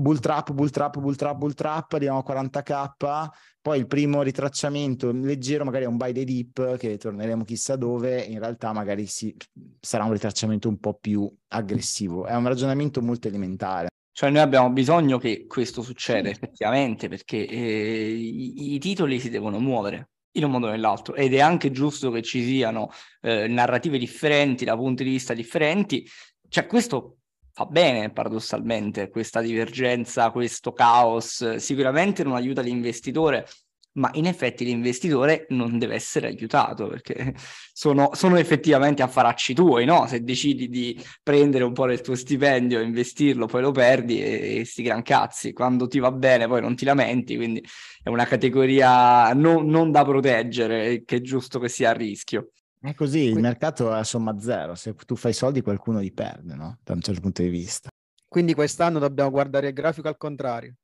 bull 0.00 0.18
trap, 0.18 0.52
bull 0.52 0.70
trap, 0.70 0.98
bull 0.98 1.14
trap, 1.14 1.36
bull 1.36 1.52
trap, 1.52 1.92
arriviamo 1.92 2.24
a 2.24 2.32
40k, 2.32 3.28
poi 3.60 3.78
il 3.78 3.86
primo 3.86 4.22
ritracciamento 4.22 5.12
leggero 5.12 5.64
magari 5.64 5.84
è 5.84 5.86
un 5.86 5.96
buy 5.96 6.12
the 6.12 6.24
dip 6.24 6.76
che 6.78 6.96
torneremo 6.96 7.44
chissà 7.44 7.76
dove, 7.76 8.20
in 8.20 8.38
realtà 8.38 8.72
magari 8.72 9.06
si, 9.06 9.34
sarà 9.78 10.04
un 10.04 10.12
ritracciamento 10.12 10.68
un 10.68 10.78
po' 10.78 10.94
più 10.94 11.30
aggressivo. 11.48 12.26
È 12.26 12.34
un 12.34 12.46
ragionamento 12.46 13.02
molto 13.02 13.28
elementare. 13.28 13.88
Cioè 14.12 14.30
noi 14.30 14.40
abbiamo 14.40 14.70
bisogno 14.70 15.18
che 15.18 15.46
questo 15.46 15.82
succeda 15.82 16.28
effettivamente 16.28 17.08
perché 17.08 17.46
eh, 17.46 18.10
i, 18.10 18.74
i, 18.74 18.78
titoli 18.78 19.20
si 19.20 19.30
devono 19.30 19.60
muovere 19.60 20.10
in 20.32 20.44
un 20.44 20.50
modo 20.50 20.66
o 20.66 20.70
nell'altro 20.70 21.14
ed 21.14 21.32
è 21.32 21.40
anche 21.40 21.70
giusto 21.70 22.10
che 22.10 22.22
ci 22.22 22.44
siano 22.44 22.90
eh, 23.22 23.46
narrative 23.46 23.98
differenti 23.98 24.64
da 24.64 24.76
punti 24.76 25.04
di 25.04 25.10
vista 25.10 25.32
differenti. 25.32 26.06
Cioè 26.48 26.66
questo 26.66 27.19
fa 27.52 27.64
bene 27.66 28.10
paradossalmente 28.10 29.08
questa 29.08 29.40
divergenza, 29.40 30.30
questo 30.30 30.72
caos, 30.72 31.56
sicuramente 31.56 32.22
non 32.24 32.34
aiuta 32.34 32.60
l'investitore, 32.62 33.46
ma 33.92 34.08
in 34.14 34.26
effetti 34.26 34.64
l'investitore 34.64 35.46
non 35.50 35.78
deve 35.78 35.94
essere 35.94 36.28
aiutato 36.28 36.86
perché 36.86 37.34
sono, 37.72 38.10
sono 38.14 38.36
effettivamente 38.36 39.02
affaracci 39.02 39.54
tuoi, 39.54 39.84
no? 39.84 40.06
Se 40.06 40.22
decidi 40.22 40.68
di 40.68 41.02
prendere 41.22 41.64
un 41.64 41.72
po' 41.72 41.86
del 41.86 42.00
tuo 42.00 42.14
stipendio, 42.14 42.80
investirlo, 42.80 43.46
poi 43.46 43.62
lo 43.62 43.72
perdi 43.72 44.22
e, 44.22 44.60
e 44.60 44.64
sti 44.64 44.82
gran 44.82 45.02
cazzi. 45.02 45.52
Quando 45.52 45.88
ti 45.88 45.98
va 45.98 46.12
bene 46.12 46.46
poi 46.46 46.60
non 46.60 46.76
ti 46.76 46.84
lamenti, 46.84 47.36
quindi 47.36 47.64
è 48.02 48.08
una 48.08 48.26
categoria 48.26 49.32
non, 49.32 49.66
non 49.66 49.90
da 49.90 50.04
proteggere, 50.04 51.02
che 51.04 51.16
è 51.16 51.20
giusto 51.20 51.58
che 51.58 51.68
sia 51.68 51.90
a 51.90 51.92
rischio. 51.92 52.50
È 52.82 52.94
così, 52.94 53.24
il 53.24 53.38
mercato 53.38 53.92
è 53.92 53.98
a 53.98 54.04
somma 54.04 54.38
zero, 54.40 54.74
se 54.74 54.94
tu 54.94 55.14
fai 55.14 55.34
soldi 55.34 55.60
qualcuno 55.60 55.98
li 55.98 56.12
perde, 56.12 56.54
no? 56.54 56.78
Da 56.82 56.94
un 56.94 57.02
certo 57.02 57.20
punto 57.20 57.42
di 57.42 57.50
vista. 57.50 57.90
Quindi 58.26 58.54
quest'anno 58.54 58.98
dobbiamo 58.98 59.30
guardare 59.30 59.68
il 59.68 59.74
grafico 59.74 60.08
al 60.08 60.16
contrario. 60.16 60.74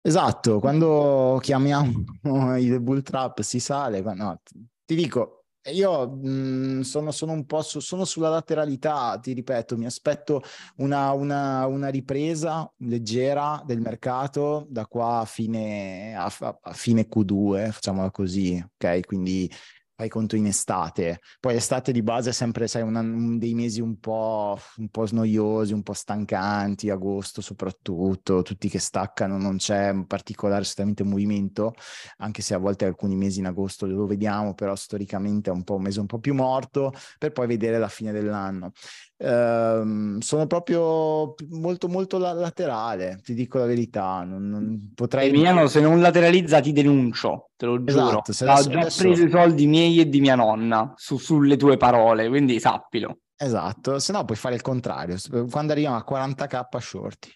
Esatto, 0.00 0.60
quando 0.60 1.40
chiamiamo 1.42 2.04
il 2.58 2.80
bull 2.80 3.02
trap 3.02 3.40
si 3.40 3.58
sale, 3.58 4.00
no, 4.00 4.40
ti 4.84 4.94
dico, 4.94 5.46
io 5.72 6.08
mh, 6.08 6.82
sono, 6.82 7.10
sono, 7.10 7.32
un 7.32 7.46
po' 7.46 7.62
su, 7.62 7.80
sono 7.80 8.04
sulla 8.04 8.28
lateralità, 8.28 9.18
ti 9.18 9.32
ripeto, 9.32 9.76
mi 9.76 9.86
aspetto 9.86 10.42
una, 10.76 11.10
una, 11.12 11.66
una 11.66 11.88
ripresa 11.88 12.70
leggera 12.78 13.62
del 13.64 13.80
mercato 13.80 14.66
da 14.68 14.86
qua 14.86 15.20
a 15.20 15.24
fine, 15.24 16.14
a, 16.14 16.30
a 16.60 16.72
fine 16.74 17.08
Q2, 17.08 17.70
facciamola 17.72 18.10
così, 18.10 18.62
ok? 18.76 19.06
Quindi 19.06 19.50
fai 19.96 20.08
conto 20.08 20.36
in 20.36 20.46
estate. 20.46 21.20
Poi 21.40 21.54
l'estate 21.54 21.92
di 21.92 22.02
base 22.02 22.30
è 22.30 22.32
sempre, 22.32 22.66
sai, 22.68 22.82
una- 22.82 23.00
un 23.00 23.38
dei 23.38 23.54
mesi 23.54 23.80
un 23.80 23.98
po', 24.00 24.58
un 24.76 24.88
po' 24.88 25.06
snoiosi, 25.06 25.72
un 25.72 25.82
po' 25.82 25.92
stancanti, 25.92 26.90
agosto 26.90 27.40
soprattutto, 27.40 28.42
tutti 28.42 28.68
che 28.68 28.78
staccano, 28.78 29.38
non 29.38 29.56
c'è 29.56 29.90
un 29.90 30.06
particolare 30.06 30.62
assolutamente 30.62 31.04
movimento, 31.04 31.74
anche 32.18 32.42
se 32.42 32.54
a 32.54 32.58
volte 32.58 32.84
alcuni 32.84 33.16
mesi 33.16 33.38
in 33.38 33.46
agosto 33.46 33.86
lo 33.86 34.06
vediamo, 34.06 34.54
però 34.54 34.74
storicamente 34.74 35.50
è 35.50 35.52
un 35.52 35.62
po' 35.64 35.76
un 35.76 35.82
mese 35.82 36.00
un 36.00 36.06
po' 36.06 36.18
più 36.18 36.34
morto, 36.34 36.92
per 37.18 37.32
poi 37.32 37.46
vedere 37.46 37.78
la 37.78 37.88
fine 37.88 38.12
dell'anno. 38.12 38.72
Ehm, 39.16 40.18
sono 40.18 40.46
proprio 40.46 41.34
molto 41.50 41.88
molto 41.88 42.18
la- 42.18 42.32
laterale, 42.32 43.20
ti 43.22 43.32
dico 43.34 43.58
la 43.58 43.66
verità, 43.66 44.22
non, 44.24 44.48
non 44.48 44.92
potrei... 44.94 45.28
Emiliano, 45.28 45.66
se 45.68 45.80
non 45.80 46.00
lateralizza 46.00 46.60
ti 46.60 46.72
denuncio, 46.72 47.50
te 47.56 47.66
lo 47.66 47.82
giuro. 47.84 48.08
Esatto, 48.08 48.32
se 48.32 48.44
Ho 48.48 48.62
già 48.62 48.80
adesso- 48.80 49.02
preso 49.04 49.24
i 49.24 49.30
soldi 49.30 49.66
miei 49.66 50.00
e 50.00 50.08
di 50.08 50.20
mia 50.20 50.34
nonna 50.34 50.92
su- 50.96 51.18
sulle 51.18 51.56
tue 51.56 51.76
parole, 51.76 52.28
quindi 52.28 52.58
sappilo. 52.58 53.18
Esatto, 53.36 53.98
se 53.98 54.12
no 54.12 54.24
puoi 54.24 54.36
fare 54.36 54.54
il 54.56 54.62
contrario, 54.62 55.16
quando 55.50 55.72
arriviamo 55.72 55.96
a 55.96 56.04
40k 56.08 56.78
shorti, 56.78 57.30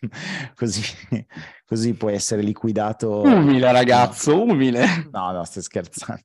così, 0.54 0.82
così 1.66 1.94
puoi 1.94 2.14
essere 2.14 2.42
liquidato. 2.42 3.22
Umile 3.22 3.70
ragazzo, 3.72 4.42
umile. 4.42 5.08
No, 5.12 5.32
no, 5.32 5.44
stai 5.44 5.62
scherzando. 5.62 6.22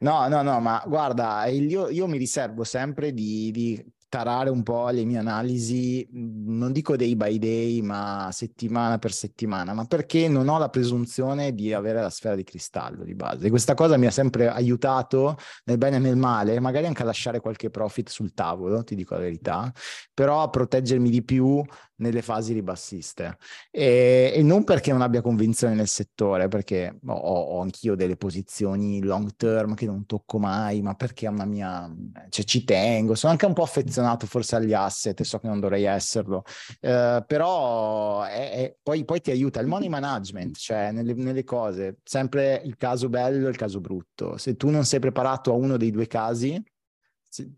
No, 0.00 0.26
no, 0.28 0.42
no, 0.42 0.60
ma 0.60 0.82
guarda, 0.86 1.46
io, 1.46 1.88
io 1.88 2.06
mi 2.06 2.18
riservo 2.18 2.64
sempre 2.64 3.12
di, 3.12 3.50
di 3.52 3.84
tarare 4.16 4.48
un 4.48 4.62
po' 4.62 4.88
le 4.88 5.04
mie 5.04 5.18
analisi, 5.18 6.08
non 6.12 6.72
dico 6.72 6.96
day 6.96 7.14
by 7.14 7.38
day, 7.38 7.82
ma 7.82 8.30
settimana 8.32 8.96
per 8.96 9.12
settimana, 9.12 9.74
ma 9.74 9.84
perché 9.84 10.26
non 10.26 10.48
ho 10.48 10.56
la 10.56 10.70
presunzione 10.70 11.54
di 11.54 11.74
avere 11.74 12.00
la 12.00 12.08
sfera 12.08 12.34
di 12.34 12.42
cristallo 12.42 13.04
di 13.04 13.14
base. 13.14 13.50
Questa 13.50 13.74
cosa 13.74 13.98
mi 13.98 14.06
ha 14.06 14.10
sempre 14.10 14.48
aiutato 14.48 15.36
nel 15.64 15.76
bene 15.76 15.96
e 15.96 15.98
nel 15.98 16.16
male, 16.16 16.58
magari 16.60 16.86
anche 16.86 17.02
a 17.02 17.04
lasciare 17.04 17.40
qualche 17.40 17.68
profit 17.68 18.08
sul 18.08 18.32
tavolo, 18.32 18.84
ti 18.84 18.94
dico 18.94 19.12
la 19.12 19.20
verità, 19.20 19.70
però 20.14 20.40
a 20.40 20.48
proteggermi 20.48 21.10
di 21.10 21.22
più 21.22 21.62
nelle 21.96 22.22
fasi 22.22 22.52
ribassiste. 22.52 23.36
E, 23.70 24.32
e 24.34 24.42
non 24.42 24.64
perché 24.64 24.92
non 24.92 25.02
abbia 25.02 25.20
convinzione 25.22 25.74
nel 25.74 25.88
settore, 25.88 26.48
perché 26.48 26.98
ho, 27.06 27.12
ho 27.14 27.60
anch'io 27.60 27.94
delle 27.94 28.16
posizioni 28.16 29.02
long 29.02 29.34
term 29.36 29.74
che 29.74 29.86
non 29.86 30.06
tocco 30.06 30.38
mai, 30.38 30.82
ma 30.82 30.94
perché 30.94 31.26
è 31.26 31.28
una 31.28 31.44
mia, 31.44 31.90
cioè 32.28 32.44
ci 32.44 32.64
tengo, 32.64 33.14
sono 33.14 33.32
anche 33.32 33.46
un 33.46 33.52
po' 33.54 33.62
affezionato 33.62 34.26
forse 34.26 34.56
agli 34.56 34.72
asset, 34.72 35.18
e 35.20 35.24
so 35.24 35.38
che 35.38 35.48
non 35.48 35.60
dovrei 35.60 35.84
esserlo, 35.84 36.44
eh, 36.80 37.22
però 37.26 38.22
è- 38.22 38.50
è- 38.52 38.76
poi, 38.82 39.04
poi 39.04 39.20
ti 39.20 39.30
aiuta 39.30 39.60
il 39.60 39.66
money 39.66 39.88
management, 39.88 40.56
cioè 40.56 40.90
nelle, 40.92 41.14
nelle 41.14 41.44
cose, 41.44 41.98
sempre 42.04 42.60
il 42.64 42.76
caso 42.76 43.08
bello 43.08 43.46
e 43.46 43.50
il 43.50 43.56
caso 43.56 43.80
brutto. 43.80 44.36
Se 44.36 44.56
tu 44.56 44.68
non 44.70 44.84
sei 44.84 45.00
preparato 45.00 45.52
a 45.52 45.54
uno 45.56 45.76
dei 45.76 45.90
due 45.90 46.06
casi, 46.06 46.62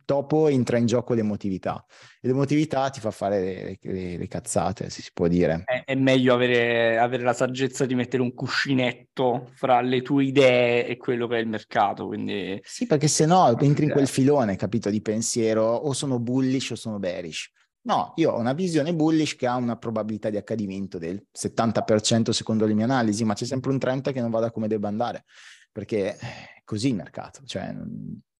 dopo 0.04 0.48
entra 0.48 0.78
in 0.78 0.86
gioco 0.86 1.14
l'emotività 1.14 1.84
e 2.20 2.26
l'emotività 2.28 2.90
ti 2.90 3.00
fa 3.00 3.10
fare 3.10 3.40
le, 3.40 3.78
le- 3.80 4.16
le 4.16 4.26
cazzate, 4.26 4.90
se 4.90 5.02
si 5.02 5.10
può 5.12 5.28
dire. 5.28 5.62
È, 5.64 5.84
è 5.84 5.94
meglio 5.94 6.34
avere, 6.34 6.98
avere 6.98 7.22
la 7.22 7.32
saggezza 7.32 7.86
di 7.86 7.94
mettere 7.94 8.22
un 8.22 8.34
cuscinetto 8.34 9.50
fra 9.54 9.80
le 9.80 10.02
tue 10.02 10.24
idee 10.24 10.86
e 10.86 10.96
quello 10.96 11.26
che 11.26 11.36
è 11.36 11.40
il 11.40 11.48
mercato, 11.48 12.06
quindi... 12.06 12.60
Sì, 12.62 12.86
perché 12.86 13.08
se 13.08 13.26
no 13.26 13.58
entri 13.58 13.84
in 13.84 13.90
quel 13.90 14.08
filone, 14.08 14.56
capito, 14.56 14.90
di 14.90 15.00
pensiero, 15.00 15.64
o 15.64 15.92
sono 15.92 16.18
bullish 16.18 16.70
o 16.70 16.74
sono 16.74 16.98
bearish. 16.98 17.52
No, 17.82 18.12
io 18.16 18.32
ho 18.32 18.38
una 18.38 18.52
visione 18.52 18.94
bullish 18.94 19.36
che 19.36 19.46
ha 19.46 19.56
una 19.56 19.76
probabilità 19.76 20.28
di 20.28 20.36
accadimento 20.36 20.98
del 20.98 21.24
70% 21.32 22.30
secondo 22.30 22.66
le 22.66 22.74
mie 22.74 22.84
analisi, 22.84 23.24
ma 23.24 23.34
c'è 23.34 23.46
sempre 23.46 23.70
un 23.70 23.78
30% 23.78 24.12
che 24.12 24.20
non 24.20 24.30
vada 24.30 24.50
come 24.50 24.68
debba 24.68 24.88
andare, 24.88 25.24
perché 25.72 26.16
è 26.16 26.62
così 26.64 26.88
il 26.88 26.96
mercato. 26.96 27.40
Cioè, 27.46 27.74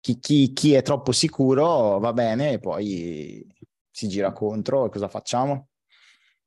chi, 0.00 0.18
chi- 0.20 0.52
chi 0.52 0.72
è 0.74 0.82
troppo 0.82 1.12
sicuro 1.12 1.98
va 1.98 2.12
bene 2.12 2.52
e 2.52 2.58
poi 2.60 3.46
si 3.90 4.08
gira 4.08 4.32
contro 4.32 4.86
e 4.86 4.90
cosa 4.90 5.08
facciamo? 5.08 5.68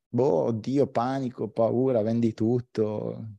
Boh, 0.10 0.46
oddio, 0.46 0.88
panico, 0.88 1.50
paura, 1.50 2.02
vendi 2.02 2.34
tutto, 2.34 3.38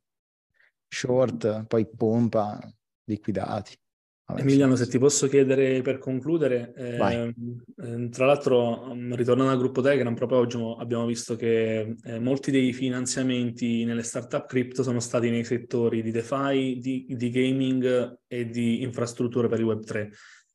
short, 0.88 1.66
poi 1.66 1.86
pompa, 1.88 2.58
liquidati. 3.04 3.76
Vabbè, 4.25 4.41
Emiliano, 4.41 4.70
insomma, 4.70 4.87
se 4.87 4.91
ti 4.91 4.99
posso 4.99 5.27
chiedere 5.27 5.83
per 5.83 5.99
concludere, 5.99 6.73
ehm, 6.77 8.11
tra 8.11 8.27
l'altro, 8.27 8.95
mm, 8.95 9.14
ritornando 9.14 9.53
al 9.53 9.59
gruppo 9.59 9.83
Telegram, 9.83 10.14
proprio 10.14 10.39
oggi 10.39 10.57
mo- 10.57 10.77
abbiamo 10.77 11.07
visto 11.07 11.37
che 11.37 11.97
eh, 12.03 12.18
molti 12.18 12.51
dei 12.51 12.73
finanziamenti 12.73 13.85
nelle 13.85 14.03
startup 14.03 14.47
crypto 14.47 14.83
sono 14.83 15.01
stati 15.01 15.29
nei 15.29 15.45
settori 15.45 16.03
di 16.03 16.12
DeFi, 16.12 16.79
di, 16.81 17.07
di 17.09 17.31
gaming 17.31 18.18
e 18.27 18.49
di 18.49 18.83
infrastrutture 18.83 19.49
per 19.49 19.59
il 19.59 19.66
Web3. 19.66 20.09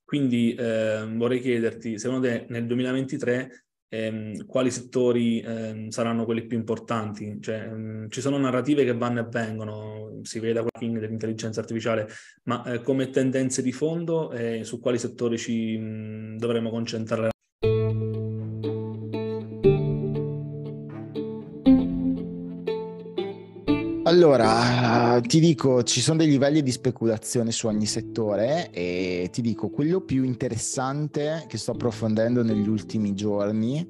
Quindi 0.04 0.56
ehm, 0.58 1.18
vorrei 1.18 1.42
chiederti, 1.42 2.00
secondo 2.00 2.28
te 2.28 2.46
nel 2.48 2.66
2023 2.66 3.67
ehm, 3.90 4.46
quali 4.46 4.72
settori 4.72 5.40
ehm, 5.42 5.90
saranno 5.90 6.26
quelli 6.26 6.46
più 6.46 6.58
importanti? 6.58 7.38
Cioè, 7.42 7.56
ehm, 7.56 8.10
ci 8.10 8.22
sono 8.22 8.38
narrative 8.38 8.84
che 8.84 8.94
vanno 8.94 9.22
e 9.22 9.28
vengono, 9.30 10.20
si 10.24 10.40
vede 10.40 10.60
con 10.60 10.70
la 10.72 11.00
dell'intelligenza 11.00 11.60
artificiale, 11.60 12.08
ma 12.44 12.64
eh, 12.64 12.82
come 12.82 13.10
tendenze 13.10 13.62
di 13.62 13.72
fondo 13.72 14.32
eh, 14.32 14.64
su 14.64 14.80
quali 14.80 14.98
settori 14.98 15.38
ci 15.38 15.78
mh, 15.78 16.38
dovremmo 16.38 16.70
concentrare? 16.70 17.30
Allora, 24.08 25.20
ti 25.20 25.42
dico, 25.42 25.84
ci 25.84 26.00
sono 26.00 26.20
dei 26.20 26.30
livelli 26.30 26.64
di 26.64 26.72
speculazione 26.72 27.52
su 27.52 27.68
ogni 27.68 27.86
settore 27.86 28.70
e 28.72 29.28
ti 29.34 29.42
dico, 29.42 29.68
quello 29.70 30.00
più 30.00 30.24
interessante 30.24 31.44
che 31.46 31.58
sto 31.58 31.72
approfondendo 31.72 32.42
negli 32.42 32.70
ultimi 32.70 33.14
giorni, 33.14 33.86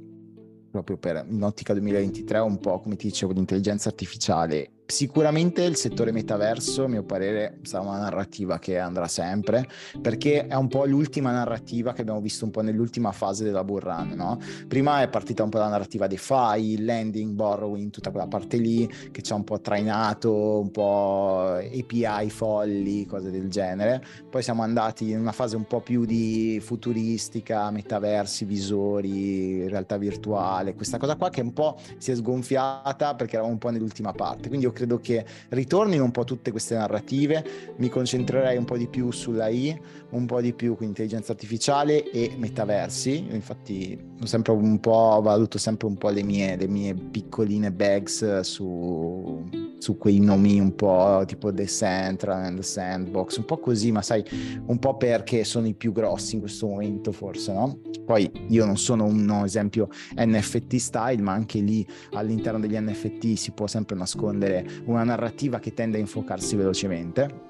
proprio 0.71 0.97
per 0.97 1.23
in 1.29 1.43
ottica 1.43 1.73
2023, 1.73 2.39
è 2.39 2.41
un 2.41 2.57
po' 2.57 2.79
come 2.79 2.95
ti 2.95 3.05
dicevo, 3.05 3.31
l'intelligenza 3.31 3.89
artificiale. 3.89 4.71
Sicuramente 4.89 5.63
il 5.63 5.75
settore 5.75 6.13
metaverso, 6.13 6.85
a 6.85 6.87
mio 6.87 7.03
parere, 7.03 7.59
sarà 7.63 7.83
una 7.83 7.99
narrativa 7.99 8.57
che 8.57 8.79
andrà 8.79 9.09
sempre, 9.09 9.67
perché 10.01 10.47
è 10.47 10.55
un 10.55 10.69
po' 10.69 10.85
l'ultima 10.85 11.29
narrativa 11.33 11.91
che 11.91 12.01
abbiamo 12.01 12.21
visto 12.21 12.45
un 12.45 12.51
po' 12.51 12.61
nell'ultima 12.61 13.11
fase 13.11 13.43
della 13.43 13.65
bull 13.65 13.81
run, 13.81 14.13
no? 14.15 14.39
Prima 14.65 15.01
è 15.01 15.09
partita 15.09 15.43
un 15.43 15.49
po' 15.49 15.57
la 15.57 15.67
narrativa 15.67 16.07
DeFi, 16.07 16.71
il 16.71 16.85
lending, 16.85 17.33
borrowing, 17.33 17.91
tutta 17.91 18.11
quella 18.11 18.27
parte 18.27 18.55
lì 18.55 18.89
che 19.11 19.21
ci 19.21 19.33
ha 19.33 19.35
un 19.35 19.43
po' 19.43 19.59
trainato, 19.59 20.61
un 20.61 20.71
po' 20.71 21.55
API 21.57 22.29
folli, 22.29 23.05
cose 23.05 23.29
del 23.29 23.49
genere. 23.49 24.01
Poi 24.29 24.41
siamo 24.41 24.63
andati 24.63 25.11
in 25.11 25.19
una 25.19 25.33
fase 25.33 25.57
un 25.57 25.65
po' 25.65 25.81
più 25.81 26.05
di 26.05 26.61
futuristica, 26.63 27.69
metaversi, 27.71 28.45
visori, 28.45 29.67
realtà 29.67 29.97
virtuale, 29.97 30.75
questa 30.75 30.97
cosa 30.97 31.17
qua 31.17 31.29
che 31.29 31.41
un 31.41 31.51
po' 31.51 31.77
si 31.97 32.11
è 32.11 32.15
sgonfiata 32.15 33.15
perché 33.15 33.33
eravamo 33.33 33.51
un 33.51 33.59
po' 33.59 33.69
nell'ultima 33.69 34.13
parte. 34.13 34.47
Quindi 34.47 34.65
io 34.65 34.75
credo 34.77 34.99
che 34.99 35.25
ritornino 35.49 36.03
un 36.03 36.11
po' 36.11 36.23
tutte 36.23 36.51
queste 36.51 36.75
narrative, 36.75 37.73
mi 37.77 37.89
concentrerei 37.89 38.57
un 38.57 38.65
po' 38.65 38.77
di 38.77 38.87
più 38.87 39.09
sulla 39.09 39.47
I, 39.47 39.75
un 40.11 40.27
po' 40.27 40.39
di 40.39 40.53
più 40.53 40.75
con 40.75 40.85
intelligenza 40.85 41.31
artificiale 41.31 42.07
e 42.11 42.35
metaversi. 42.37 43.25
Infatti 43.31 43.99
sempre 44.23 44.51
un 44.51 44.79
po', 44.79 45.19
valuto 45.23 45.57
sempre 45.57 45.87
un 45.87 45.97
po' 45.97 46.09
le 46.09 46.21
mie, 46.21 46.55
le 46.55 46.67
mie 46.67 46.93
piccoline 46.93 47.71
bags 47.71 48.41
su, 48.41 49.43
su 49.77 49.97
quei 49.97 50.19
nomi 50.19 50.59
un 50.59 50.75
po' 50.75 51.23
tipo 51.25 51.53
The 51.53 51.67
Central 51.67 52.55
The 52.55 52.63
Sandbox, 52.63 53.37
un 53.37 53.45
po' 53.45 53.57
così, 53.57 53.91
ma 53.91 54.01
sai, 54.01 54.23
un 54.65 54.79
po' 54.79 54.97
perché 54.97 55.43
sono 55.43 55.67
i 55.67 55.73
più 55.73 55.91
grossi 55.91 56.35
in 56.35 56.41
questo 56.41 56.67
momento 56.67 57.11
forse, 57.11 57.53
no? 57.53 57.79
Poi 58.05 58.29
io 58.49 58.65
non 58.65 58.77
sono 58.77 59.05
un 59.05 59.41
esempio 59.43 59.89
NFT 60.15 60.75
style, 60.75 61.21
ma 61.21 61.33
anche 61.33 61.59
lì 61.59 61.85
all'interno 62.11 62.59
degli 62.59 62.77
NFT 62.77 63.33
si 63.33 63.51
può 63.51 63.67
sempre 63.67 63.95
nascondere 63.95 64.65
una 64.85 65.03
narrativa 65.03 65.59
che 65.59 65.73
tende 65.73 65.97
a 65.97 65.99
infocarsi 65.99 66.55
velocemente 66.55 67.46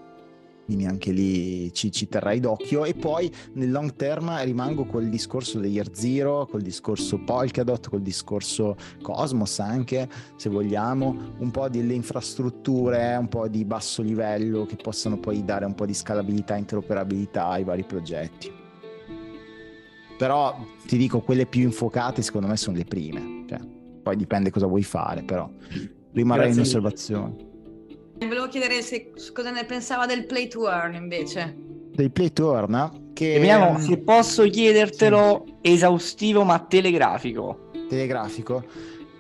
quindi 0.68 0.86
anche 0.86 1.12
lì 1.12 1.74
ci, 1.74 1.94
ci 1.94 2.10
terrei 2.10 2.42
d'occhio 2.42 2.84
e 2.84 2.94
poi 2.94 3.32
nel 3.54 3.72
long 3.72 3.96
term 3.96 4.44
rimango 4.44 4.84
col 4.86 5.08
discorso 5.08 5.60
degli 5.60 5.76
Year 5.76 5.88
Zero, 5.94 6.46
col 6.46 6.62
discorso 6.62 7.20
Polkadot, 7.20 7.88
col 7.88 8.02
discorso 8.02 8.76
Cosmos 9.02 9.60
anche 9.60 10.10
se 10.36 10.50
vogliamo, 10.50 11.36
un 11.38 11.52
po' 11.52 11.70
delle 11.70 11.94
infrastrutture, 11.94 13.16
un 13.16 13.30
po' 13.30 13.48
di 13.48 13.64
basso 13.64 14.02
livello 14.02 14.66
che 14.66 14.76
possano 14.76 15.18
poi 15.18 15.46
dare 15.46 15.64
un 15.64 15.74
po' 15.74 15.86
di 15.86 15.94
scalabilità 15.94 16.56
e 16.56 16.60
interoperabilità 16.60 17.48
ai 17.48 17.64
vari 17.64 17.86
progetti. 17.86 18.52
Però 20.18 20.54
ti 20.86 20.98
dico, 20.98 21.22
quelle 21.22 21.46
più 21.46 21.62
infuocate 21.62 22.22
secondo 22.22 22.48
me 22.48 22.58
sono 22.58 22.76
le 22.76 22.84
prime, 22.84 23.46
cioè, 23.48 23.60
poi 24.04 24.18
dipende 24.18 24.50
cosa 24.50 24.66
vuoi 24.66 24.84
fare, 24.84 25.24
però 25.24 25.50
rimarrei 26.12 26.52
in 26.52 26.60
osservazione. 26.60 27.47
Volevo 28.20 28.48
chiedere 28.48 28.82
se, 28.82 29.12
cosa 29.34 29.52
ne 29.52 29.66
pensava 29.66 30.06
del 30.06 30.26
play 30.26 30.48
to 30.48 30.68
earn 30.70 30.96
invece. 30.96 31.56
Del 31.94 32.12
play 32.12 32.32
to 32.32 32.54
earn 32.54 33.12
che 33.14 33.36
Emiliano, 33.36 33.80
se 33.80 33.98
posso 33.98 34.44
chiedertelo 34.44 35.60
esaustivo 35.62 36.44
ma 36.44 36.60
telegrafico. 36.60 37.72
telegrafico. 37.88 38.64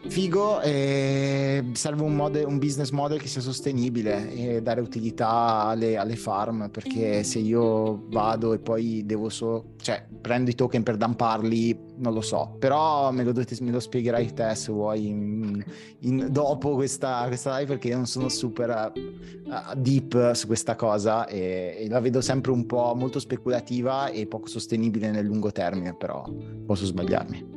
Figo, 0.05 0.61
eh, 0.61 1.63
serve 1.73 2.03
un, 2.03 2.15
model, 2.15 2.45
un, 2.45 2.59
business 2.59 2.91
model 2.91 3.19
che 3.19 3.27
sia 3.27 3.41
sostenibile 3.41 4.31
e 4.31 4.61
dare 4.61 4.79
utilità 4.79 5.65
alle, 5.65 5.97
alle, 5.97 6.15
farm 6.15 6.69
perché 6.69 7.23
se 7.23 7.39
io 7.39 8.05
vado 8.07 8.53
e 8.53 8.59
poi 8.59 9.05
devo 9.05 9.29
solo, 9.29 9.73
cioè 9.81 10.05
prendo 10.21 10.49
i 10.49 10.55
token 10.55 10.83
per 10.83 10.97
dumparli, 10.97 11.77
non 11.97 12.13
lo 12.13 12.21
so, 12.21 12.55
però 12.57 13.11
me 13.11 13.23
lo, 13.23 13.31
dovete, 13.33 13.57
me 13.61 13.71
lo 13.71 13.79
spiegherai 13.79 14.33
te 14.33 14.55
se 14.55 14.71
vuoi 14.71 15.07
in, 15.07 15.63
in, 15.99 16.27
dopo 16.29 16.75
questa, 16.75 17.25
questa 17.27 17.57
live 17.57 17.73
perché 17.73 17.89
io 17.89 17.97
non 17.97 18.07
sono 18.07 18.29
super 18.29 18.91
uh, 18.93 19.75
deep 19.75 20.33
su 20.33 20.47
questa 20.47 20.75
cosa 20.75 21.27
e, 21.27 21.75
e 21.79 21.89
la 21.89 21.99
vedo 21.99 22.21
sempre 22.21 22.51
un 22.51 22.65
po' 22.65 22.93
molto 22.95 23.19
speculativa 23.19 24.09
e 24.09 24.25
poco 24.25 24.47
sostenibile 24.47 25.11
nel 25.11 25.25
lungo 25.25 25.51
termine, 25.51 25.93
però 25.95 26.23
posso 26.65 26.85
sbagliarmi. 26.85 27.55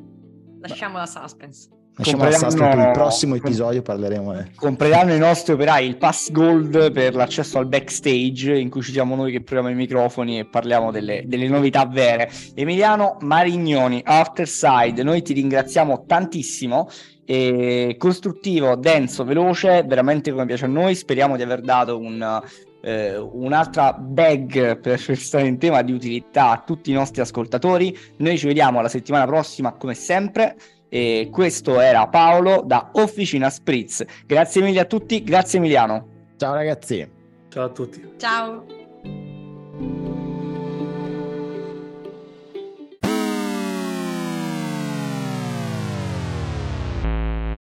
Lasciamo 0.60 0.98
la 0.98 1.06
suspense. 1.06 1.79
Lasciamo 1.96 2.24
la 2.24 2.30
suspense 2.30 2.56
per 2.56 2.78
il 2.78 2.90
prossimo 2.92 3.34
episodio 3.34 3.82
parleremo. 3.82 4.38
Eh. 4.38 4.50
Compreranno 4.54 5.14
i 5.14 5.18
nostri 5.18 5.52
operai 5.52 5.86
il 5.86 5.96
pass 5.96 6.30
gold 6.30 6.92
per 6.92 7.14
l'accesso 7.14 7.58
al 7.58 7.66
backstage 7.66 8.56
in 8.56 8.70
cui 8.70 8.82
ci 8.82 8.92
siamo 8.92 9.14
noi 9.14 9.32
che 9.32 9.42
proviamo 9.42 9.70
i 9.70 9.74
microfoni 9.74 10.38
e 10.38 10.46
parliamo 10.46 10.90
delle, 10.90 11.24
delle 11.26 11.48
novità 11.48 11.84
vere. 11.86 12.30
Emiliano 12.54 13.18
Marignoni, 13.20 14.00
Afterside, 14.04 15.02
noi 15.02 15.22
ti 15.22 15.34
ringraziamo 15.34 16.04
tantissimo 16.06 16.88
costruttivo, 17.96 18.74
denso, 18.74 19.22
veloce, 19.22 19.84
veramente 19.86 20.32
come 20.32 20.46
piace 20.46 20.64
a 20.64 20.68
noi. 20.68 20.96
Speriamo 20.96 21.36
di 21.36 21.42
aver 21.42 21.60
dato 21.60 21.96
un, 21.96 22.42
eh, 22.82 23.16
un'altra 23.16 23.92
bag 23.92 24.80
per 24.80 25.00
restare 25.06 25.46
in 25.46 25.58
tema 25.58 25.82
di 25.82 25.92
utilità 25.92 26.50
a 26.50 26.62
tutti 26.64 26.90
i 26.90 26.94
nostri 26.94 27.20
ascoltatori. 27.20 27.96
Noi 28.16 28.36
ci 28.36 28.46
vediamo 28.46 28.80
la 28.80 28.88
settimana 28.88 29.26
prossima 29.26 29.72
come 29.74 29.94
sempre. 29.94 30.56
E 30.90 31.28
questo 31.30 31.80
era 31.80 32.08
Paolo 32.08 32.62
da 32.66 32.90
Officina 32.94 33.48
Spritz. 33.48 34.04
Grazie 34.26 34.60
mille 34.60 34.80
a 34.80 34.84
tutti, 34.84 35.22
grazie 35.22 35.58
Emiliano. 35.58 36.08
Ciao 36.36 36.52
ragazzi. 36.52 37.08
Ciao 37.48 37.64
a 37.64 37.68
tutti. 37.68 38.14
Ciao. 38.18 38.79